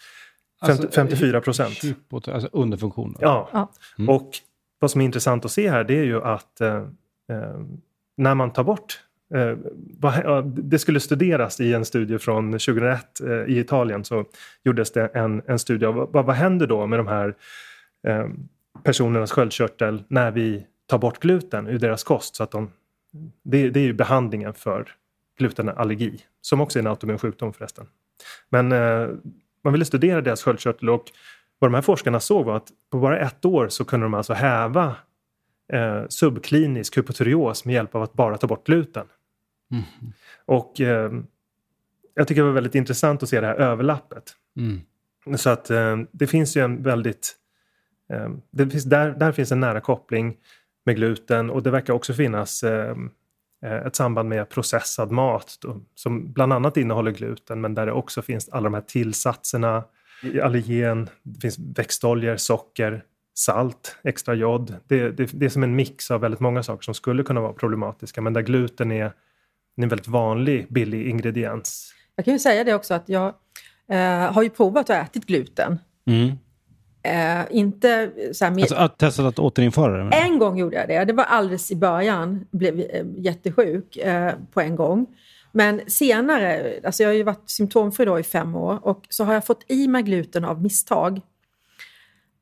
Alltså, 0.71 0.91
54 0.91 1.41
procent. 1.41 1.81
Alltså 2.11 2.49
underfunktion. 2.51 3.13
då. 3.13 3.19
Ja. 3.21 3.49
Ja. 3.53 3.71
Mm. 3.97 4.09
Och 4.09 4.29
vad 4.79 4.91
som 4.91 5.01
är 5.01 5.05
intressant 5.05 5.45
att 5.45 5.51
se 5.51 5.69
här 5.69 5.83
det 5.83 5.99
är 5.99 6.03
ju 6.03 6.23
att 6.23 6.61
eh, 6.61 6.75
eh, 7.31 7.59
när 8.17 8.35
man 8.35 8.53
tar 8.53 8.63
bort 8.63 8.99
eh, 9.33 10.43
det 10.45 10.79
skulle 10.79 10.99
studeras 10.99 11.59
i 11.59 11.73
en 11.73 11.85
studie 11.85 12.17
från 12.17 12.51
2001 12.51 13.21
eh, 13.21 13.31
i 13.31 13.59
Italien 13.59 14.03
så 14.03 14.25
gjordes 14.63 14.91
det 14.91 15.07
en, 15.07 15.41
en 15.47 15.59
studie 15.59 15.85
av 15.85 15.95
vad, 15.95 16.25
vad 16.25 16.35
händer 16.35 16.67
då 16.67 16.87
med 16.87 16.99
de 16.99 17.07
här 17.07 17.35
eh, 18.07 18.27
personernas 18.83 19.31
sköldkörtel 19.31 20.03
när 20.07 20.31
vi 20.31 20.65
tar 20.87 20.97
bort 20.97 21.19
gluten 21.19 21.67
ur 21.67 21.79
deras 21.79 22.03
kost. 22.03 22.35
Så 22.35 22.43
att 22.43 22.51
de, 22.51 22.71
det, 23.43 23.69
det 23.69 23.79
är 23.79 23.83
ju 23.83 23.93
behandlingen 23.93 24.53
för 24.53 24.91
glutenallergi 25.37 26.19
som 26.41 26.61
också 26.61 26.79
är 26.79 26.83
en 26.83 26.87
autoimmun 26.87 27.19
sjukdom 27.19 27.53
förresten. 27.53 27.85
Men 28.49 28.71
eh, 28.71 29.07
man 29.65 29.73
ville 29.73 29.85
studera 29.85 30.21
deras 30.21 30.43
sköldkörtel 30.43 30.89
och 30.89 31.11
vad 31.59 31.71
de 31.71 31.75
här 31.75 31.81
forskarna 31.81 32.19
såg 32.19 32.45
var 32.45 32.55
att 32.55 32.67
på 32.91 32.99
bara 32.99 33.19
ett 33.19 33.45
år 33.45 33.67
så 33.67 33.85
kunde 33.85 34.05
de 34.05 34.13
alltså 34.13 34.33
häva 34.33 34.95
eh, 35.73 36.03
subklinisk 36.09 36.97
hypotyreos 36.97 37.65
med 37.65 37.73
hjälp 37.73 37.95
av 37.95 38.03
att 38.03 38.13
bara 38.13 38.37
ta 38.37 38.47
bort 38.47 38.65
gluten. 38.65 39.07
Mm. 39.71 39.83
Och 40.45 40.81
eh, 40.81 41.11
jag 42.13 42.27
tycker 42.27 42.41
det 42.41 42.47
var 42.47 42.53
väldigt 42.53 42.75
intressant 42.75 43.23
att 43.23 43.29
se 43.29 43.41
det 43.41 43.47
här 43.47 43.55
överlappet. 43.55 44.35
Mm. 44.57 44.81
Så 45.37 45.49
att 45.49 45.69
eh, 45.69 45.97
det 46.11 46.27
finns 46.27 46.57
ju 46.57 46.61
en 46.63 46.83
väldigt... 46.83 47.35
Eh, 48.13 48.29
det 48.51 48.69
finns, 48.69 48.83
där, 48.83 49.11
där 49.11 49.31
finns 49.31 49.51
en 49.51 49.59
nära 49.59 49.81
koppling 49.81 50.37
med 50.85 50.95
gluten 50.95 51.49
och 51.49 51.63
det 51.63 51.71
verkar 51.71 51.93
också 51.93 52.13
finnas 52.13 52.63
eh, 52.63 52.95
ett 53.61 53.95
samband 53.95 54.29
med 54.29 54.49
processad 54.49 55.11
mat 55.11 55.57
då, 55.61 55.81
som 55.95 56.33
bland 56.33 56.53
annat 56.53 56.77
innehåller 56.77 57.11
gluten 57.11 57.61
men 57.61 57.73
där 57.73 57.85
det 57.85 57.91
också 57.91 58.21
finns 58.21 58.49
alla 58.49 58.63
de 58.63 58.73
här 58.73 58.81
tillsatserna, 58.81 59.83
i 60.23 60.41
allergen, 60.41 61.09
det 61.23 61.41
finns 61.41 61.59
växtoljor, 61.59 62.37
socker, 62.37 63.03
salt, 63.33 63.97
extra 64.03 64.33
jod. 64.33 64.75
Det, 64.87 65.09
det, 65.11 65.29
det 65.33 65.45
är 65.45 65.49
som 65.49 65.63
en 65.63 65.75
mix 65.75 66.11
av 66.11 66.21
väldigt 66.21 66.39
många 66.39 66.63
saker 66.63 66.83
som 66.83 66.93
skulle 66.93 67.23
kunna 67.23 67.41
vara 67.41 67.53
problematiska 67.53 68.21
men 68.21 68.33
där 68.33 68.41
gluten 68.41 68.91
är 68.91 69.11
en 69.81 69.89
väldigt 69.89 70.07
vanlig 70.07 70.67
billig 70.69 71.07
ingrediens. 71.07 71.93
Jag 72.15 72.25
kan 72.25 72.33
ju 72.33 72.39
säga 72.39 72.63
det 72.63 72.73
också 72.73 72.93
att 72.93 73.09
jag 73.09 73.33
eh, 73.89 74.31
har 74.31 74.43
ju 74.43 74.49
provat 74.49 74.89
att 74.89 75.09
ätit 75.09 75.25
gluten. 75.25 75.79
Mm. 76.05 76.31
Eh, 77.05 77.45
inte 77.49 78.11
så 78.33 78.45
här, 78.45 78.51
mer, 78.51 78.61
Alltså 78.61 78.75
att 78.75 78.97
testat 78.97 79.25
att 79.25 79.39
återinföra 79.39 80.03
det? 80.03 80.15
en 80.15 80.39
gång 80.39 80.57
gjorde 80.57 80.75
jag 80.75 80.87
det. 80.87 81.05
Det 81.05 81.13
var 81.13 81.23
alldeles 81.23 81.71
i 81.71 81.75
början. 81.75 82.45
Blev 82.51 82.79
eh, 82.79 83.05
jättesjuk 83.17 83.97
eh, 83.97 84.33
på 84.53 84.61
en 84.61 84.75
gång. 84.75 85.07
Men 85.51 85.81
senare, 85.87 86.79
alltså 86.83 87.03
jag 87.03 87.09
har 87.09 87.13
ju 87.13 87.23
varit 87.23 87.49
symptomfri 87.49 88.05
då 88.05 88.19
i 88.19 88.23
fem 88.23 88.55
år 88.55 88.79
och 88.81 89.05
så 89.09 89.23
har 89.23 89.33
jag 89.33 89.45
fått 89.45 89.63
i 89.67 89.87
mig 89.87 90.03
gluten 90.03 90.45
av 90.45 90.61
misstag. 90.61 91.21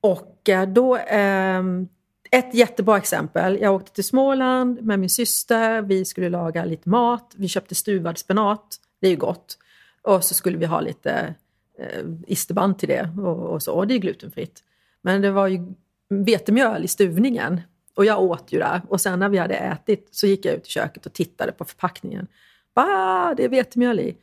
Och 0.02 0.50
eh, 0.50 0.68
då, 0.68 0.98
ehm, 1.08 1.88
ett 2.32 2.54
jättebra 2.54 2.98
exempel. 2.98 3.58
Jag 3.62 3.76
åkte 3.76 3.92
till 3.92 4.04
Småland 4.04 4.82
med 4.82 5.00
min 5.00 5.10
syster. 5.10 5.82
Vi 5.82 6.06
skulle 6.06 6.30
laga 6.30 6.66
lite 6.66 6.90
mat. 6.90 7.34
Vi 7.36 7.48
köpte 7.48 7.76
stuvad 7.76 8.18
spenat. 8.18 8.66
Det 9.02 9.08
är 9.08 9.12
ju 9.12 9.18
gott. 9.18 9.58
Och 10.02 10.24
så 10.24 10.34
skulle 10.34 10.58
vi 10.58 10.66
ha 10.66 10.82
lite 10.82 11.36
eh, 11.80 12.06
isterband 12.28 12.80
till 12.80 12.90
det 12.90 13.10
och, 13.18 13.50
och 13.50 13.64
så. 13.64 13.74
Och 13.74 13.88
det 13.88 13.94
är 13.94 14.00
glutenfritt. 14.00 14.64
Men 15.02 15.22
det 15.22 15.32
var 15.32 15.48
ju 15.48 15.74
vetemjöl 16.10 16.84
i 16.84 16.88
stuvningen. 16.88 17.62
Och 17.96 18.06
jag 18.06 18.22
åt 18.22 18.52
ju 18.52 18.60
det. 18.60 18.82
Och 18.90 19.02
sen 19.02 19.20
när 19.20 19.30
vi 19.30 19.38
hade 19.38 19.56
ätit 19.56 20.08
så 20.12 20.28
gick 20.28 20.46
jag 20.46 20.56
ut 20.56 20.68
i 20.68 20.70
köket 20.70 21.06
och 21.06 21.14
tittade 21.14 21.52
på 21.52 21.66
förpackningen. 21.66 22.28
Bah, 22.76 23.36
det 23.38 23.44
är 23.44 23.50
vetemjöl 23.50 24.00
i. 24.00 24.18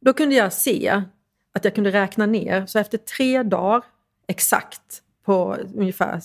Då 0.00 0.12
kunde 0.12 0.34
jag 0.34 0.52
se 0.52 1.02
att 1.52 1.64
jag 1.64 1.74
kunde 1.74 1.92
räkna 1.92 2.26
ner. 2.26 2.66
Så 2.66 2.78
efter 2.78 2.98
tre 2.98 3.42
dagar 3.42 3.84
exakt 4.26 5.02
på 5.24 5.56
ungefär 5.74 6.20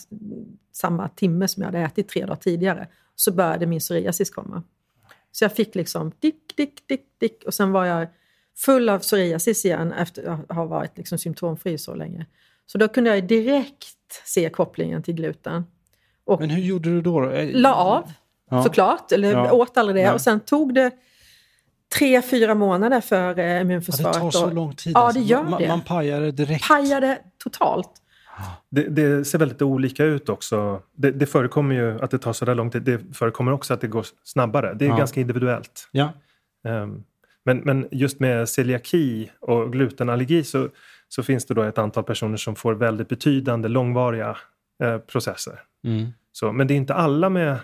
samma 0.72 1.08
timme 1.10 1.48
som 1.48 1.62
jag 1.62 1.68
hade 1.68 1.80
ätit 1.80 2.10
tre 2.10 2.26
dagar 2.26 2.36
tidigare 2.36 2.88
så 3.16 3.32
började 3.32 3.66
min 3.66 3.80
psoriasis 3.80 4.30
komma. 4.30 4.64
Så 5.32 5.44
jag 5.44 5.56
fick 5.56 5.76
liksom 5.76 6.12
dick, 6.20 6.54
dick, 6.56 6.88
dick, 6.88 7.06
dick 7.18 7.44
och 7.46 7.54
sen 7.54 7.72
var 7.72 7.86
jag 7.86 8.08
full 8.58 8.90
av 8.90 9.00
psoriasis 9.00 9.66
igen 9.66 9.94
efter 9.94 10.24
att 10.30 10.56
ha 10.56 10.66
varit 10.66 10.98
liksom 10.98 11.18
symptomfri 11.18 11.78
så 11.78 11.96
länge. 11.96 12.26
Så 12.66 12.78
då 12.78 12.88
kunde 12.88 13.10
jag 13.16 13.28
direkt 13.28 13.88
se 14.26 14.50
kopplingen 14.50 15.04
till 15.04 15.14
gluten. 15.14 15.64
Och 16.26 16.40
Men 16.40 16.50
hur 16.50 16.62
gjorde 16.64 16.90
du 16.90 17.02
då? 17.02 17.30
Eh, 17.30 17.50
la 17.54 17.74
av, 17.76 18.12
Ja. 18.50 18.64
såklart. 18.64 19.12
Eller 19.12 19.32
Ja. 19.32 19.52
åt 19.52 19.78
aldrig 19.78 19.96
det. 19.96 20.04
Nej. 20.04 20.14
Och 20.14 20.22
sen 20.22 20.40
tog 20.40 20.74
det 20.74 20.92
tre, 21.98 22.22
fyra 22.22 22.56
månader 22.56 23.02
för 23.02 23.40
eh, 23.40 23.46
Ja, 23.46 23.60
immunförsvaret. 23.62 24.14
det 24.14 24.20
tar 24.20 24.32
så 24.32 24.46
och 24.46 24.54
lång 24.54 24.76
tid. 24.76 24.94
Ja, 24.96 25.00
alltså. 25.00 25.20
det 25.20 25.26
gör 25.26 25.44
man, 25.44 25.62
det. 25.62 25.68
Man 25.68 25.82
pajar 25.82 26.22
det 26.22 26.32
direkt. 26.32 26.68
pajade 26.68 27.20
totalt. 27.44 27.90
Det, 28.70 28.84
det 28.84 29.26
ser 29.26 29.38
väldigt 29.38 29.62
olika 29.62 30.04
ut 30.04 30.30
också. 30.30 30.82
Det, 30.96 31.12
det 31.12 31.26
förekommer 31.26 31.76
ju 31.76 32.02
att 32.04 32.12
det 32.12 32.18
tar 32.20 32.34
så 32.34 32.46
där 32.46 32.56
lång 32.56 32.70
tid. 32.72 32.82
Det 32.84 33.02
förekommer 33.16 33.52
också 33.52 33.74
att 33.74 33.82
det 33.82 33.88
går 33.88 34.06
snabbare. 34.24 34.74
Det 34.74 34.86
är 34.86 34.90
Ja. 34.90 34.98
ganska 34.98 35.22
individuellt. 35.22 35.90
Ja. 35.92 36.10
Ehm, 36.68 37.04
Men, 37.46 37.58
men 37.58 37.88
just 37.92 38.20
med 38.20 38.50
celiaki 38.50 39.32
och 39.40 39.72
glutenallergi 39.72 40.44
så, 40.44 40.70
så 41.08 41.24
finns 41.24 41.46
det 41.46 41.54
då 41.54 41.62
ett 41.64 41.78
antal 41.78 42.04
personer 42.04 42.38
som 42.38 42.56
får 42.56 42.74
väldigt 42.74 43.10
betydande 43.10 43.68
långvariga 43.68 44.38
eh, 44.84 44.98
processer. 44.98 45.60
Mm. 45.88 46.08
Så, 46.32 46.52
men 46.52 46.68
det 46.68 46.74
är 46.74 46.76
inte 46.76 46.94
alla 46.94 47.30
med 47.30 47.58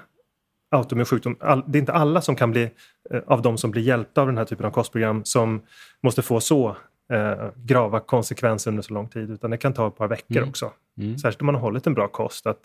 autoimmun 0.72 1.06
sjukdom, 1.06 1.38
all, 1.40 1.64
det 1.68 1.78
är 1.78 1.80
inte 1.80 1.94
alla 1.94 2.22
som 2.22 2.36
kan 2.36 2.52
bli, 2.52 2.70
eh, 3.12 3.22
av 3.28 3.42
de 3.42 3.58
som 3.58 3.72
blir 3.72 3.82
hjälpta 3.82 4.22
av 4.22 4.28
den 4.28 4.38
här 4.38 4.46
typen 4.46 4.66
av 4.66 4.72
kostprogram 4.72 5.26
som 5.26 5.62
måste 6.04 6.22
få 6.22 6.40
så 6.40 6.78
eh, 7.14 7.50
grava 7.56 8.00
konsekvenser 8.00 8.72
under 8.72 8.84
så 8.84 8.94
lång 8.94 9.10
tid, 9.10 9.30
utan 9.32 9.52
det 9.52 9.58
kan 9.58 9.74
ta 9.74 9.88
ett 9.88 9.96
par 9.96 10.08
veckor 10.08 10.38
Mm. 10.38 10.50
också. 10.50 10.72
Mm. 10.98 11.18
Särskilt 11.18 11.42
om 11.42 11.46
man 11.46 11.56
har 11.56 11.62
hållit 11.62 11.88
en 11.88 11.94
bra 11.94 12.08
kost. 12.08 12.48
Att 12.48 12.62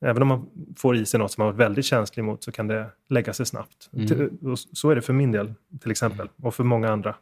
även 0.00 0.22
om 0.22 0.28
man 0.28 0.46
får 0.76 0.96
i 0.96 1.06
sig 1.06 1.20
något 1.20 1.32
som 1.32 1.42
man 1.42 1.54
varit 1.54 1.60
väldigt 1.60 1.84
känslig 1.84 2.22
mot 2.22 2.44
så 2.44 2.52
kan 2.52 2.68
det 2.68 2.86
lägga 3.08 3.32
sig 3.32 3.46
snabbt. 3.46 3.90
Mm. 3.92 4.56
Så 4.72 4.90
är 4.90 4.94
det 4.94 5.02
för 5.02 5.12
min 5.12 5.32
del 5.32 5.54
till 5.80 5.90
exempel 5.90 6.28
och 6.42 6.54
för 6.54 6.64
många 6.64 6.90
andra. 6.90 7.14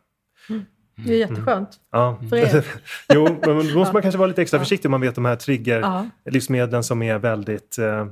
Det 1.04 1.14
är 1.14 1.18
jätteskönt. 1.18 1.80
Ja. 1.90 2.18
För 2.30 2.36
er. 2.36 2.64
jo, 3.14 3.24
men 3.24 3.68
då 3.72 3.78
måste 3.78 3.92
man 3.92 4.02
kanske 4.02 4.18
vara 4.18 4.28
lite 4.28 4.42
extra 4.42 4.58
försiktig 4.58 4.88
om 4.88 4.90
man 4.90 5.00
vet 5.00 5.14
de 5.14 5.24
här 5.24 5.36
trigger 5.36 5.80
Ja. 5.80 6.06
livsmedlen 6.24 6.84
som 6.84 7.02
är 7.02 7.18
väldigt 7.18 7.78
eh, 7.78 8.06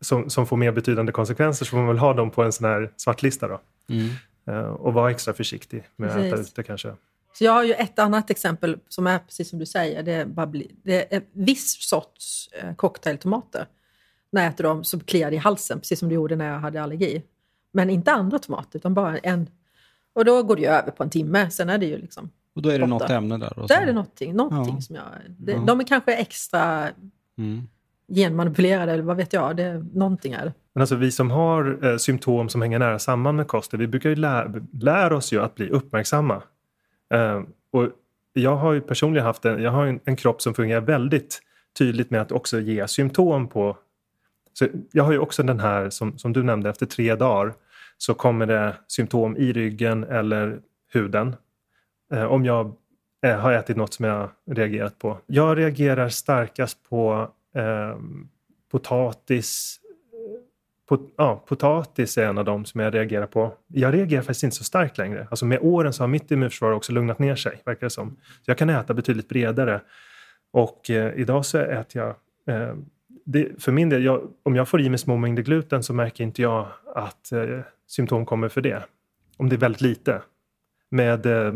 som, 0.00 0.30
som 0.30 0.46
får 0.46 0.56
mer 0.56 0.72
betydande 0.72 1.12
konsekvenser 1.12 1.64
så 1.64 1.70
får 1.70 1.76
man 1.76 1.86
väl 1.86 1.98
ha 1.98 2.14
dem 2.14 2.30
på 2.30 2.42
en 2.42 2.52
sån 2.52 2.68
här 2.68 2.92
svartlista 2.96 3.48
då. 3.48 3.60
Mm. 3.88 4.08
Eh, 4.48 4.68
och 4.68 4.92
vara 4.94 5.10
extra 5.10 5.34
försiktig 5.34 5.84
med 5.96 6.10
att 6.10 6.16
äta 6.16 6.36
Precis. 6.36 6.52
ute 6.52 6.62
kanske. 6.62 6.94
Så 7.38 7.44
jag 7.44 7.52
har 7.52 7.64
ju 7.64 7.72
ett 7.72 7.98
annat 7.98 8.30
exempel 8.30 8.78
som 8.88 9.06
är 9.06 9.18
precis 9.18 9.50
som 9.50 9.58
du 9.58 9.66
säger. 9.66 10.02
Det 10.02 10.12
är, 10.12 10.26
bara 10.26 10.46
bli, 10.46 10.74
det 10.82 11.14
är 11.14 11.16
en 11.16 11.22
viss 11.32 11.88
sorts 11.88 12.48
eh, 12.52 12.74
cocktailtomater. 12.74 13.66
När 14.32 14.42
jag 14.42 14.52
äter 14.52 14.64
dem 14.64 14.84
så 14.84 15.00
kliar 15.00 15.30
det 15.30 15.36
i 15.36 15.38
halsen, 15.38 15.78
precis 15.80 15.98
som 15.98 16.08
det 16.08 16.14
gjorde 16.14 16.36
när 16.36 16.46
jag 16.52 16.58
hade 16.58 16.82
allergi. 16.82 17.22
Men 17.72 17.90
inte 17.90 18.12
andra 18.12 18.38
tomater, 18.38 18.78
utan 18.78 18.94
bara 18.94 19.18
en. 19.18 19.48
Och 20.14 20.24
då 20.24 20.42
går 20.42 20.56
det 20.56 20.62
ju 20.62 20.68
över 20.68 20.90
på 20.90 21.02
en 21.02 21.10
timme. 21.10 21.50
Sen 21.50 21.68
är 21.70 21.78
det 21.78 21.86
ju 21.86 21.98
liksom... 21.98 22.30
Och 22.54 22.62
då 22.62 22.68
är 22.68 22.78
det 22.78 22.86
Borta. 22.86 23.04
något 23.04 23.10
ämne 23.10 23.38
där. 23.38 23.58
Och 23.58 23.68
Där 23.68 23.82
är 23.82 23.86
det 23.86 23.92
någonting, 23.92 24.34
någonting 24.34 24.74
Ja. 24.74 24.80
som 24.80 24.96
jag... 24.96 25.04
Det, 25.38 25.52
Ja. 25.52 25.58
De 25.66 25.80
är 25.80 25.84
kanske 25.84 26.14
extra 26.16 26.88
Mm. 27.38 27.68
genmanipulerade, 28.14 28.92
eller 28.92 29.02
vad 29.02 29.16
vet 29.16 29.32
jag. 29.32 29.56
Det 29.56 29.84
någonting 29.94 30.32
är. 30.32 30.52
Men 30.74 30.80
alltså 30.80 30.96
vi 30.96 31.10
som 31.12 31.30
har 31.30 31.84
eh, 31.86 31.96
symptom 31.96 32.48
som 32.48 32.62
hänger 32.62 32.78
nära 32.78 32.98
samman 32.98 33.36
med 33.36 33.48
kosten, 33.48 33.80
vi 33.80 33.86
brukar 33.86 34.10
ju 34.10 34.16
lä- 34.16 34.52
lära 34.80 35.16
oss 35.16 35.32
ju 35.32 35.40
att 35.42 35.54
bli 35.54 35.68
uppmärksamma. 35.70 36.42
Eh, 37.14 37.42
och 37.72 37.88
jag 38.32 38.56
har 38.56 38.72
ju 38.72 38.80
personligen 38.80 39.26
haft 39.26 39.44
en, 39.44 39.62
jag 39.62 39.70
har 39.70 39.86
en, 39.86 40.00
en 40.04 40.16
kropp 40.16 40.42
som 40.42 40.54
fungerar 40.54 40.80
väldigt 40.80 41.40
tydligt 41.78 42.10
med 42.10 42.20
att 42.20 42.32
också 42.32 42.60
ge 42.60 42.88
symptom 42.88 43.48
på... 43.48 43.76
Så 44.58 44.66
jag 44.92 45.04
har 45.04 45.12
ju 45.12 45.18
också 45.18 45.42
den 45.42 45.60
här 45.60 45.90
som, 45.90 46.18
som 46.18 46.32
du 46.32 46.42
nämnde, 46.42 46.70
efter 46.70 46.86
tre 46.86 47.14
dagar 47.14 47.54
så 47.98 48.14
kommer 48.14 48.46
det 48.46 48.76
symptom 48.88 49.36
i 49.36 49.52
ryggen 49.52 50.04
eller 50.04 50.60
huden. 50.92 51.36
Eh, 52.12 52.24
om 52.24 52.44
jag 52.44 52.72
eh, 53.26 53.38
har 53.38 53.52
ätit 53.52 53.76
något 53.76 53.94
som 53.94 54.04
jag 54.04 54.30
reagerat 54.50 54.98
på. 54.98 55.18
Jag 55.26 55.58
reagerar 55.58 56.08
starkast 56.08 56.88
på 56.88 57.30
eh, 57.54 57.98
potatis, 58.70 59.80
Pot, 60.88 61.14
ja, 61.16 61.44
potatis 61.48 62.18
är 62.18 62.26
en 62.26 62.38
av 62.38 62.44
dem 62.44 62.64
som 62.64 62.80
jag 62.80 62.94
reagerar 62.94 63.26
på. 63.26 63.54
Jag 63.66 63.94
reagerar 63.94 64.22
faktiskt 64.22 64.42
inte 64.42 64.56
så 64.56 64.64
starkt 64.64 64.98
längre. 64.98 65.26
Alltså 65.30 65.46
med 65.46 65.58
åren 65.62 65.92
så 65.92 66.02
har 66.02 66.08
mitt 66.08 66.30
immunförsvar 66.30 66.72
också 66.72 66.92
lugnat 66.92 67.18
ner 67.18 67.36
sig, 67.36 67.62
verkar 67.64 67.86
det 67.86 67.90
som. 67.90 68.10
Så 68.10 68.50
jag 68.50 68.58
kan 68.58 68.70
äta 68.70 68.94
betydligt 68.94 69.28
bredare. 69.28 69.80
Och 70.52 70.90
eh, 70.90 71.20
idag 71.20 71.46
så 71.46 71.58
äter 71.58 72.02
jag... 72.02 72.14
Ehm, 72.54 72.84
det, 73.28 73.62
för 73.62 73.72
min 73.72 73.88
del, 73.88 74.04
jag, 74.04 74.28
om 74.42 74.56
jag 74.56 74.68
får 74.68 74.80
i 74.80 74.88
mig 74.88 74.98
små 74.98 75.16
mängder 75.16 75.42
gluten 75.42 75.82
så 75.82 75.92
märker 75.94 76.24
inte 76.24 76.42
jag 76.42 76.66
att 76.94 77.32
eh, 77.32 77.60
symptom 77.86 78.26
kommer 78.26 78.48
för 78.48 78.60
det. 78.60 78.82
Om 79.36 79.48
det 79.48 79.56
är 79.56 79.60
väldigt 79.60 79.80
lite. 79.80 80.22
Med 80.90 81.26
eh, 81.26 81.46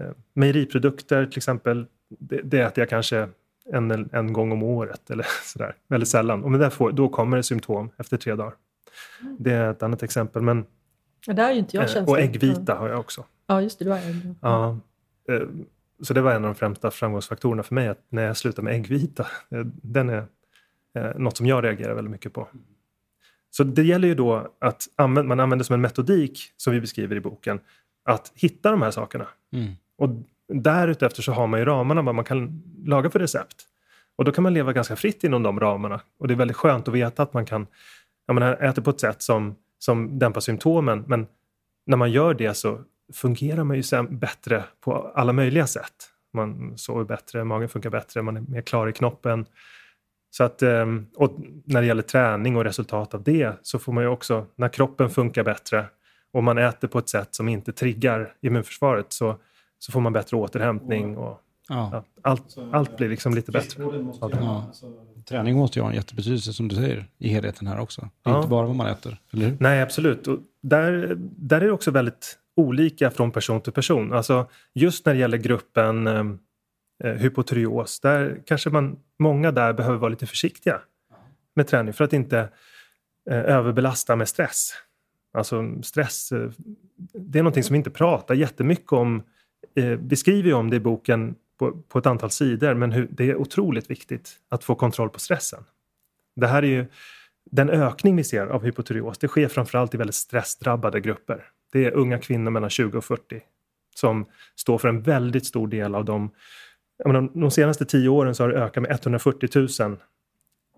eh, 0.00 0.10
mejeriprodukter 0.34 1.26
till 1.26 1.38
exempel, 1.38 1.86
det, 2.08 2.40
det 2.44 2.60
äter 2.60 2.82
jag 2.82 2.88
kanske 2.88 3.28
en, 3.72 4.08
en 4.12 4.32
gång 4.32 4.52
om 4.52 4.62
året 4.62 5.10
eller 5.10 5.26
sådär. 5.44 5.74
Väldigt 5.88 6.08
sällan. 6.08 6.44
Och 6.44 6.50
med 6.50 6.60
det 6.60 6.70
får, 6.70 6.92
då 6.92 7.08
kommer 7.08 7.36
det 7.36 7.42
symptom 7.42 7.90
efter 7.96 8.16
tre 8.16 8.34
dagar. 8.34 8.54
Det 9.38 9.52
är 9.52 9.70
ett 9.70 9.82
annat 9.82 10.02
exempel. 10.02 10.42
Men, 10.42 10.64
Ja, 11.26 11.32
där 11.32 11.50
är 11.50 11.54
inte 11.54 11.76
jag 11.76 11.96
eh, 11.96 12.04
och 12.08 12.18
äggvita 12.18 12.74
har 12.74 12.88
jag 12.88 13.00
också. 13.00 13.24
Ja, 13.46 13.62
just 13.62 13.78
det. 13.78 13.84
Du 13.84 13.90
har 13.90 13.98
ägg. 13.98 14.34
Ja, 14.42 14.78
eh, 15.28 15.40
så 16.02 16.14
det 16.14 16.20
var 16.20 16.30
en 16.30 16.44
av 16.44 16.48
de 16.50 16.54
främsta 16.54 16.90
framgångsfaktorerna 16.90 17.62
för 17.62 17.74
mig, 17.74 17.88
att 17.88 17.98
när 18.08 18.22
jag 18.26 18.36
slutade 18.36 18.62
med 18.64 18.74
äggvita. 18.74 19.26
eh, 19.50 19.60
Den 19.64 20.08
är 20.08 20.26
eh, 20.98 21.18
något 21.18 21.36
som 21.36 21.46
jag 21.46 21.64
reagerar 21.64 21.94
väldigt 21.94 22.10
mycket 22.10 22.32
på. 22.32 22.48
Så 23.50 23.64
det 23.64 23.82
gäller 23.82 24.08
ju 24.08 24.14
då 24.14 24.52
att 24.58 24.88
använd, 24.96 25.28
man 25.28 25.40
använder 25.40 25.64
som 25.64 25.74
en 25.74 25.80
metodik, 25.80 26.52
som 26.56 26.72
vi 26.72 26.80
beskriver 26.80 27.16
i 27.16 27.20
boken, 27.20 27.60
att 28.04 28.32
hitta 28.34 28.70
de 28.70 28.82
här 28.82 28.90
sakerna. 28.90 29.26
Mm. 29.52 29.72
Och 29.98 30.10
därutefter 30.48 31.22
så 31.22 31.32
har 31.32 31.46
man 31.46 31.60
ju 31.60 31.66
ramarna 31.66 32.02
vad 32.02 32.14
man 32.14 32.24
kan 32.24 32.62
laga 32.84 33.10
för 33.10 33.18
recept. 33.18 33.64
Och 34.16 34.24
då 34.24 34.32
kan 34.32 34.42
man 34.42 34.54
leva 34.54 34.72
ganska 34.72 34.96
fritt 34.96 35.24
inom 35.24 35.42
de 35.42 35.60
ramarna. 35.60 36.00
Och 36.18 36.28
det 36.28 36.34
är 36.34 36.36
väldigt 36.38 36.56
skönt 36.56 36.88
att 36.88 36.94
veta 36.94 37.22
att 37.22 37.34
man 37.34 37.46
kan 37.46 37.66
jag 38.28 38.34
menar, 38.34 38.62
äta 38.62 38.82
på 38.82 38.90
ett 38.90 39.00
sätt 39.00 39.22
som, 39.22 39.56
som 39.78 40.18
dämpar 40.18 40.40
symptomen. 40.40 41.04
Men 41.06 41.26
när 41.86 41.96
man 41.96 42.10
gör 42.10 42.34
det 42.34 42.54
så 42.54 42.80
fungerar 43.14 43.64
man 43.64 43.76
ju 43.76 43.82
sen 43.82 44.18
bättre 44.18 44.64
på 44.80 45.12
alla 45.14 45.32
möjliga 45.32 45.66
sätt. 45.66 46.10
Man 46.32 46.78
sover 46.78 47.04
bättre, 47.04 47.44
magen 47.44 47.68
funkar 47.68 47.90
bättre, 47.90 48.22
man 48.22 48.36
är 48.36 48.40
mer 48.40 48.62
klar 48.62 48.88
i 48.88 48.92
knoppen. 48.92 49.46
Så 50.30 50.44
att, 50.44 50.62
ehm, 50.62 51.06
och 51.16 51.36
när 51.64 51.80
det 51.80 51.86
gäller 51.86 52.02
träning 52.02 52.56
och 52.56 52.64
resultat 52.64 53.14
av 53.14 53.22
det 53.22 53.52
så 53.62 53.78
får 53.78 53.92
man 53.92 54.04
ju 54.04 54.08
också, 54.10 54.46
när 54.56 54.68
kroppen 54.68 55.10
funkar 55.10 55.44
bättre 55.44 55.86
och 56.32 56.44
man 56.44 56.58
äter 56.58 56.88
på 56.88 56.98
ett 56.98 57.08
sätt 57.08 57.34
som 57.34 57.48
inte 57.48 57.72
triggar 57.72 58.32
immunförsvaret 58.40 59.12
så, 59.12 59.36
så 59.78 59.92
får 59.92 60.00
man 60.00 60.12
bättre 60.12 60.36
återhämtning 60.36 61.16
och 61.16 61.40
Ja. 61.70 61.90
ja, 61.92 62.04
allt, 62.30 62.56
allt 62.72 62.96
blir 62.96 63.08
liksom 63.08 63.34
lite 63.34 63.52
bättre. 63.52 63.82
Ja. 64.20 64.72
Träning 65.28 65.56
måste 65.56 65.78
ju 65.78 65.82
ha 65.82 65.90
en 65.90 65.96
jättebetydelse 65.96 66.52
som 66.52 66.68
du 66.68 66.76
säger 66.76 67.06
i 67.18 67.28
helheten 67.28 67.66
här 67.66 67.80
också. 67.80 68.00
Det 68.00 68.30
är 68.30 68.34
Ja. 68.34 68.38
inte 68.38 68.48
bara 68.48 68.66
vad 68.66 68.76
man 68.76 68.86
äter, 68.86 69.18
eller 69.32 69.46
hur? 69.46 69.56
Nej, 69.60 69.82
absolut. 69.82 70.26
Och 70.26 70.38
där, 70.62 71.14
där 71.18 71.60
är 71.60 71.64
det 71.66 71.72
också 71.72 71.90
väldigt 71.90 72.38
olika 72.56 73.10
från 73.10 73.30
person 73.30 73.60
till 73.60 73.72
person. 73.72 74.12
Alltså, 74.12 74.46
just 74.74 75.06
när 75.06 75.14
det 75.14 75.20
gäller 75.20 75.38
gruppen 75.38 76.06
eh, 76.06 76.24
eh, 77.04 77.12
hypotyreos, 77.16 78.00
där 78.00 78.42
kanske 78.46 78.70
man, 78.70 78.96
många 79.18 79.50
där 79.50 79.72
behöver 79.72 79.98
vara 79.98 80.08
lite 80.08 80.26
försiktiga 80.26 80.80
med 81.54 81.66
träning 81.66 81.92
för 81.92 82.04
att 82.04 82.12
inte 82.12 82.38
eh, 83.30 83.38
överbelasta 83.38 84.16
med 84.16 84.28
stress. 84.28 84.72
Alltså 85.32 85.82
stress, 85.82 86.32
eh, 86.32 86.50
det 87.14 87.38
är 87.38 87.42
någonting 87.42 87.64
som 87.64 87.74
vi 87.74 87.78
inte 87.78 87.90
pratar 87.90 88.34
jättemycket 88.34 88.92
om. 88.92 89.22
Eh, 89.74 89.84
vi 89.84 90.16
skriver 90.16 90.48
ju 90.48 90.54
om 90.54 90.70
det 90.70 90.76
i 90.76 90.80
boken 90.80 91.34
på, 91.58 91.72
på 91.88 91.98
ett 91.98 92.06
antal 92.06 92.30
sidor, 92.30 92.74
men 92.74 92.92
hur, 92.92 93.08
det 93.10 93.30
är 93.30 93.36
otroligt 93.36 93.90
viktigt 93.90 94.36
att 94.48 94.64
få 94.64 94.74
kontroll 94.74 95.10
på 95.10 95.20
stressen. 95.20 95.64
Det 96.36 96.46
här 96.46 96.62
är 96.62 96.66
ju 96.66 96.86
den 97.50 97.70
ökning 97.70 98.16
vi 98.16 98.24
ser 98.24 98.46
av 98.46 98.64
hypotyreos, 98.64 99.18
det 99.18 99.28
sker 99.28 99.48
framförallt 99.48 99.94
i 99.94 99.96
väldigt 99.96 100.14
stressdrabbade 100.14 101.00
grupper. 101.00 101.44
Det 101.72 101.84
är 101.84 101.92
unga 101.92 102.18
kvinnor 102.18 102.50
mellan 102.50 102.70
20 102.70 102.98
och 102.98 103.04
40 103.04 103.40
som 103.94 104.26
står 104.56 104.78
för 104.78 104.88
en 104.88 105.02
väldigt 105.02 105.46
stor 105.46 105.68
del 105.68 105.94
av 105.94 106.04
de... 106.04 106.30
Menar, 107.04 107.40
de 107.40 107.50
senaste 107.50 107.84
tio 107.84 108.08
åren 108.08 108.34
så 108.34 108.42
har 108.42 108.48
det 108.48 108.58
ökat 108.58 108.82
med 108.82 108.90
140 108.90 109.48
000 109.80 109.96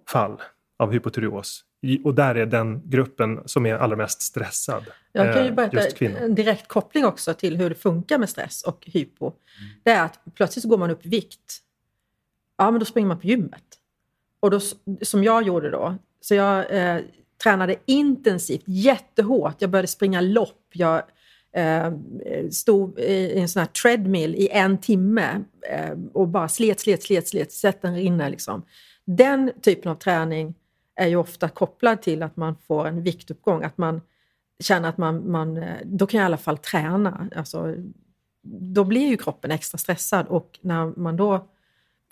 fall 0.08 0.42
av 0.78 0.92
hypotyreos. 0.92 1.64
Och 2.04 2.14
där 2.14 2.34
är 2.34 2.46
den 2.46 2.90
gruppen 2.90 3.40
som 3.44 3.66
är 3.66 3.74
allra 3.74 3.96
mest 3.96 4.22
stressad. 4.22 4.84
Jag 5.12 5.34
kan 5.34 5.44
ju 5.44 5.48
eh, 5.48 5.54
berätta 5.54 6.04
en 6.04 6.34
direkt 6.34 6.68
koppling 6.68 7.04
också 7.04 7.34
till 7.34 7.56
hur 7.56 7.68
det 7.68 7.74
funkar 7.74 8.18
med 8.18 8.28
stress 8.28 8.62
och 8.62 8.84
hypo. 8.86 9.32
Det 9.82 9.90
är 9.90 10.04
att 10.04 10.20
plötsligt 10.34 10.62
så 10.62 10.68
går 10.68 10.78
man 10.78 10.90
upp 10.90 11.06
i 11.06 11.08
vikt. 11.08 11.58
Ja, 12.58 12.70
men 12.70 12.80
då 12.80 12.86
springer 12.86 13.08
man 13.08 13.20
på 13.20 13.26
gymmet. 13.26 13.64
Och 14.40 14.50
då, 14.50 14.60
som 15.02 15.24
jag 15.24 15.42
gjorde 15.42 15.70
då, 15.70 15.96
så 16.20 16.34
jag 16.34 16.70
eh, 16.70 17.00
tränade 17.42 17.76
intensivt, 17.86 18.62
jättehårt. 18.66 19.54
Jag 19.58 19.70
började 19.70 19.88
springa 19.88 20.20
lopp. 20.20 20.66
Jag 20.72 21.02
eh, 21.52 21.92
stod 22.50 22.98
i 22.98 23.38
en 23.38 23.48
sån 23.48 23.60
här 23.60 23.66
treadmill 23.66 24.34
i 24.34 24.48
en 24.48 24.78
timme 24.78 25.44
eh, 25.70 25.98
och 26.12 26.28
bara 26.28 26.48
slet, 26.48 26.80
slet, 26.80 27.02
slet, 27.02 27.28
slet, 27.28 27.52
slet 27.52 27.82
den 27.82 27.94
rinna 27.94 28.28
liksom. 28.28 28.62
Den 29.04 29.52
typen 29.62 29.90
av 29.90 29.94
träning 29.94 30.54
är 30.96 31.06
ju 31.06 31.16
ofta 31.16 31.48
kopplad 31.48 32.02
till 32.02 32.22
att 32.22 32.36
man 32.36 32.56
får 32.66 32.86
en 32.86 33.02
viktuppgång, 33.02 33.62
att 33.62 33.78
man 33.78 34.00
känner 34.60 34.88
att 34.88 34.98
man, 34.98 35.30
man 35.30 35.56
eh, 35.56 35.76
då 35.84 36.06
kan 36.06 36.18
jag 36.18 36.24
i 36.24 36.26
alla 36.26 36.36
fall 36.36 36.58
träna. 36.58 37.28
Alltså, 37.36 37.74
då 38.42 38.84
blir 38.84 39.08
ju 39.08 39.16
kroppen 39.16 39.50
extra 39.50 39.78
stressad 39.78 40.26
och 40.26 40.58
när 40.62 40.98
man 40.98 41.16
då 41.16 41.48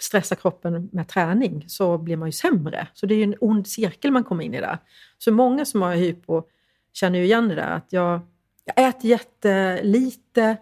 stressar 0.01 0.37
kroppen 0.37 0.89
med 0.93 1.09
träning 1.09 1.65
så 1.69 1.99
blir 1.99 2.17
man 2.17 2.29
ju 2.29 2.33
sämre. 2.33 2.89
Så 2.95 3.07
det 3.07 3.15
är 3.15 3.17
ju 3.17 3.23
en 3.23 3.35
ond 3.41 3.67
cirkel 3.67 4.11
man 4.11 4.25
kommer 4.25 4.45
in 4.45 4.55
i 4.55 4.61
där. 4.61 4.79
Så 5.19 5.33
många 5.33 5.65
som 5.65 5.83
har 5.83 5.95
hypo 5.95 6.43
känner 6.93 7.19
ju 7.19 7.25
igen 7.25 7.49
det 7.49 7.55
där 7.55 7.71
att 7.71 7.93
jag, 7.93 8.21
jag 8.77 8.89
äter 8.89 9.11
jättelite, 9.11 10.57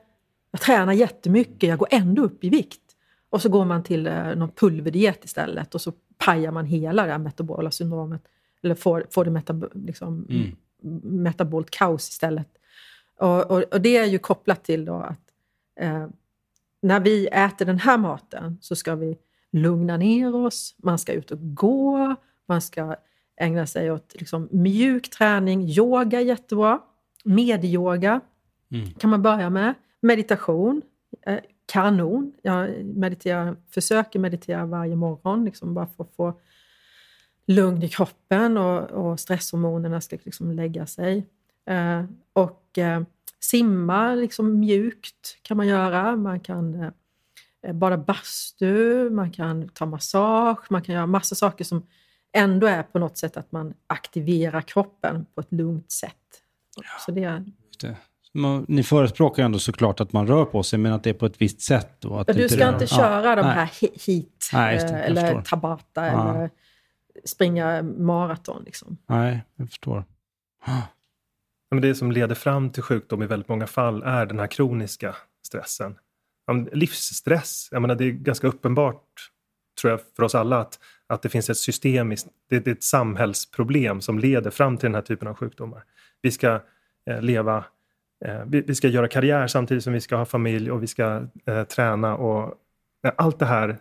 jag 0.50 0.60
tränar 0.60 0.92
jättemycket, 0.92 1.68
jag 1.68 1.78
går 1.78 1.88
ändå 1.90 2.22
upp 2.22 2.44
i 2.44 2.48
vikt. 2.48 2.80
Och 3.30 3.42
så 3.42 3.48
går 3.48 3.64
man 3.64 3.82
till 3.82 4.06
eh, 4.06 4.34
någon 4.36 4.50
pulverdiet 4.50 5.24
istället 5.24 5.74
och 5.74 5.80
så 5.80 5.92
pajar 6.18 6.52
man 6.52 6.66
hela 6.66 7.06
det 7.06 7.12
här 7.12 7.18
metabola 7.18 7.70
syndromet. 7.70 8.22
Eller 8.62 8.74
får, 8.74 9.06
får 9.10 9.24
det 9.24 9.30
metab 9.30 9.70
liksom, 9.74 10.26
Mm. 10.30 10.56
metabolt 11.22 11.70
kaos 11.70 12.08
istället. 12.08 12.48
Och, 13.18 13.50
och, 13.50 13.62
och 13.72 13.80
det 13.80 13.96
är 13.96 14.04
ju 14.04 14.18
kopplat 14.18 14.64
till 14.64 14.84
då 14.84 14.94
att 14.94 15.20
eh, 15.80 16.06
när 16.82 17.00
vi 17.00 17.26
äter 17.26 17.66
den 17.66 17.78
här 17.78 17.98
maten 17.98 18.58
så 18.60 18.76
ska 18.76 18.94
vi 18.94 19.18
lugna 19.52 19.96
ner 19.96 20.34
oss, 20.34 20.74
man 20.78 20.98
ska 20.98 21.12
ut 21.12 21.30
och 21.30 21.54
gå, 21.54 22.14
man 22.48 22.62
ska 22.62 22.96
ägna 23.36 23.66
sig 23.66 23.90
åt 23.90 24.14
liksom, 24.14 24.48
mjuk 24.52 25.10
träning, 25.10 25.68
yoga 25.68 26.20
är 26.20 26.24
jättebra, 26.24 26.80
medyoga 27.26 28.20
Mm. 28.70 28.90
kan 28.90 29.10
man 29.10 29.22
börja 29.22 29.50
med, 29.50 29.74
meditation, 30.00 30.82
eh, 31.26 31.38
kanon. 31.66 32.32
Jag 32.42 32.84
mediterar, 32.84 33.56
försöker 33.70 34.18
meditera 34.18 34.66
varje 34.66 34.96
morgon, 34.96 35.44
liksom 35.44 35.74
bara 35.74 35.86
för 35.86 36.04
att 36.04 36.14
få 36.16 36.40
lugn 37.46 37.82
i 37.82 37.88
kroppen 37.88 38.56
och, 38.58 38.90
och 38.90 39.20
stresshormonerna 39.20 40.00
ska 40.00 40.18
liksom 40.22 40.52
lägga 40.52 40.86
sig. 40.86 41.26
Eh, 41.66 42.04
och 42.32 42.78
eh, 42.78 43.02
simma 43.40 44.14
liksom 44.14 44.58
mjukt 44.58 45.38
kan 45.42 45.56
man 45.56 45.66
göra. 45.66 46.16
Man 46.16 46.40
kan 46.40 46.92
eh, 47.62 47.72
bada 47.72 47.96
bastu, 47.98 49.10
man 49.10 49.30
kan 49.30 49.68
ta 49.68 49.86
massage, 49.86 50.70
man 50.70 50.82
kan 50.82 50.94
göra 50.94 51.06
massa 51.06 51.34
saker 51.34 51.64
som 51.64 51.86
ändå 52.32 52.66
är 52.66 52.82
på 52.82 52.98
något 52.98 53.18
sätt 53.18 53.36
att 53.36 53.52
man 53.52 53.74
aktiverar 53.86 54.60
kroppen 54.60 55.26
på 55.34 55.40
ett 55.40 55.52
lugnt 55.52 55.90
sätt. 55.90 56.12
Så 57.06 57.10
det, 57.12 57.44
det. 57.80 57.96
Man, 58.34 58.64
ni 58.68 58.82
förespråkar 58.82 59.42
ändå 59.44 59.58
såklart 59.58 60.00
att 60.00 60.12
man 60.12 60.26
rör 60.26 60.44
på 60.44 60.62
sig, 60.62 60.78
men 60.78 60.92
att 60.92 61.02
det 61.04 61.10
är 61.10 61.14
på 61.14 61.26
ett 61.26 61.40
visst 61.42 61.60
sätt. 61.60 62.04
Och 62.04 62.20
att 62.20 62.28
Ja, 62.28 62.34
du 62.34 62.48
ska 62.48 62.66
rör- 62.66 62.72
inte 62.72 62.84
Ja, 62.84 62.96
köra 62.96 63.36
de 63.36 63.42
nej. 63.42 63.54
här 63.54 63.66
he- 63.66 64.06
hit 64.06 64.50
Nej, 64.52 64.76
det, 64.78 64.84
eh, 64.84 65.04
eller 65.04 65.20
förstår. 65.26 65.42
tabata 65.42 66.06
Ja. 66.06 66.34
eller 66.34 66.50
springa 67.24 67.82
maraton. 67.82 68.62
Liksom. 68.64 68.96
Nej, 69.06 69.42
jag 69.56 69.68
förstår. 69.68 70.04
Ja, 70.66 70.82
Men 71.70 71.80
det 71.80 71.94
som 71.94 72.12
leder 72.12 72.34
fram 72.34 72.70
till 72.70 72.82
sjukdom 72.82 73.22
i 73.22 73.26
väldigt 73.26 73.48
många 73.48 73.66
fall 73.66 74.02
är 74.02 74.26
den 74.26 74.38
här 74.38 74.46
kroniska 74.46 75.16
stressen. 75.46 75.98
Ja, 76.46 76.52
men 76.52 76.64
Livsstress, 76.64 77.68
jag 77.70 77.82
menar, 77.82 77.94
det 77.94 78.04
är 78.04 78.10
ganska 78.10 78.46
uppenbart 78.46 79.02
tror 79.80 79.90
jag 79.90 80.00
för 80.16 80.22
oss 80.22 80.34
alla 80.34 80.58
att, 80.60 80.78
att 81.06 81.22
det 81.22 81.28
finns 81.28 81.50
ett 81.50 81.56
systemiskt, 81.56 82.28
det, 82.48 82.58
det 82.58 82.70
är 82.70 82.74
ett 82.74 82.82
samhällsproblem 82.82 84.00
som 84.00 84.18
leder 84.18 84.50
fram 84.50 84.76
till 84.76 84.86
den 84.86 84.94
här 84.94 85.02
typen 85.02 85.28
av 85.28 85.34
sjukdomar. 85.34 85.84
Vi 86.22 86.30
ska 86.30 86.60
eh, 87.10 87.20
leva, 87.20 87.64
eh, 88.24 88.42
vi, 88.46 88.60
vi 88.60 88.74
ska 88.74 88.88
göra 88.88 89.08
karriär 89.08 89.46
samtidigt 89.46 89.84
som 89.84 89.92
vi 89.92 90.00
ska 90.00 90.16
ha 90.16 90.24
familj 90.24 90.70
och 90.70 90.82
vi 90.82 90.86
ska 90.86 91.22
eh, 91.46 91.64
träna 91.64 92.16
och 92.16 92.54
eh, 93.06 93.12
allt 93.16 93.38
det 93.38 93.46
här, 93.46 93.78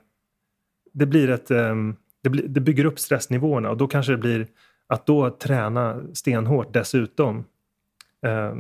det 0.94 1.06
blir 1.06 1.30
ett, 1.30 1.52
ehm, 1.52 1.96
det, 2.24 2.30
blir, 2.30 2.48
det 2.48 2.60
bygger 2.60 2.86
upp 2.86 3.00
stressnivåerna 3.00 3.70
och 3.70 3.78
då 3.78 3.88
kanske 3.88 4.12
det 4.12 4.18
blir 4.18 4.48
att 4.88 5.06
då 5.06 5.30
träna 5.30 6.02
stenhårt 6.14 6.74
dessutom, 6.74 7.46
eh, 8.26 8.56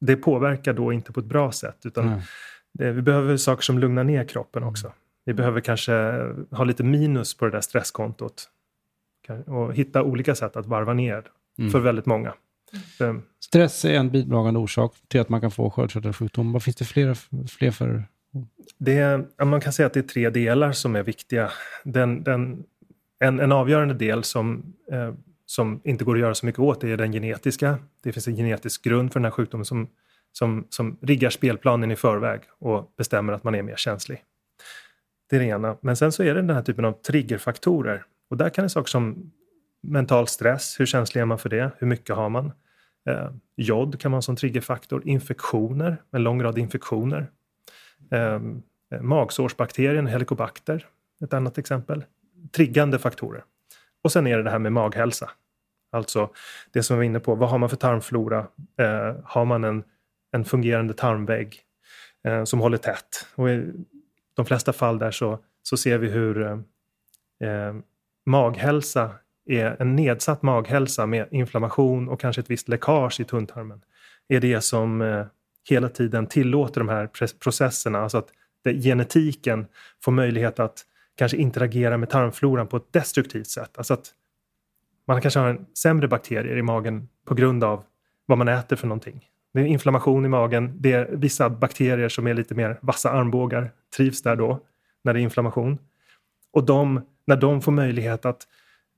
det 0.00 0.16
påverkar 0.16 0.72
då 0.72 0.92
inte 0.92 1.12
på 1.12 1.20
ett 1.20 1.26
bra 1.26 1.52
sätt. 1.52 1.86
Utan 1.86 2.06
Nej. 2.06 2.22
det, 2.72 2.92
vi 2.92 3.02
behöver 3.02 3.36
saker 3.36 3.62
som 3.62 3.78
lugnar 3.78 4.04
ner 4.04 4.24
kroppen 4.24 4.62
också. 4.62 4.92
Vi 5.24 5.34
behöver 5.34 5.60
kanske 5.60 5.92
ha 6.50 6.64
lite 6.64 6.84
minus 6.84 7.34
på 7.36 7.44
det 7.44 7.50
där 7.50 7.60
stresskontot. 7.60 8.48
Och 9.46 9.74
hitta 9.74 10.02
olika 10.02 10.34
sätt 10.34 10.56
att 10.56 10.66
varva 10.66 10.94
ner 10.94 11.24
Mm. 11.58 11.70
för 11.70 11.80
väldigt 11.80 12.06
många. 12.06 12.34
Eh, 13.00 13.14
Stress 13.44 13.84
är 13.84 13.94
en 13.94 14.10
bidragande 14.10 14.60
orsak 14.60 14.94
till 15.08 15.20
att 15.20 15.28
man 15.28 15.40
kan 15.40 15.50
få 15.50 15.70
sköldkörtelsjukdom. 15.70 16.52
Vad 16.52 16.62
finns 16.62 16.76
det 16.76 16.84
fler, 16.84 17.14
fler 17.48 17.70
för? 17.70 18.04
Det 18.78 19.20
man 19.44 19.60
kan 19.60 19.72
säga 19.72 19.86
att 19.86 19.92
det 19.94 20.00
är 20.00 20.08
tre 20.08 20.30
delar 20.30 20.72
som 20.72 20.96
är 20.96 21.02
viktiga. 21.02 21.50
Den, 21.84 22.22
den, 22.22 22.64
en, 23.18 23.40
en 23.40 23.52
avgörande 23.52 23.94
del 23.94 24.24
som, 24.24 24.74
eh, 24.92 25.14
som 25.46 25.80
inte 25.84 26.04
går 26.04 26.14
att 26.14 26.20
göra 26.20 26.34
så 26.34 26.46
mycket 26.46 26.58
åt 26.58 26.84
är 26.84 26.96
den 26.96 27.12
genetiska. 27.12 27.78
Det 28.02 28.12
finns 28.12 28.28
en 28.28 28.36
genetisk 28.36 28.84
grund 28.84 29.12
för 29.12 29.20
den 29.20 29.24
här 29.24 29.30
sjukdomen 29.30 29.64
som, 29.64 29.88
som, 30.32 30.66
som 30.68 30.98
riggar 31.00 31.30
spelplanen 31.30 31.90
i 31.90 31.96
förväg 31.96 32.40
och 32.58 32.92
bestämmer 32.98 33.32
att 33.32 33.44
man 33.44 33.54
är 33.54 33.62
mer 33.62 33.76
känslig. 33.76 34.22
Det 35.32 35.36
är 35.36 35.40
det 35.40 35.46
ena. 35.46 35.76
Men 35.80 35.96
sen 35.96 36.12
så 36.12 36.22
är 36.22 36.34
det 36.34 36.40
den 36.42 36.50
här 36.50 36.62
typen 36.62 36.84
av 36.84 36.92
triggerfaktorer. 36.92 38.04
Och 38.30 38.36
där 38.36 38.48
kan 38.48 38.62
det 38.62 38.68
saker 38.68 38.88
som 38.88 39.32
mental 39.82 40.28
stress, 40.28 40.80
hur 40.80 40.86
känslig 40.86 41.20
är 41.20 41.24
man 41.24 41.38
för 41.38 41.48
det? 41.48 41.70
Hur 41.78 41.86
mycket 41.86 42.16
har 42.16 42.28
man? 42.28 42.52
Eh, 43.08 43.30
jod 43.56 44.00
kan 44.00 44.10
man 44.10 44.22
som 44.22 44.36
triggerfaktor. 44.36 45.08
Infektioner, 45.08 45.96
en 46.10 46.22
lång 46.22 46.42
rad 46.42 46.58
infektioner. 46.58 47.30
Ehm, 48.10 48.62
eh, 48.94 49.00
magsårsbakterien 49.00 50.06
helicobacter, 50.06 50.86
ett 51.24 51.32
annat 51.34 51.58
exempel. 51.58 52.04
Triggande 52.50 52.98
faktorer. 52.98 53.44
Och 54.04 54.12
sen 54.12 54.26
är 54.26 54.36
det 54.36 54.42
det 54.42 54.50
här 54.50 54.58
med 54.58 54.72
maghälsa. 54.72 55.30
Alltså 55.92 56.30
det 56.72 56.82
som 56.82 56.96
vi 56.96 56.98
var 56.98 57.04
inne 57.04 57.20
på, 57.20 57.34
vad 57.34 57.48
har 57.48 57.58
man 57.58 57.68
för 57.68 57.76
tarmflora? 57.76 58.46
Eh, 58.78 59.16
har 59.24 59.44
man 59.44 59.64
en, 59.64 59.84
en 60.32 60.44
fungerande 60.44 60.94
tarmvägg 60.94 61.60
eh, 62.24 62.44
som 62.44 62.60
håller 62.60 62.78
tätt? 62.78 63.26
Och 63.34 63.50
eh, 63.50 63.64
de 64.34 64.46
flesta 64.46 64.72
fall 64.72 64.98
där 64.98 65.10
så, 65.10 65.38
så 65.62 65.76
ser 65.76 65.98
vi 65.98 66.08
hur 66.08 66.42
eh, 66.42 66.58
eh, 67.50 67.74
maghälsa 68.26 69.10
är 69.46 69.76
en 69.82 69.96
nedsatt 69.96 70.42
maghälsa 70.42 71.06
med 71.06 71.28
inflammation 71.30 72.08
och 72.08 72.20
kanske 72.20 72.40
ett 72.40 72.50
visst 72.50 72.68
läckage 72.68 73.20
i 73.20 73.24
tunntarmen. 73.24 73.80
Är 74.28 74.40
det 74.40 74.60
som 74.60 75.00
eh, 75.00 75.26
hela 75.68 75.88
tiden 75.88 76.26
tillåter 76.26 76.80
de 76.80 76.88
här 76.88 77.06
processerna, 77.38 78.00
alltså 78.00 78.18
att 78.18 78.28
det, 78.64 78.82
genetiken 78.82 79.66
får 80.04 80.12
möjlighet 80.12 80.58
att 80.60 80.86
kanske 81.16 81.36
interagera 81.36 81.96
med 81.96 82.10
tarmfloran 82.10 82.66
på 82.66 82.76
ett 82.76 82.92
destruktivt 82.92 83.46
sätt. 83.46 83.78
Alltså 83.78 83.94
att 83.94 84.14
man 85.06 85.20
kanske 85.20 85.40
har 85.40 85.48
en 85.48 85.66
sämre 85.74 86.08
bakterier 86.08 86.56
i 86.56 86.62
magen 86.62 87.08
på 87.26 87.34
grund 87.34 87.64
av 87.64 87.84
vad 88.26 88.38
man 88.38 88.48
äter 88.48 88.76
för 88.76 88.86
någonting. 88.86 89.28
Det 89.54 89.60
är 89.60 89.64
inflammation 89.64 90.24
i 90.24 90.28
magen, 90.28 90.72
det 90.80 90.92
är 90.92 91.08
vissa 91.12 91.50
bakterier 91.50 92.08
som 92.08 92.26
är 92.26 92.34
lite 92.34 92.54
mer 92.54 92.78
vassa 92.82 93.10
armbågar, 93.10 93.72
trivs 93.96 94.22
där 94.22 94.36
då, 94.36 94.60
när 95.04 95.14
det 95.14 95.20
är 95.20 95.22
inflammation. 95.22 95.78
Och 96.52 96.64
de, 96.64 97.00
när 97.24 97.36
de 97.36 97.60
får 97.60 97.72
möjlighet 97.72 98.24
att, 98.24 98.46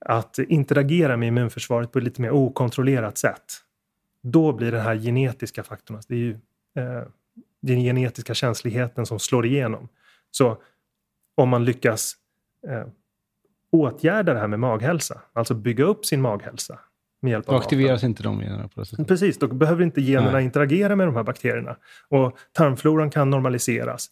att 0.01 0.39
interagera 0.39 1.17
med 1.17 1.29
immunförsvaret 1.29 1.93
på 1.93 1.99
ett 1.99 2.05
lite 2.05 2.23
mer 2.23 2.31
okontrollerat 2.31 3.19
sätt, 3.19 3.45
då 4.23 4.53
blir 4.53 4.73
den 4.73 4.81
här 4.81 4.97
genetiska 4.97 5.63
faktorn, 5.63 5.97
alltså 5.97 6.13
det 6.13 6.15
är 6.15 6.19
ju 6.19 6.39
eh, 6.77 7.03
den 7.63 7.81
genetiska 7.81 8.35
känsligheten 8.35 9.07
som 9.07 9.19
slår 9.19 9.47
igenom. 9.47 9.89
Så 10.31 10.63
om 11.35 11.49
man 11.49 11.65
lyckas 11.65 12.17
eh, 12.69 12.87
åtgärda 13.71 14.35
det 14.35 14.41
här 14.41 14.49
med 14.49 14.61
maghälsa, 14.61 15.21
alltså 15.33 15.55
bygga 15.55 15.85
upp 15.85 16.07
sin 16.07 16.21
maghälsa 16.21 16.79
med 17.25 17.31
hjälp 17.31 17.47
Då 17.47 17.53
av 17.53 17.59
aktiveras 17.59 18.05
inte 18.05 18.23
de 18.23 18.41
generna 18.41 18.69
på 18.69 18.81
det 18.81 18.87
sättet. 18.87 19.09
Precis, 19.09 19.39
då 19.39 19.47
behöver 19.47 19.83
inte 19.83 20.01
generna 20.01 20.33
Nej. 20.33 20.45
interagera 20.45 20.97
med 20.97 21.07
de 21.07 21.17
här 21.17 21.23
bakterierna. 21.23 21.77
Och 22.09 22.39
tarmfloran 22.53 23.11
kan 23.11 23.31
normaliseras. 23.31 24.11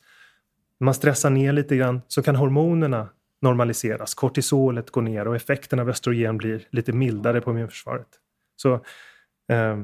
Man 0.81 0.95
stressar 0.95 1.31
ner 1.31 1.53
lite 1.53 1.77
grann 1.77 2.03
så 2.09 2.23
kan 2.23 2.37
hormonerna 2.37 3.09
normaliseras. 3.43 4.15
Kortisolet 4.15 4.91
går 4.91 5.03
ner 5.03 5.29
och 5.29 5.37
effekten 5.37 5.79
av 5.79 5.89
östrogen 5.89 6.39
blir 6.39 6.63
lite 6.71 6.93
mildare 6.93 7.41
på 7.41 7.51
immunförsvaret. 7.51 8.09
Så, 8.57 8.75
eh, 9.49 9.83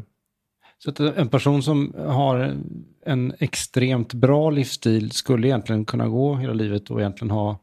Så 0.79 0.91
att 0.91 1.01
en 1.01 1.29
person 1.29 1.63
som 1.63 1.95
har 2.07 2.57
en 3.05 3.33
extremt 3.39 4.15
bra 4.15 4.51
livsstil 4.51 5.11
skulle 5.11 5.49
egentligen 5.49 5.85
kunna 5.85 6.09
gå 6.09 6.35
hela 6.35 6.53
livet 6.53 6.91
och 6.91 7.01
egentligen 7.01 7.31
ha 7.31 7.59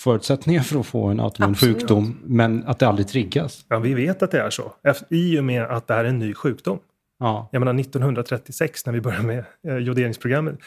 förutsättningar 0.00 0.62
för 0.62 0.80
att 0.80 0.86
få 0.86 1.06
en 1.06 1.20
autoimmun 1.20 1.54
sjukdom, 1.54 2.20
men 2.24 2.64
att 2.66 2.78
det 2.78 2.88
aldrig 2.88 3.08
triggas. 3.08 3.64
ja, 3.68 3.78
vi 3.78 3.94
vet 3.94 4.22
att 4.22 4.30
det 4.30 4.40
är 4.40 4.50
så. 4.50 4.72
I 5.10 5.38
och 5.38 5.44
med 5.44 5.62
att 5.62 5.86
det 5.86 5.94
här 5.94 6.04
är 6.04 6.08
en 6.08 6.18
ny 6.18 6.34
sjukdom. 6.34 6.78
Ja, 7.18 7.48
Jag 7.52 7.60
menar 7.60 7.80
1936 7.80 8.86
när 8.86 8.92
vi 8.92 9.00
började 9.00 9.26
med 9.26 9.44
eh, 9.68 9.76
joderingsprogrammet. 9.76 10.58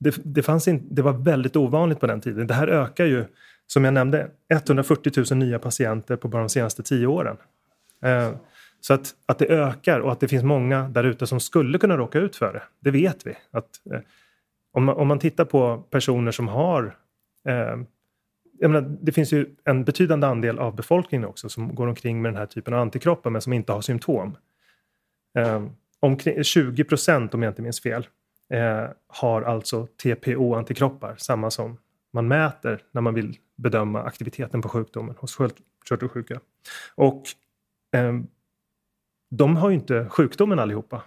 Det, 0.00 0.16
det, 0.24 0.42
fanns 0.42 0.68
in, 0.68 0.88
det 0.90 1.02
var 1.02 1.12
väldigt 1.12 1.56
ovanligt 1.56 2.00
på 2.00 2.06
den 2.06 2.20
tiden. 2.20 2.46
Det 2.46 2.54
här 2.54 2.68
ökar 2.68 3.04
ju, 3.04 3.24
som 3.66 3.84
jag 3.84 3.94
nämnde, 3.94 4.30
140 4.52 5.12
000 5.30 5.38
nya 5.38 5.58
patienter 5.58 6.16
på 6.16 6.28
bara 6.28 6.42
de 6.42 6.48
senaste 6.48 6.82
tio 6.82 7.06
åren. 7.06 7.36
Eh, 8.04 8.30
så 8.80 8.94
att, 8.94 9.14
att 9.26 9.38
det 9.38 9.46
ökar 9.46 10.00
och 10.00 10.12
att 10.12 10.20
det 10.20 10.28
finns 10.28 10.44
många 10.44 10.88
där 10.88 11.04
ute 11.04 11.26
som 11.26 11.40
skulle 11.40 11.78
kunna 11.78 11.96
råka 11.96 12.18
ut 12.18 12.36
för 12.36 12.52
det, 12.52 12.62
det 12.80 12.90
vet 12.90 13.26
vi. 13.26 13.34
Att, 13.50 13.68
eh, 13.94 14.00
om, 14.72 14.84
man, 14.84 14.96
om 14.96 15.08
man 15.08 15.18
tittar 15.18 15.44
på 15.44 15.76
personer 15.90 16.32
som 16.32 16.48
har 16.48 16.96
eh, 17.48 17.76
menar, 18.68 18.96
det 19.00 19.12
finns 19.12 19.32
ju 19.32 19.46
en 19.64 19.84
betydande 19.84 20.26
andel 20.26 20.58
av 20.58 20.76
befolkningen 20.76 21.28
också 21.28 21.48
som 21.48 21.74
går 21.74 21.86
omkring 21.86 22.22
med 22.22 22.32
den 22.32 22.38
här 22.38 22.46
typen 22.46 22.74
av 22.74 22.80
antikroppar 22.80 23.30
men 23.30 23.42
som 23.42 23.52
inte 23.52 23.72
har 23.72 23.80
symptom. 23.80 24.36
Eh, 25.38 25.64
omkring 26.00 26.44
20 26.44 26.84
procent, 26.84 27.34
om 27.34 27.42
jag 27.42 27.50
inte 27.50 27.62
minns 27.62 27.80
fel, 27.80 28.06
eh, 28.50 28.84
har 29.06 29.42
alltså 29.42 29.86
TPO-antikroppar, 30.02 31.16
samma 31.16 31.50
som 31.50 31.78
man 32.12 32.28
mäter 32.28 32.82
när 32.92 33.00
man 33.00 33.14
vill 33.14 33.38
bedöma 33.56 34.02
aktiviteten 34.02 34.62
på 34.62 34.68
sjukdomen 34.68 35.14
hos 35.18 35.34
sköldkörtelsjuka. 35.34 36.40
Och 36.94 37.22
eh, 37.92 38.20
de 39.30 39.56
har 39.56 39.70
ju 39.70 39.74
inte 39.74 40.08
sjukdomen 40.08 40.58
allihopa. 40.58 41.02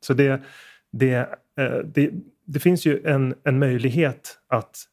Så 0.00 0.14
det, 0.14 0.42
det, 0.90 1.14
eh, 1.56 1.78
det, 1.84 2.10
det 2.44 2.58
finns 2.58 2.86
ju 2.86 3.02
en, 3.06 3.34
en 3.44 3.58
möjlighet 3.58 4.38
att, 4.46 4.84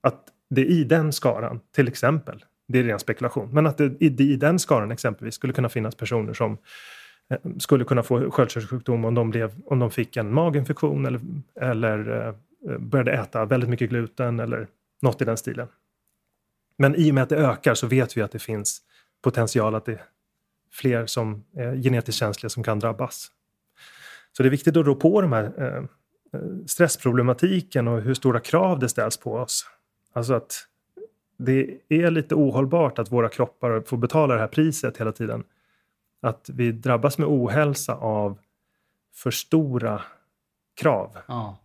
att 0.00 0.33
det 0.54 0.64
i 0.64 0.84
den 0.84 1.12
skaran, 1.12 1.60
till 1.74 1.88
exempel, 1.88 2.44
det 2.68 2.78
är 2.78 2.82
ren 2.82 2.98
spekulation, 2.98 3.50
men 3.52 3.66
att 3.66 3.78
det 3.78 4.02
i, 4.02 4.06
i 4.06 4.36
den 4.36 4.58
skaran 4.58 4.90
exempelvis 4.90 5.34
skulle 5.34 5.52
kunna 5.52 5.68
finnas 5.68 5.94
personer 5.94 6.32
som 6.32 6.58
eh, 7.30 7.38
skulle 7.58 7.84
kunna 7.84 8.02
få 8.02 8.30
sköldkörtelsjukdom 8.30 9.04
om 9.04 9.14
de, 9.14 9.30
blev, 9.30 9.52
om 9.66 9.78
de 9.78 9.90
fick 9.90 10.16
en 10.16 10.34
maginfektion 10.34 11.06
eller, 11.06 11.20
eller 11.60 12.26
eh, 12.26 12.34
började 12.78 13.12
äta 13.12 13.44
väldigt 13.44 13.70
mycket 13.70 13.90
gluten 13.90 14.40
eller 14.40 14.68
något 15.02 15.22
i 15.22 15.24
den 15.24 15.36
stilen. 15.36 15.68
Men 16.78 16.94
i 16.94 17.10
och 17.10 17.14
med 17.14 17.22
att 17.22 17.28
det 17.28 17.36
ökar 17.36 17.74
så 17.74 17.86
vet 17.86 18.16
vi 18.16 18.22
att 18.22 18.32
det 18.32 18.38
finns 18.38 18.82
potential 19.22 19.74
att 19.74 19.84
det 19.84 19.92
är 19.92 20.02
fler 20.72 21.06
som 21.06 21.44
är 21.56 21.76
genetiskt 21.76 22.18
känsliga 22.18 22.50
som 22.50 22.62
kan 22.62 22.78
drabbas. 22.78 23.30
Så 24.32 24.42
det 24.42 24.48
är 24.48 24.50
viktigt 24.50 24.76
att 24.76 24.86
rå 24.86 24.94
på 24.94 25.20
de 25.20 25.32
här 25.32 25.52
eh, 25.58 25.66
eh 25.66 25.84
stressproblematiken 26.66 27.88
och 27.88 28.00
hur 28.00 28.14
stora 28.14 28.40
krav 28.40 28.78
det 28.78 28.88
ställs 28.88 29.16
på 29.16 29.34
oss. 29.34 29.66
Alltså 30.14 30.34
att 30.34 30.66
det 31.36 31.78
är 31.88 32.10
lite 32.10 32.34
ohållbart 32.34 32.98
att 32.98 33.12
våra 33.12 33.28
kroppar 33.28 33.82
får 33.86 33.96
betala 33.96 34.34
det 34.34 34.40
här 34.40 34.48
priset 34.48 34.96
hela 34.96 35.12
tiden. 35.12 35.44
Att 36.22 36.50
vi 36.52 36.72
drabbas 36.72 37.18
med 37.18 37.28
ohälsa 37.28 37.94
av 37.94 38.38
för 39.14 39.30
stora 39.30 40.02
krav 40.80 41.18
ja. 41.28 41.58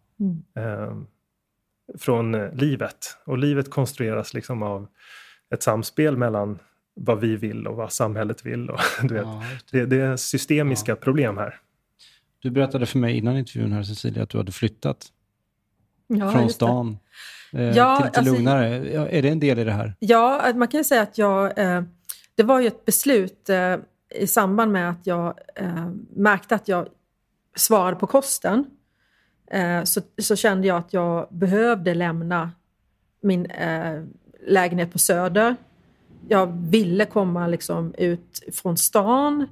eh, 0.56 0.98
från 1.98 2.48
livet. 2.48 3.18
Och 3.26 3.38
livet 3.38 3.70
konstrueras 3.70 4.34
liksom 4.34 4.64
av 4.64 4.88
ett 5.54 5.64
samspel 5.64 6.18
mellan 6.18 6.60
vad 6.94 7.20
vi 7.20 7.36
vill 7.36 7.68
och 7.68 7.76
vad 7.76 7.92
samhället 7.92 8.46
vill. 8.46 8.70
Och, 8.70 8.80
du 9.02 9.14
vet, 9.14 9.26
Ja, 9.26 9.44
det, 9.72 9.86
det 9.86 10.02
är 10.02 10.18
systemiska 10.18 10.96
problem 10.96 11.38
här. 11.38 11.60
Du 12.40 12.52
berättade 12.52 12.86
för 12.86 13.00
mig 13.00 13.18
innan 13.18 13.38
intervjun 13.38 13.72
här 13.72 13.84
Cecilia 13.84 14.24
att 14.24 14.30
du 14.30 14.38
hade 14.38 14.52
flyttat 14.52 15.08
Ja, 16.08 16.32
från 16.32 16.44
just 16.44 16.60
det. 16.60 16.66
Eh, 17.54 17.62
Ja, 17.78 17.96
till 17.98 18.06
lite 18.06 18.20
alltså- 18.20 18.34
lugnare. 18.34 18.94
Ja, 18.94 19.08
är 19.08 19.22
det 19.22 19.30
en 19.30 19.40
del 19.40 19.60
i 19.60 19.64
det 19.64 19.72
här? 19.72 19.94
Ja, 20.00 20.52
man 20.56 20.68
kan 20.68 20.80
ju 20.80 20.84
säga 20.84 21.02
att 21.02 21.18
jag... 21.18 21.60
Eh, 21.60 21.82
det 22.36 22.44
var 22.44 22.60
ju 22.60 22.68
ett 22.68 22.86
beslut 22.86 23.50
eh, 23.50 23.76
i 24.16 24.28
samband 24.28 24.72
med 24.72 24.90
att 24.90 25.08
jag 25.08 25.34
eh, 25.56 25.90
märkte 26.16 26.56
att 26.56 26.68
jag 26.68 26.88
svarade 27.56 27.96
på 27.96 28.08
kosten. 28.08 28.66
Eh, 29.52 29.84
så, 29.84 30.02
så 30.22 30.36
kände 30.36 30.68
jag 30.68 30.78
att 30.78 30.94
jag 30.94 31.28
behövde 31.32 31.94
lämna 31.94 32.52
min 33.22 33.46
eh, 33.46 34.04
lägenhet 34.48 34.92
på 34.92 35.00
Söder. 35.00 35.56
Jag 36.28 36.48
ville 36.70 37.06
komma 37.06 37.48
liksom 37.48 37.94
ut 37.98 38.44
från 38.54 38.78
stan. 38.78 39.48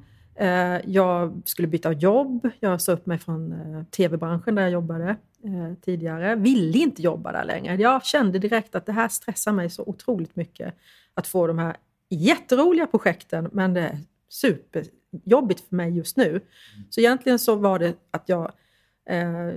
Jag 0.84 1.42
skulle 1.46 1.68
byta 1.68 1.92
jobb. 1.92 2.50
Jag 2.60 2.82
sa 2.82 2.92
upp 2.92 3.06
mig 3.06 3.18
från 3.20 3.56
tv-branschen 3.92 4.56
där 4.56 4.62
jag 4.62 4.72
jobbade 4.72 5.16
tidigare. 5.82 6.36
Ville 6.36 6.78
inte 6.78 7.02
jobba 7.02 7.32
där 7.32 7.44
längre. 7.44 7.76
Jag 7.76 8.06
kände 8.06 8.40
direkt 8.40 8.76
att 8.76 8.86
det 8.86 8.92
här 8.92 9.08
stressar 9.08 9.52
mig 9.52 9.70
så 9.70 9.84
otroligt 9.84 10.36
mycket. 10.36 10.74
Att 11.14 11.28
få 11.28 11.48
de 11.48 11.60
här 11.60 11.78
jätteroliga 12.10 12.88
projekten, 12.88 13.50
men 13.52 13.74
det 13.74 13.82
är 13.82 14.00
superjobbigt 14.30 15.70
för 15.70 15.76
mig 15.76 15.98
just 15.98 16.18
nu. 16.18 16.42
Så 16.90 17.00
egentligen 17.00 17.40
så 17.40 17.56
var 17.56 17.80
det 17.80 17.96
att 18.12 18.30
jag, 18.30 18.52
eh, 19.10 19.52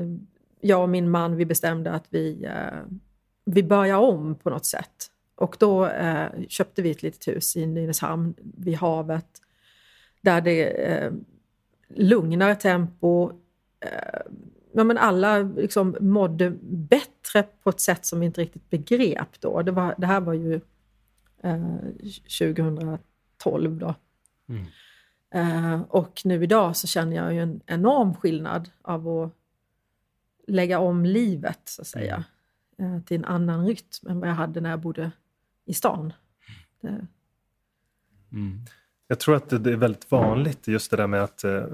jag 0.60 0.82
och 0.82 0.88
min 0.88 1.10
man, 1.10 1.36
vi 1.36 1.46
bestämde 1.46 1.90
att 1.92 2.06
vi, 2.10 2.44
eh, 2.44 2.80
vi 3.44 3.62
börjar 3.62 3.96
om 3.96 4.34
på 4.34 4.50
något 4.50 4.66
sätt. 4.66 5.06
Och 5.34 5.56
då 5.58 5.86
eh, 5.86 6.28
köpte 6.48 6.82
vi 6.82 6.90
ett 6.90 7.02
litet 7.02 7.28
hus 7.28 7.56
i 7.56 7.66
Nynäshamn 7.66 8.34
vid 8.38 8.76
havet 8.76 9.26
där 10.20 10.40
det 10.40 10.88
är 10.90 11.06
eh, 11.06 11.12
lugnare 11.88 12.54
tempo. 12.54 13.32
Ja, 14.72 14.84
men 14.84 14.98
alla 14.98 15.38
liksom 15.38 15.96
mådde 16.00 16.50
bättre 16.62 17.42
på 17.62 17.70
ett 17.70 17.80
sätt 17.80 18.06
som 18.06 18.20
vi 18.20 18.26
inte 18.26 18.40
riktigt 18.40 18.70
begrep 18.70 19.40
då. 19.40 19.62
Det, 19.62 19.72
var, 19.72 19.94
det 19.98 20.06
här 20.06 20.20
var 20.20 20.34
ju 20.34 20.60
eh, 21.42 21.76
2012 22.38 23.78
då. 23.78 23.94
Eh, 25.34 25.80
och 25.80 26.20
nu 26.24 26.42
idag 26.42 26.76
så 26.76 26.86
känner 26.86 27.16
jag 27.16 27.34
ju 27.34 27.40
en 27.40 27.60
enorm 27.66 28.14
skillnad 28.14 28.70
av 28.82 29.08
att 29.08 29.32
lägga 30.46 30.78
om 30.78 31.04
livet 31.04 31.60
så 31.64 31.82
att 31.82 31.88
säga 31.88 32.24
eh, 32.78 33.00
till 33.00 33.16
en 33.16 33.24
annan 33.24 33.66
rytm 33.66 34.08
än 34.08 34.20
vad 34.20 34.28
jag 34.28 34.34
hade 34.34 34.60
när 34.60 34.70
jag 34.70 34.80
bodde 34.80 35.10
i 35.64 35.74
stan. 35.74 36.12
Det, 36.80 37.06
Jag 39.06 39.20
tror 39.20 39.36
att 39.36 39.48
det 39.48 39.58
det 39.58 39.72
är 39.72 39.76
väldigt 39.76 40.10
vanligt 40.10 40.68
just 40.68 40.90
det 40.90 40.96
där 40.96 41.06
med 41.06 41.22
att 41.22 41.44
eh, 41.44 41.66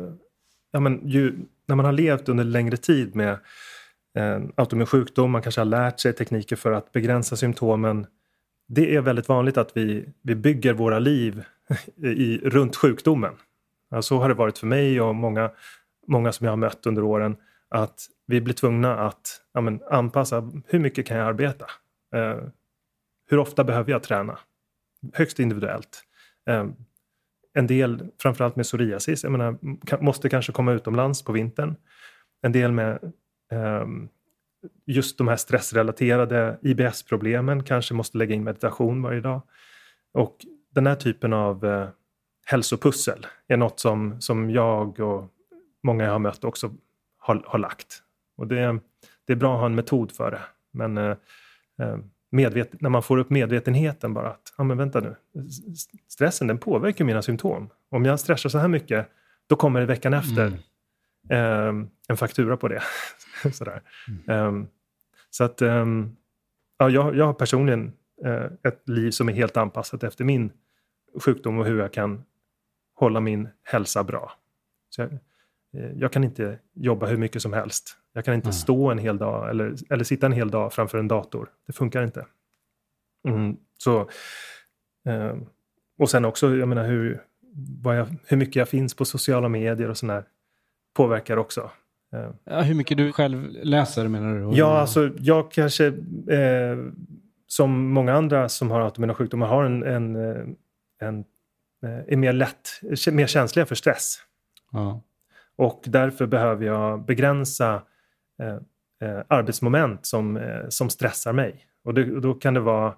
ja, 0.70 0.80
men 0.80 1.08
ju, 1.08 1.38
när 1.68 1.76
man 1.76 1.84
har 1.84 1.92
levt 1.92 2.28
under 2.28 2.44
längre 2.44 2.76
tid 2.76 3.16
med 3.16 3.30
eh, 4.16 4.24
en 4.24 4.52
autoimmun 4.56 4.86
sjukdom, 4.86 5.30
man 5.30 5.42
kanske 5.42 5.60
har 5.60 5.66
lärt 5.66 6.00
sig 6.00 6.12
tekniker 6.12 6.56
för 6.56 6.72
att 6.72 6.92
begränsa 6.92 7.36
symptomen. 7.36 8.06
Det 8.68 8.96
är 8.96 9.00
väldigt 9.00 9.28
vanligt 9.28 9.56
att 9.58 9.76
vi, 9.76 10.08
vi 10.22 10.34
bygger 10.34 10.72
våra 10.72 10.98
liv 10.98 11.44
i, 11.96 12.38
runt 12.38 12.76
sjukdomen. 12.76 13.34
Ja, 13.90 14.02
så 14.02 14.18
har 14.18 14.28
det 14.28 14.34
varit 14.34 14.58
för 14.58 14.66
mig 14.66 15.00
och 15.00 15.14
många, 15.14 15.50
många 16.06 16.32
som 16.32 16.44
jag 16.44 16.52
har 16.52 16.56
mött 16.56 16.86
under 16.86 17.04
åren. 17.04 17.36
Att 17.68 18.06
vi 18.26 18.40
blir 18.40 18.54
tvungna 18.54 18.98
att 18.98 19.40
ja, 19.54 19.60
men, 19.60 19.82
anpassa, 19.90 20.50
hur 20.66 20.78
mycket 20.78 21.06
kan 21.06 21.16
jag 21.16 21.26
arbeta? 21.26 21.66
Eh, 22.14 22.38
hur 23.30 23.38
ofta 23.38 23.64
behöver 23.64 23.90
jag 23.90 24.02
träna? 24.02 24.38
Högst 25.12 25.40
individuellt. 25.40 26.02
Eh, 26.48 26.66
en 27.56 27.66
del, 27.66 28.08
framförallt 28.22 28.56
med 28.56 28.64
psoriasis, 28.64 29.22
jag 29.22 29.32
menar, 29.32 29.58
måste 30.02 30.28
kanske 30.28 30.52
komma 30.52 30.72
utomlands 30.72 31.24
på 31.24 31.32
vintern. 31.32 31.76
En 32.42 32.52
del 32.52 32.72
med 32.72 33.12
ehm, 33.52 34.08
just 34.86 35.18
de 35.18 35.28
här 35.28 35.36
stressrelaterade 35.36 36.58
IBS-problemen 36.62 37.62
kanske 37.62 37.94
måste 37.94 38.18
lägga 38.18 38.34
in 38.34 38.44
meditation 38.44 39.02
varje 39.02 39.20
dag. 39.20 39.42
Och 40.12 40.36
den 40.74 40.86
här 40.86 40.94
typen 40.94 41.32
av 41.32 41.64
eh, 41.64 41.88
hälsopussel 42.46 43.26
är 43.48 43.56
något 43.56 43.80
som, 43.80 44.20
som 44.20 44.50
jag 44.50 45.00
och 45.00 45.24
många 45.82 46.04
jag 46.04 46.12
har 46.12 46.18
mött 46.18 46.44
också 46.44 46.72
har, 47.18 47.42
har 47.46 47.58
lagt. 47.58 48.02
Och 48.36 48.46
det, 48.46 48.80
det 49.26 49.32
är 49.32 49.36
bra 49.36 49.54
att 49.54 49.60
ha 49.60 49.66
en 49.66 49.74
metod 49.74 50.12
för 50.12 50.30
det. 50.30 50.42
Men 50.72 50.98
eh, 50.98 51.16
ehm, 51.82 52.10
medvet, 52.30 52.80
när 52.80 52.90
man 52.90 53.02
får 53.02 53.18
upp 53.18 53.30
medvetenheten 53.30 54.14
bara 54.14 54.30
att, 54.30 54.54
ja 54.58 54.64
men 54.64 54.78
vänta 54.78 55.00
nu, 55.00 55.16
stressen 56.08 56.46
den 56.46 56.58
påverkar 56.58 57.04
mina 57.04 57.22
symptom. 57.22 57.70
Om 57.90 58.04
jag 58.04 58.20
stressar 58.20 58.50
så 58.50 58.58
här 58.58 58.68
mycket, 58.68 59.08
då 59.46 59.56
kommer 59.56 59.80
det 59.80 59.86
veckan 59.86 60.14
efter 60.14 60.46
eh, 61.30 61.72
en 62.08 62.16
faktura 62.16 62.56
på 62.56 62.68
det. 62.68 62.82
Sådär. 63.52 63.82
Eh, 64.28 64.52
så 65.30 65.44
att, 65.44 65.62
eh, 65.62 65.86
ja, 66.78 66.90
jag, 66.90 67.16
jag 67.16 67.26
har 67.26 67.34
personligen 67.34 67.92
eh, 68.24 68.44
ett 68.62 68.88
liv 68.88 69.10
som 69.10 69.28
är 69.28 69.32
helt 69.32 69.56
anpassat 69.56 70.02
efter 70.02 70.24
min 70.24 70.52
sjukdom 71.20 71.58
och 71.58 71.66
hur 71.66 71.78
jag 71.78 71.92
kan 71.92 72.24
hålla 72.94 73.20
min 73.20 73.48
hälsa 73.62 74.04
bra. 74.04 74.32
Så 74.90 75.02
jag, 75.02 75.12
eh, 75.76 75.92
jag 75.96 76.12
kan 76.12 76.24
inte 76.24 76.58
jobba 76.74 77.06
hur 77.06 77.16
mycket 77.16 77.42
som 77.42 77.52
helst 77.52 77.96
Jag 78.16 78.24
kan 78.24 78.34
inte 78.34 78.46
Nej. 78.48 78.54
stå 78.54 78.90
en 78.90 78.98
hel 78.98 79.18
dag 79.18 79.50
eller, 79.50 79.74
eller 79.90 80.04
sitta 80.04 80.26
en 80.26 80.32
hel 80.32 80.50
dag 80.50 80.72
framför 80.72 80.98
en 80.98 81.08
dator. 81.08 81.48
Det 81.66 81.72
funkar 81.72 82.02
inte. 82.02 82.26
Mm, 83.28 83.56
så, 83.78 84.00
eh, 85.08 85.36
och 85.98 86.10
sen 86.10 86.24
också, 86.24 86.56
jag 86.56 86.68
menar 86.68 86.84
hur, 86.84 87.22
jag, 87.84 88.06
hur 88.26 88.36
mycket 88.36 88.56
jag 88.56 88.68
finns 88.68 88.94
på 88.94 89.04
sociala 89.04 89.48
medier 89.48 89.88
och 89.90 89.96
sådär 89.96 90.24
påverkar 90.94 91.36
också. 91.36 91.70
Eh, 92.12 92.30
Ja, 92.44 92.60
hur 92.60 92.74
mycket 92.74 92.96
du 92.96 93.12
själv 93.12 93.48
läser 93.62 94.08
menar 94.08 94.34
du? 94.50 94.56
Ja, 94.58 94.78
alltså 94.78 95.10
jag 95.18 95.50
kanske 95.50 95.86
eh, 95.86 96.78
som 97.46 97.88
många 97.88 98.12
andra 98.12 98.48
som 98.48 98.70
har 98.70 98.80
autoimmuna 98.80 99.14
sjukdomar 99.14 99.46
har 99.46 99.64
en, 99.64 99.82
en, 99.82 100.16
eh, 100.16 100.44
en, 101.08 101.24
eh, 101.82 102.12
är 102.12 102.16
mer 102.16 102.32
lätt, 102.32 102.80
mer 103.12 103.26
känsliga 103.26 103.66
för 103.66 103.74
stress. 103.74 104.18
Ja. 104.72 105.02
Och 105.56 105.82
därför 105.86 106.26
behöver 106.26 106.66
jag 106.66 107.04
begränsa 107.04 107.82
eh, 108.42 109.08
eh, 109.08 109.22
arbetsmoment 109.28 110.06
som, 110.06 110.36
eh, 110.36 110.68
som 110.68 110.90
stressar 110.90 111.32
mig. 111.32 111.66
Och, 111.84 111.94
det, 111.94 112.12
och 112.12 112.20
då 112.20 112.34
kan 112.34 112.54
det 112.54 112.60
vara 112.60 112.94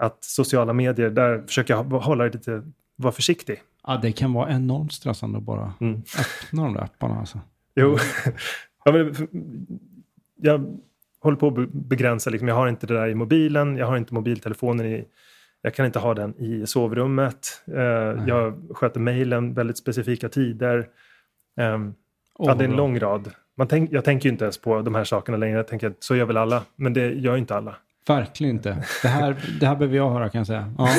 att 0.00 0.24
sociala 0.24 0.72
medier, 0.72 1.10
där 1.10 1.42
försöker 1.46 1.74
jag 1.74 1.84
hålla 1.84 2.24
det 2.24 2.34
lite, 2.34 2.62
vara 2.96 3.12
försiktig. 3.12 3.62
ja, 3.86 3.98
det 4.02 4.12
kan 4.12 4.32
vara 4.32 4.50
enormt 4.50 4.92
stressande 4.92 5.38
att 5.38 5.44
bara 5.44 5.72
Mm. 5.80 6.02
öppna 6.18 6.62
de 6.64 6.74
där 6.74 6.82
apparna. 6.84 7.18
Alltså. 7.18 7.40
Jo, 7.74 7.96
ja, 8.84 8.92
men, 8.92 9.14
jag 10.36 10.78
håller 11.20 11.36
på 11.36 11.46
att 11.48 11.54
be- 11.54 11.66
begränsa, 11.72 12.30
liksom. 12.30 12.48
jag 12.48 12.54
har 12.54 12.68
inte 12.68 12.86
det 12.86 12.94
där 12.94 13.08
i 13.08 13.14
mobilen, 13.14 13.76
jag 13.76 13.86
har 13.86 13.96
inte 13.96 14.14
mobiltelefonen 14.14 14.86
i, 14.86 15.04
jag 15.62 15.74
kan 15.74 15.86
inte 15.86 15.98
ha 15.98 16.14
den 16.14 16.34
i 16.38 16.66
sovrummet. 16.66 17.62
Eh, 17.66 18.24
jag 18.26 18.68
sköter 18.74 19.00
mejlen 19.00 19.54
väldigt 19.54 19.78
specifika 19.78 20.28
tider. 20.28 20.88
Ehm, 21.56 21.94
Åh, 22.34 22.46
ja, 22.48 22.54
det 22.54 22.64
är 22.64 22.68
en 22.68 22.76
lång 22.76 22.98
rad. 22.98 23.30
Man 23.56 23.68
tänk, 23.68 23.92
jag 23.92 24.04
tänker 24.04 24.28
ju 24.28 24.32
inte 24.32 24.44
ens 24.44 24.58
på 24.58 24.82
de 24.82 24.94
här 24.94 25.04
sakerna 25.04 25.38
längre. 25.38 25.56
Jag 25.56 25.68
tänker 25.68 25.86
att 25.86 26.04
så 26.04 26.16
gör 26.16 26.24
väl 26.24 26.36
alla, 26.36 26.62
men 26.76 26.92
det 26.92 27.12
gör 27.12 27.32
ju 27.32 27.38
inte 27.38 27.56
alla. 27.56 27.76
Verkligen 28.06 28.56
inte. 28.56 28.84
Det 29.02 29.08
här, 29.08 29.36
det 29.60 29.66
här 29.66 29.76
behöver 29.76 29.96
jag 29.96 30.10
höra 30.10 30.28
kan 30.28 30.38
jag 30.38 30.46
säga. 30.46 30.74
Ja. 30.78 30.88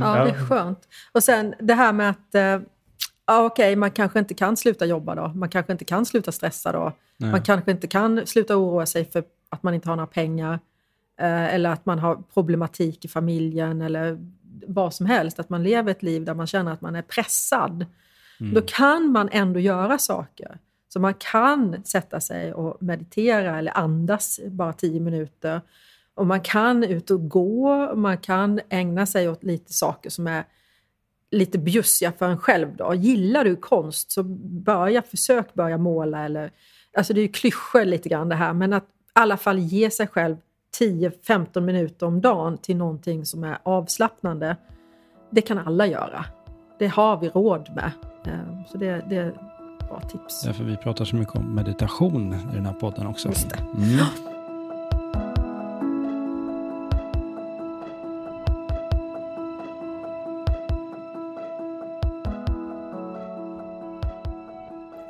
Ja, 0.00 0.24
det 0.24 0.30
är 0.30 0.46
skönt. 0.46 0.88
Och 1.12 1.22
sen 1.22 1.54
det 1.58 1.74
här 1.74 1.92
med 1.92 2.10
att 2.10 2.34
eh, 2.34 2.60
ja, 3.26 3.44
okej, 3.44 3.76
man 3.76 3.90
kanske 3.90 4.18
inte 4.18 4.34
kan 4.34 4.56
sluta 4.56 4.86
jobba 4.86 5.14
då. 5.14 5.28
Man 5.28 5.48
kanske 5.48 5.72
inte 5.72 5.84
kan 5.84 6.06
sluta 6.06 6.32
stressa 6.32 6.72
då. 6.72 6.92
Nej. 7.16 7.30
Man 7.30 7.42
kanske 7.42 7.70
inte 7.70 7.86
kan 7.86 8.26
sluta 8.26 8.56
oroa 8.56 8.86
sig 8.86 9.04
för 9.04 9.24
att 9.48 9.62
man 9.62 9.74
inte 9.74 9.88
har 9.88 9.96
några 9.96 10.06
pengar. 10.06 10.60
Eh, 11.20 11.54
eller 11.54 11.70
att 11.70 11.86
man 11.86 11.98
har 11.98 12.22
problematik 12.34 13.04
i 13.04 13.08
familjen 13.08 13.82
eller 13.82 14.18
vad 14.66 14.94
som 14.94 15.06
helst. 15.06 15.38
Att 15.38 15.48
man 15.48 15.62
lever 15.62 15.90
ett 15.90 16.02
liv 16.02 16.24
där 16.24 16.34
man 16.34 16.46
känner 16.46 16.72
att 16.72 16.80
man 16.80 16.96
är 16.96 17.02
pressad. 17.02 17.86
Då 18.38 18.60
kan 18.60 19.12
man 19.12 19.28
ändå 19.32 19.60
göra 19.60 19.98
saker. 19.98 20.58
Så 20.88 21.00
man 21.00 21.14
kan 21.14 21.84
sätta 21.84 22.20
sig 22.20 22.54
och 22.54 22.82
meditera 22.82 23.58
eller 23.58 23.78
andas 23.78 24.40
bara 24.46 24.72
tio 24.72 25.00
minuter. 25.00 25.60
Och 26.14 26.26
man 26.26 26.40
kan 26.40 26.84
ut 26.84 27.10
och 27.10 27.28
gå, 27.28 27.94
man 27.94 28.18
kan 28.18 28.60
ägna 28.68 29.06
sig 29.06 29.28
åt 29.28 29.44
lite 29.44 29.72
saker 29.72 30.10
som 30.10 30.26
är 30.26 30.44
lite 31.30 31.58
bjussiga 31.58 32.12
för 32.12 32.28
en 32.28 32.38
själv. 32.38 32.76
Då. 32.76 32.94
Gillar 32.94 33.44
du 33.44 33.56
konst 33.56 34.10
så 34.10 34.22
börja, 34.62 35.02
försök 35.02 35.54
börja 35.54 35.78
måla. 35.78 36.24
Eller, 36.24 36.50
alltså 36.96 37.12
det 37.12 37.20
är 37.20 37.22
ju 37.22 37.32
klyschor 37.32 37.84
lite 37.84 38.08
grann 38.08 38.28
det 38.28 38.34
här, 38.34 38.52
men 38.52 38.72
att 38.72 38.84
i 38.84 38.86
alla 39.12 39.36
fall 39.36 39.58
ge 39.58 39.90
sig 39.90 40.06
själv 40.06 40.36
10-15 40.80 41.60
minuter 41.60 42.06
om 42.06 42.20
dagen 42.20 42.58
till 42.58 42.76
någonting 42.76 43.26
som 43.26 43.44
är 43.44 43.58
avslappnande. 43.62 44.56
Det 45.30 45.40
kan 45.40 45.58
alla 45.58 45.86
göra. 45.86 46.24
Det 46.78 46.86
har 46.86 47.16
vi 47.16 47.28
råd 47.28 47.70
med. 47.74 47.90
Ehm, 48.24 48.64
så 48.72 48.78
det, 48.78 49.04
det 49.08 49.34
bra 49.88 50.00
tips. 50.00 50.42
Därför 50.42 50.64
vi 50.64 50.76
pratar 50.76 51.04
så 51.04 51.16
mycket 51.16 51.34
om 51.36 51.54
meditation 51.54 52.34
i 52.52 52.54
den 52.54 52.66
här 52.66 52.72
podden 52.72 53.06
också. 53.06 53.28
Just 53.28 53.50
det. 53.50 53.58
Mm. 53.76 54.04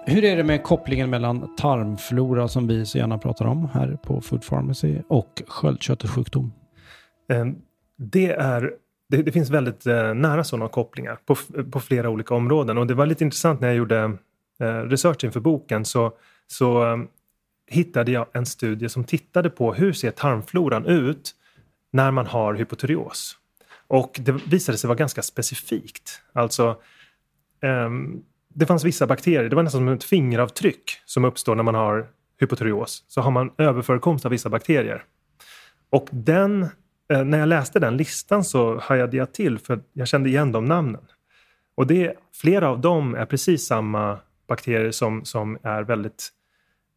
Hur 0.09 0.25
är 0.25 0.37
det 0.37 0.45
med 0.45 0.63
kopplingen 0.63 1.11
mellan 1.11 1.57
tarmflora 1.57 2.49
som 2.49 2.67
vi 2.67 2.87
så 2.87 2.99
gärna 2.99 3.19
pratar 3.19 3.47
om 3.47 3.69
här 3.73 3.99
på 4.03 4.21
Food 4.21 4.47
Pharmacy 4.47 4.99
och 5.09 5.43
sköldkörtelssjukdom? 5.49 6.53
Eh, 7.33 7.45
Det, 7.99 8.33
är, 8.33 8.73
det, 9.09 9.23
det 9.23 9.33
finns 9.33 9.51
väldigt 9.51 9.87
eh, 9.87 10.15
nära 10.15 10.45
sådana 10.45 10.69
kopplingar 10.69 11.19
på, 11.27 11.37
på 11.71 11.81
flera 11.81 12.11
olika 12.11 12.35
områden. 12.35 12.79
Och 12.79 12.87
det 12.87 12.95
var 12.95 13.07
lite 13.07 13.25
intressant 13.25 13.61
när 13.61 13.69
jag 13.69 13.77
gjorde 13.77 14.13
Eh, 14.61 14.67
research 14.67 15.25
inför 15.25 15.41
boken 15.41 15.85
så, 15.85 16.13
så 16.47 16.83
ehm, 16.83 17.09
hittade 17.67 18.13
jag 18.13 18.27
en 18.33 18.47
studie 18.47 18.89
som 18.89 19.05
tittade 19.05 19.51
på 19.51 19.75
hur 19.75 19.93
ser 19.93 20.11
tarmfloran 20.11 20.87
ut 20.87 21.35
när 21.93 22.11
man 22.11 22.27
har 22.27 22.55
hypotyreos. 22.55 23.37
Och 23.89 24.21
det 24.25 24.33
visade 24.33 24.79
sig 24.79 24.89
vara 24.89 24.99
ganska 24.99 25.23
specifikt. 25.23 26.21
Alltså, 26.33 26.77
um, 27.63 28.25
det 28.55 28.67
fanns 28.67 28.85
vissa 28.85 29.07
bakterier, 29.07 29.49
det 29.49 29.57
var 29.57 29.63
nästan 29.63 29.79
som 29.79 29.89
ett 29.89 30.05
fingeravtryck 30.05 31.01
som 31.05 31.25
uppstår 31.25 31.55
när 31.55 31.63
man 31.63 31.75
har 31.75 32.09
hypotyreos. 32.41 33.05
Så 33.09 33.21
har 33.21 33.31
man 33.31 33.51
överförekomst 33.59 34.25
av 34.25 34.31
vissa 34.31 34.49
bakterier. 34.49 35.05
Och 35.91 36.09
den, 36.11 36.63
uh, 37.13 37.25
när 37.25 37.39
jag 37.39 37.49
läste 37.49 37.79
den 37.81 37.97
listan 37.97 38.45
så 38.45 38.79
hajade 38.79 39.17
jag 39.17 39.35
till 39.35 39.59
för 39.59 39.81
jag 39.93 40.09
kände 40.09 40.29
igen 40.29 40.53
de 40.53 40.65
namnen. 40.65 41.03
Och 41.75 41.87
det, 41.87 42.15
flera 42.35 42.69
av 42.69 42.81
dem 42.81 43.15
är 43.15 43.27
precis 43.27 43.67
samma 43.67 44.19
bakterier 44.47 44.91
som, 44.91 45.25
som 45.25 45.59
är 45.63 45.83
väldigt 45.83 46.29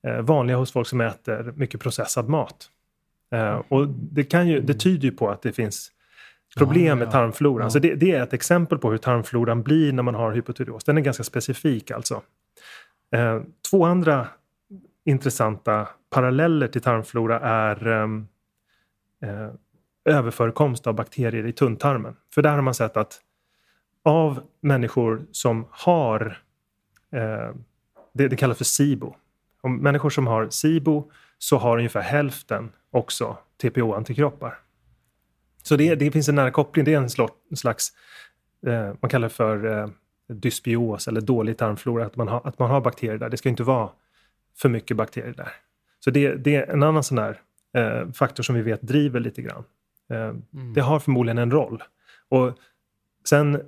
eh, 0.08 0.22
vanliga 0.22 0.58
hos 0.58 0.72
folk 0.72 0.88
som 0.88 1.02
äter 1.02 1.54
mycket 1.56 1.82
processad 1.82 2.30
mat. 2.30 2.70
Eh, 3.32 3.62
och 3.68 3.88
det, 3.88 4.24
kan 4.24 4.48
ju, 4.48 4.62
det 4.62 4.74
tyder 4.74 5.04
ju 5.04 5.12
på 5.12 5.30
att 5.30 5.42
det 5.42 5.52
finns 5.52 5.92
problem 6.58 6.86
Ja, 6.86 6.96
med 6.96 7.12
tarmfloran. 7.12 7.66
Ja. 7.66 7.70
Så 7.70 7.80
det, 7.80 7.96
det 7.96 8.12
är 8.12 8.24
ett 8.24 8.34
exempel 8.34 8.78
på 8.78 8.92
hur 8.92 8.98
tarmfloran 8.98 9.64
blir 9.64 9.94
när 9.94 10.04
man 10.04 10.16
har 10.16 10.32
hypotyreos. 10.32 10.84
Den 10.84 10.98
är 10.98 11.02
ganska 11.02 11.24
specifik 11.24 11.92
alltså. 11.92 12.22
Eh, 13.16 13.42
två 13.72 13.86
andra 13.86 14.28
intressanta 15.06 15.88
paralleller 16.10 16.68
till 16.68 16.82
tarmflora 16.82 17.40
är 17.40 17.88
ehm, 17.88 18.28
eh, 19.24 19.50
överförekomst 20.06 20.88
av 20.88 20.94
bakterier 20.94 21.46
i 21.46 21.54
tunntarmen. 21.54 22.16
För 22.34 22.42
där 22.42 22.52
har 22.52 22.62
man 22.62 22.74
sett 22.74 22.98
att 22.98 23.22
av 24.04 24.40
människor 24.62 25.26
som 25.32 25.68
har, 25.72 26.38
eh, 27.12 27.56
det, 28.14 28.28
det 28.28 28.36
kallas 28.36 28.58
för 28.58 28.66
SIBO. 28.66 29.16
Om 29.62 29.78
människor 29.78 30.10
som 30.10 30.28
har 30.28 30.50
SIBO 30.50 31.12
så 31.38 31.58
har 31.58 31.78
ungefär 31.78 32.02
hälften 32.02 32.72
också 32.92 33.38
TPO-antikroppar. 33.62 34.54
Så 35.64 35.76
det, 35.76 35.96
det 35.96 36.12
finns 36.12 36.30
en 36.30 36.36
nära 36.36 36.52
koppling, 36.52 36.86
det 36.86 36.94
är 36.94 36.98
en 36.98 37.58
slags, 37.58 37.90
eh, 38.68 38.94
man 39.02 39.10
kallar 39.10 39.28
det 39.28 39.34
för 39.34 39.80
eh, 39.80 39.90
dysbios 40.28 41.08
eller 41.08 41.22
dålig 41.22 41.58
tarmflora, 41.58 42.06
att 42.06 42.16
man, 42.16 42.28
har, 42.28 42.42
att 42.44 42.60
man 42.60 42.70
har 42.70 42.82
bakterier 42.82 43.18
där. 43.18 43.30
Det 43.30 43.38
ska 43.38 43.50
inte 43.50 43.64
vara 43.64 43.90
för 44.58 44.70
mycket 44.70 44.98
bakterier 44.98 45.34
där. 45.38 45.52
Så 46.00 46.12
det, 46.12 46.36
det 46.36 46.56
är 46.56 46.74
en 46.74 46.84
annan 46.84 47.04
sån 47.04 47.16
där 47.18 47.42
eh, 47.74 48.12
faktor 48.12 48.44
som 48.44 48.56
vi 48.56 48.62
vet 48.62 48.82
driver 48.82 49.20
lite 49.20 49.42
grann. 49.42 49.64
Eh, 50.10 50.34
Det 50.76 50.82
har 50.82 51.00
förmodligen 51.00 51.38
en 51.38 51.52
roll. 51.52 51.84
Och 52.30 52.58
sen 53.26 53.62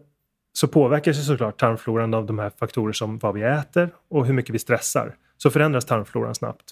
så 0.54 0.68
påverkas 0.68 1.18
ju 1.18 1.22
såklart 1.22 1.60
tarmfloran 1.60 2.14
av 2.14 2.26
de 2.26 2.40
här 2.40 2.50
faktorer 2.60 2.94
som 2.94 3.18
vad 3.20 3.34
vi 3.34 3.42
äter 3.44 3.90
och 4.10 4.26
hur 4.26 4.34
mycket 4.34 4.56
vi 4.56 4.60
stressar. 4.60 5.16
Så 5.38 5.50
förändras 5.52 5.86
tarmfloran 5.86 6.36
snabbt. 6.36 6.72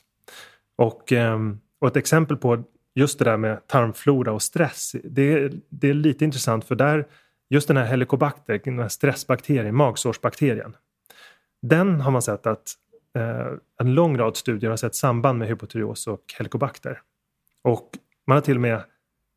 Och, 0.75 1.11
ehm, 1.11 1.59
och 1.81 1.87
ett 1.87 1.95
exempel 1.97 2.37
på 2.37 2.63
just 2.95 3.19
det 3.19 3.25
där 3.25 3.37
med 3.37 3.67
tarmflora 3.67 4.31
och 4.31 4.41
stress, 4.41 4.95
det, 5.03 5.33
är- 5.33 5.51
det 5.69 5.89
är 5.89 5.93
lite 5.93 6.25
intressant 6.25 6.65
för 6.65 6.75
där, 6.75 7.07
just 7.49 7.67
den 7.67 7.77
här 7.77 7.85
helicobacter, 7.85 8.61
den 8.65 8.79
här 8.79 8.87
stressbakterien, 8.87 9.75
magsårsbakterien, 9.75 10.75
den 11.61 12.01
har 12.01 12.11
man 12.11 12.21
sett 12.21 12.47
att 12.47 12.73
eh, 13.15 13.47
en 13.81 13.93
lång 13.93 14.17
rad 14.17 14.37
studier 14.37 14.69
har 14.69 14.77
sett 14.77 14.95
samband 14.95 15.39
med 15.39 15.47
hypotyreos 15.47 16.07
och 16.07 16.23
helicobacter. 16.37 17.01
Och 17.61 17.89
man 18.27 18.35
har 18.37 18.41
till 18.41 18.55
och 18.57 18.61
med 18.61 18.83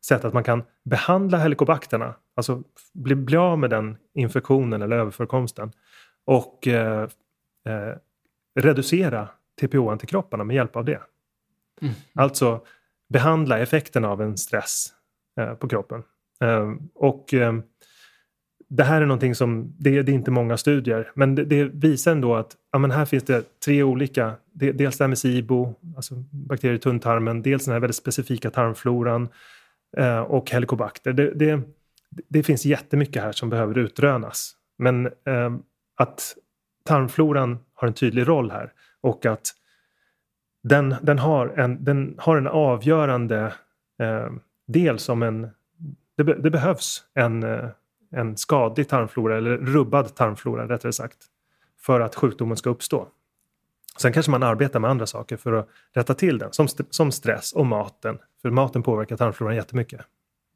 sett 0.05 0.25
att 0.25 0.33
man 0.33 0.43
kan 0.43 0.63
behandla 0.85 1.37
helicobacterna, 1.37 2.13
alltså 2.35 2.63
bli, 2.93 3.15
bli 3.15 3.37
av 3.37 3.59
med 3.59 3.69
den 3.69 3.97
infektionen 4.13 4.81
eller 4.81 4.97
överförekomsten 4.97 5.71
och 6.25 6.67
eh, 6.67 7.03
eh, 7.65 7.95
reducera 8.59 9.29
TPO-antikropparna 9.61 10.43
med 10.43 10.55
hjälp 10.55 10.75
av 10.75 10.85
det. 10.85 11.01
Alltså 12.13 12.61
behandla 13.09 13.59
effekten 13.59 14.05
av 14.05 14.21
en 14.21 14.37
stress 14.37 14.93
eh, 15.39 15.53
på 15.53 15.67
kroppen. 15.67 16.03
Eh, 16.41 16.71
och 16.95 17.33
eh, 17.33 17.53
det 18.69 18.83
här 18.83 19.01
är 19.01 19.05
någonting 19.05 19.35
som, 19.35 19.75
det, 19.77 20.01
det 20.01 20.11
är 20.11 20.13
inte 20.13 20.31
många 20.31 20.57
studier, 20.57 21.11
men 21.15 21.35
det, 21.35 21.45
det 21.45 21.63
visar 21.63 22.11
ändå 22.11 22.35
att 22.35 22.55
ja, 22.71 22.79
men 22.79 22.91
här 22.91 23.05
finns 23.05 23.23
det 23.23 23.59
tre 23.65 23.83
olika, 23.83 24.33
det, 24.53 24.71
dels 24.71 24.97
det 24.97 25.03
här 25.03 25.09
med 25.09 25.17
SIBO, 25.17 25.73
alltså 25.95 26.15
bakterier 26.31 26.75
i 26.75 26.79
tunntarmen, 26.79 27.41
dels 27.41 27.65
den 27.65 27.73
här 27.73 27.79
väldigt 27.79 27.95
specifika 27.95 28.49
tarmfloran 28.49 29.29
eh, 29.97 30.19
och 30.19 30.51
helicobacter. 30.51 31.13
Det, 31.13 31.61
det, 32.29 32.43
finns 32.43 32.65
jättemycket 32.65 33.23
här 33.23 33.31
som 33.31 33.49
behöver 33.49 33.77
utrönas. 33.77 34.55
Men 34.77 35.05
eh, 35.05 35.55
att 35.95 36.35
tarmfloran 36.83 37.59
har 37.73 37.87
en 37.87 37.93
tydlig 37.93 38.27
roll 38.27 38.51
här 38.51 38.73
och 39.01 39.25
att 39.25 39.53
den, 40.63 40.95
den, 41.01 41.19
har, 41.19 41.47
en, 41.47 41.83
den 41.83 42.15
har 42.17 42.37
en 42.37 42.47
avgörande 42.47 43.53
eh, 43.99 44.31
del 44.67 44.99
som 44.99 45.23
en... 45.23 45.49
Det, 46.17 46.23
be, 46.23 46.33
det 46.33 46.49
behövs 46.49 47.03
en, 47.13 47.43
eh, 47.43 47.69
en 48.11 48.37
skadlig 48.37 48.89
tarmflora, 48.89 49.37
eller 49.37 49.57
rubbad 49.57 50.15
tarmflora 50.15 50.67
rättare 50.67 50.93
sagt, 50.93 51.17
för 51.79 51.99
att 51.99 52.15
sjukdomen 52.15 52.57
ska 52.57 52.69
uppstå. 52.69 53.07
Sen 53.97 54.13
kanske 54.13 54.31
man 54.31 54.43
arbetar 54.43 54.79
med 54.79 54.89
andra 54.89 55.05
saker 55.05 55.37
för 55.37 55.53
att 55.53 55.69
rätta 55.91 56.13
till 56.13 56.37
den, 56.37 56.53
som, 56.53 56.67
som 56.89 57.11
stress 57.11 57.53
och 57.53 57.65
maten. 57.65 58.17
För 58.41 58.49
maten 58.49 58.83
påverkar 58.83 59.17
tarmfloran 59.17 59.55
jättemycket. 59.55 60.01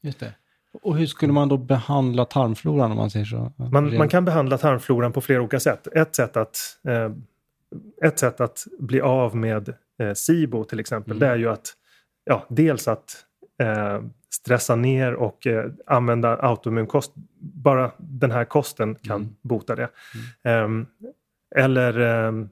Just 0.02 0.20
det. 0.20 0.34
Och 0.82 0.98
hur 0.98 1.06
skulle 1.06 1.34
man 1.34 1.50
då 1.50 1.58
behandla 1.58 2.26
tarmfloran 2.26 2.92
om 2.92 2.98
man 2.98 3.10
säger 3.10 3.26
så? 3.26 3.52
Man, 3.56 3.98
man 3.98 4.10
kan 4.10 4.26
behandla 4.26 4.58
tarmfloran 4.58 5.14
på 5.14 5.22
flera 5.22 5.42
olika 5.42 5.60
sätt. 5.60 5.88
Ett 5.96 6.16
sätt 6.16 6.38
att, 6.38 6.58
eh, 6.88 7.12
ett 8.04 8.20
sätt 8.20 8.42
att 8.42 8.68
bli 8.80 9.02
av 9.02 9.36
med 9.36 9.74
eh, 10.02 10.14
SIBO 10.14 10.64
till 10.64 10.80
exempel, 10.80 11.12
mm. 11.12 11.20
det 11.20 11.28
är 11.28 11.38
ju 11.38 11.50
att 11.50 11.74
ja, 12.26 12.46
dels 12.50 12.88
att 12.88 13.16
eh, 13.62 14.02
stressa 14.30 14.76
ner 14.76 15.14
och 15.14 15.48
eh, 15.48 15.72
använda 15.86 16.38
autoimmunkost. 16.38 17.12
Bara 17.40 17.92
den 17.98 18.32
här 18.32 18.46
kosten 18.46 18.96
kan 18.96 19.22
mm. 19.22 19.36
bota 19.42 19.76
det. 19.76 19.90
Mm. 20.44 20.66
Ehm, 20.66 20.86
eller 21.56 22.00
ehm, 22.00 22.50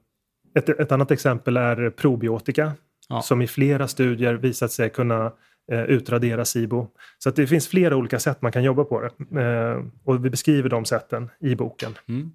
ett, 0.56 0.70
ett, 0.70 0.92
annat 0.92 1.12
exempel 1.12 1.58
är 1.58 1.90
probiotika 1.90 2.72
ja. 3.10 3.22
som 3.22 3.42
i 3.42 3.48
flera 3.48 3.88
studier 3.88 4.34
visat 4.34 4.72
sig 4.72 4.90
kunna 4.90 5.32
eh, 5.72 5.82
utradera 5.82 6.46
SIBO. 6.46 6.88
Så 7.20 7.30
att 7.30 7.36
det 7.36 7.48
finns 7.48 7.68
flera 7.68 7.96
olika 7.96 8.20
sätt 8.20 8.42
man 8.42 8.52
kan 8.52 8.64
jobba 8.64 8.84
på 8.84 9.02
det. 9.02 9.42
Eh, 9.42 9.84
och 10.04 10.26
vi 10.26 10.30
beskriver 10.30 10.70
de 10.70 10.86
sätten 10.86 11.30
i 11.40 11.56
boken. 11.56 11.94
Mm. 12.08 12.32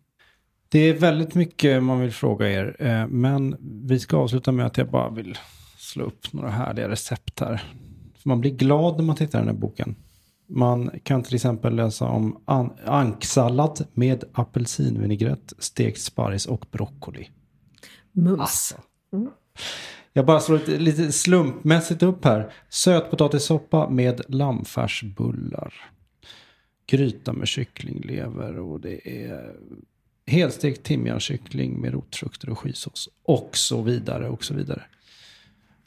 Det 0.68 0.78
är 0.78 0.94
väldigt 0.94 1.34
mycket 1.34 1.82
man 1.82 2.00
vill 2.00 2.12
fråga 2.12 2.50
er, 2.50 2.76
eh, 2.78 3.06
men 3.06 3.56
vi 3.60 3.98
ska 3.98 4.16
avsluta 4.16 4.52
med 4.52 4.66
att 4.66 4.78
jag 4.78 4.90
bara 4.90 5.10
vill 5.10 5.38
slå 5.78 6.04
upp 6.04 6.32
några 6.32 6.50
härliga 6.50 6.88
recept 6.88 7.40
här. 7.40 7.56
För 8.16 8.28
man 8.28 8.40
blir 8.40 8.50
glad 8.50 8.96
när 8.96 9.04
man 9.04 9.16
tittar 9.16 9.38
i 9.38 9.42
den 9.42 9.54
här 9.54 9.60
boken. 9.60 9.96
Man 10.46 10.90
kan 11.02 11.22
till 11.22 11.34
exempel 11.34 11.76
läsa 11.76 12.04
om 12.04 12.42
an 12.44 12.70
anksallad 12.84 13.86
med 13.92 14.24
apelsinvinägrett, 14.32 15.52
stekt 15.58 16.00
sparris 16.00 16.46
och 16.46 16.66
broccoli. 16.70 17.28
Mums. 18.12 18.40
Alltså. 18.40 18.74
Mm. 19.12 19.30
Jag 20.12 20.26
bara 20.26 20.40
slår 20.40 20.58
lite, 20.58 20.78
lite 20.78 21.12
slumpmässigt 21.12 22.02
upp 22.02 22.24
här. 22.24 22.52
Sötpotatissoppa 22.68 23.88
med 23.88 24.20
lammfärsbullar. 24.28 25.74
Gryta 26.86 27.32
med 27.32 27.48
kycklinglever 27.48 28.58
och 28.58 28.80
det 28.80 29.24
är 29.24 29.54
helstekt 30.26 30.82
timjankyckling 30.82 31.80
med 31.80 31.92
rotfrukter 31.92 32.50
och 32.50 32.58
skysås. 32.58 33.08
Och 33.22 33.50
så 33.52 33.82
vidare 33.82 34.28
och 34.28 34.44
så 34.44 34.54
vidare. 34.54 34.82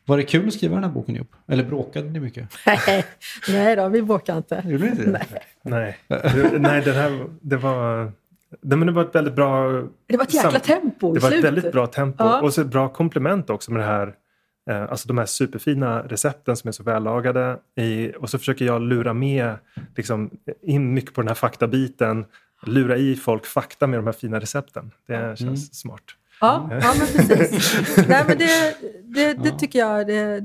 Var 0.05 0.17
det 0.17 0.23
kul 0.23 0.47
att 0.47 0.53
skriva 0.53 0.75
den 0.75 0.83
här 0.83 0.91
boken 0.91 1.15
ihop? 1.15 1.35
Eller 1.47 1.63
bråkade 1.63 2.09
ni 2.09 2.19
mycket? 2.19 2.49
Nej, 3.49 3.75
då, 3.75 3.89
vi 3.89 4.01
bråkade 4.01 4.37
inte. 4.37 4.63
Gjorde 4.65 4.83
ni 4.83 4.89
inte 4.89 5.05
det? 5.05 5.25
Nej. 5.61 5.97
Nej, 6.07 6.59
Nej 6.59 6.81
den 6.81 6.95
här, 6.95 7.27
det 7.41 7.57
var... 7.57 8.11
Det, 8.61 8.75
men 8.75 8.87
det 8.87 8.91
var 8.93 9.01
ett 9.01 9.15
väldigt 9.15 9.35
bra... 9.35 9.71
Det 10.07 10.17
var 10.17 10.23
ett 10.23 10.33
jäkla 10.33 10.59
tempo 10.59 11.13
Det 11.13 11.19
var 11.19 11.31
ett 11.31 11.43
väldigt 11.43 11.71
bra 11.71 11.87
tempo. 11.87 12.23
Ja. 12.23 12.41
Och 12.41 12.53
så 12.53 12.61
ett 12.61 12.67
bra 12.67 12.89
komplement 12.89 13.49
också 13.49 13.71
med 13.71 13.81
det 13.81 13.85
här 13.85 14.15
eh, 14.69 14.91
Alltså 14.91 15.07
de 15.07 15.17
här 15.17 15.25
superfina 15.25 16.03
recepten 16.03 16.57
som 16.57 16.67
är 16.67 16.71
så 16.71 16.83
vällagade. 16.83 17.57
I, 17.75 18.11
och 18.19 18.29
så 18.29 18.37
försöker 18.37 18.65
jag 18.65 18.81
lura 18.81 19.13
med 19.13 19.55
liksom, 19.95 20.29
in 20.61 20.93
mycket 20.93 21.13
på 21.13 21.21
den 21.21 21.27
här 21.27 21.35
faktabiten. 21.35 22.25
Lura 22.65 22.97
i 22.97 23.15
folk 23.15 23.45
fakta 23.45 23.87
med 23.87 23.99
de 23.99 24.05
här 24.05 24.13
fina 24.13 24.39
recepten. 24.39 24.91
Det 25.07 25.13
känns 25.13 25.41
mm. 25.41 25.57
smart. 25.57 26.03
Ja, 26.41 26.69
ja 26.81 26.93
men 26.99 27.27
precis. 27.27 27.97
Nej, 28.07 28.23
men 28.27 28.37
det, 28.37 28.75
det, 29.03 29.33
det 29.33 29.59
tycker 29.59 29.79
jag 29.79 30.07
det 30.07 30.13
är 30.13 30.43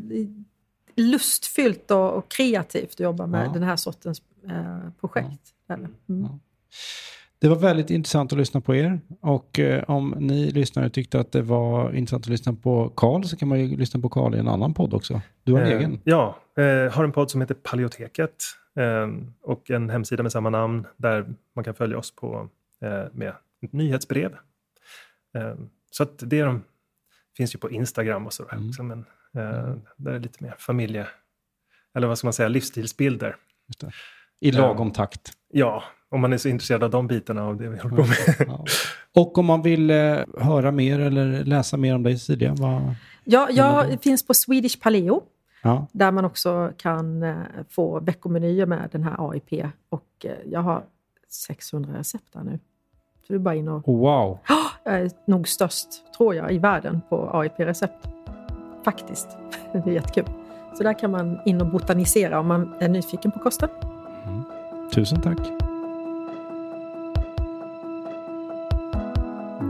lustfyllt 0.96 1.90
och, 1.90 2.12
och 2.12 2.30
kreativt 2.30 2.92
att 2.92 3.00
jobba 3.00 3.26
med 3.26 3.46
ja. 3.46 3.52
den 3.52 3.62
här 3.62 3.76
sortens 3.76 4.22
eh, 4.48 4.90
projekt. 5.00 5.40
Mm. 5.68 6.28
Det 7.40 7.48
var 7.48 7.56
väldigt 7.56 7.90
intressant 7.90 8.32
att 8.32 8.38
lyssna 8.38 8.60
på 8.60 8.74
er. 8.74 9.00
Och 9.20 9.58
eh, 9.58 9.84
om 9.88 10.14
ni 10.18 10.50
lyssnare 10.50 10.90
tyckte 10.90 11.20
att 11.20 11.32
det 11.32 11.42
var 11.42 11.92
intressant 11.92 12.24
att 12.24 12.30
lyssna 12.30 12.52
på 12.52 12.92
Karl 12.96 13.22
så 13.24 13.36
kan 13.36 13.48
man 13.48 13.60
ju 13.60 13.76
lyssna 13.76 14.00
på 14.00 14.08
Karl 14.08 14.34
i 14.34 14.38
en 14.38 14.48
annan 14.48 14.74
podd 14.74 14.94
också. 14.94 15.20
Du 15.44 15.52
har 15.52 15.60
en 15.60 15.66
eh, 15.66 15.76
egen. 15.76 16.00
Ja, 16.04 16.38
eh, 16.56 16.92
har 16.92 17.04
en 17.04 17.12
podd 17.12 17.30
som 17.30 17.40
heter 17.40 17.54
Paleoteket 17.54 18.44
eh, 18.76 19.08
och 19.42 19.70
en 19.70 19.90
hemsida 19.90 20.22
med 20.22 20.32
samma 20.32 20.50
namn 20.50 20.86
där 20.96 21.26
man 21.54 21.64
kan 21.64 21.74
följa 21.74 21.98
oss 21.98 22.14
på, 22.14 22.48
eh, 22.80 23.04
med 23.12 23.32
nyhetsbrev. 23.60 24.32
Eh, 25.34 25.54
så 25.90 26.02
att 26.02 26.18
det 26.18 26.42
de, 26.42 26.62
finns 27.36 27.54
ju 27.54 27.58
på 27.58 27.70
Instagram 27.70 28.26
och 28.26 28.32
sådär 28.32 28.52
mm. 28.54 28.68
också, 28.68 28.82
men 28.82 29.04
mm. 29.34 29.80
där 29.96 30.12
är 30.12 30.18
lite 30.18 30.44
mer 30.44 30.54
familje... 30.58 31.06
Eller 31.94 32.06
vad 32.06 32.18
ska 32.18 32.26
man 32.26 32.32
säga, 32.32 32.48
livsstilsbilder. 32.48 33.36
I 34.40 34.52
lagom 34.52 34.90
takt. 34.90 35.32
Ja, 35.48 35.84
om 36.10 36.20
man 36.20 36.32
är 36.32 36.36
så 36.36 36.48
intresserad 36.48 36.84
av 36.84 36.90
de 36.90 37.06
bitarna 37.06 37.44
av 37.44 37.56
det 37.56 37.68
vi 37.68 37.78
håller 37.78 37.96
på 37.96 38.02
med. 38.02 38.48
Ja. 38.48 38.64
Och 39.14 39.38
om 39.38 39.46
man 39.46 39.62
vill 39.62 39.90
eh, 39.90 40.18
höra 40.38 40.70
mer 40.70 41.00
eller 41.00 41.44
läsa 41.44 41.76
mer 41.76 41.94
om 41.94 42.02
dig 42.02 42.18
Cecilia? 42.18 42.54
Vad... 42.58 42.94
Ja, 43.24 43.48
jag 43.50 44.02
finns 44.02 44.26
på 44.26 44.34
Swedish 44.34 44.80
Paleo. 44.82 45.22
Ja. 45.62 45.86
Där 45.92 46.10
man 46.10 46.24
också 46.24 46.72
kan 46.76 47.22
eh, 47.22 47.34
få 47.70 48.00
veckomenyer 48.00 48.66
med 48.66 48.88
den 48.92 49.02
här 49.02 49.30
AIP. 49.30 49.66
Och 49.88 50.06
eh, 50.24 50.32
jag 50.46 50.60
har 50.60 50.84
600 51.28 51.98
recept 51.98 52.32
där 52.32 52.40
nu. 52.40 52.58
Så 53.26 53.32
du 53.32 53.34
är 53.34 53.38
bara 53.38 53.54
in 53.54 53.68
och... 53.68 53.88
Oh, 53.88 54.00
wow! 54.00 54.38
Jag 54.84 55.00
är 55.00 55.10
nog 55.26 55.48
störst, 55.48 55.88
tror 56.16 56.34
jag, 56.34 56.52
i 56.52 56.58
världen 56.58 57.00
på 57.08 57.30
AIP-recept. 57.32 58.08
Faktiskt. 58.84 59.28
Det 59.72 59.90
är 59.90 59.94
jättekul. 59.94 60.24
Så 60.74 60.82
där 60.82 60.98
kan 60.98 61.10
man 61.10 61.38
in 61.44 61.60
och 61.60 61.66
botanisera 61.66 62.40
om 62.40 62.46
man 62.46 62.74
är 62.80 62.88
nyfiken 62.88 63.32
på 63.32 63.38
kosten. 63.38 63.68
Mm. 64.26 64.44
Tusen 64.94 65.20
tack! 65.20 65.67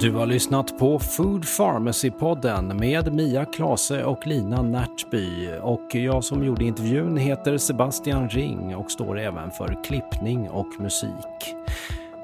Du 0.01 0.15
har 0.15 0.27
lyssnat 0.27 0.79
på 0.79 0.99
Food 0.99 1.45
Pharmacy-podden 1.45 2.79
med 2.79 3.15
Mia 3.15 3.45
Klase 3.45 4.05
och 4.05 4.27
Lina 4.27 4.63
Närtby. 4.63 5.51
Och 5.63 5.95
jag 5.95 6.25
som 6.25 6.45
gjorde 6.45 6.65
intervjun 6.65 7.17
heter 7.17 7.59
Sebastian 7.59 8.29
Ring 8.29 8.77
och 8.77 8.91
står 8.91 9.19
även 9.19 9.51
för 9.51 9.85
klippning 9.85 10.51
och 10.51 10.67
musik. 10.79 11.55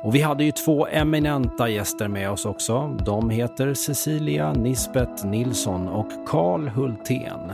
Och 0.02 0.14
vi 0.14 0.20
hade 0.20 0.44
ju 0.44 0.52
två 0.52 0.86
eminenta 0.86 1.68
gäster 1.68 2.08
med 2.08 2.30
oss 2.30 2.46
också. 2.46 2.96
De 3.04 3.30
heter 3.30 3.74
Cecilia 3.74 4.52
Nisbet 4.52 5.24
Nilsson 5.24 5.88
och 5.88 6.08
Karl 6.26 6.68
Hultén. 6.68 7.52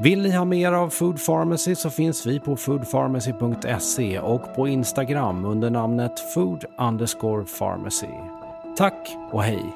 Vill 0.00 0.22
ni 0.22 0.30
ha 0.30 0.44
mer 0.44 0.72
av 0.72 0.88
Food 0.88 1.26
Pharmacy 1.26 1.74
så 1.74 1.90
finns 1.90 2.26
vi 2.26 2.40
på 2.40 2.56
foodpharmacy.se 2.56 4.18
och 4.18 4.54
på 4.54 4.68
Instagram 4.68 5.44
under 5.44 5.70
namnet 5.70 6.20
food 6.34 6.64
underscore 6.78 7.44
pharmacy. 7.58 8.37
Tack 8.78 9.16
och 9.30 9.42
hej! 9.42 9.74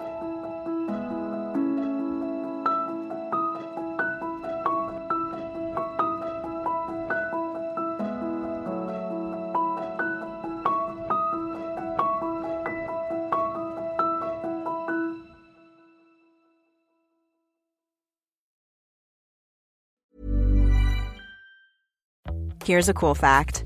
Here's 22.65 22.89
a 22.89 22.95
cool 22.95 23.15
fact. 23.15 23.65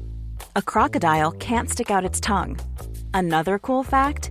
A 0.54 0.62
crocodile 0.62 1.32
can't 1.32 1.68
stick 1.68 1.90
out 1.90 2.10
its 2.10 2.20
tongue. 2.20 2.58
Another 3.12 3.58
cool 3.58 3.84
fact 3.84 4.30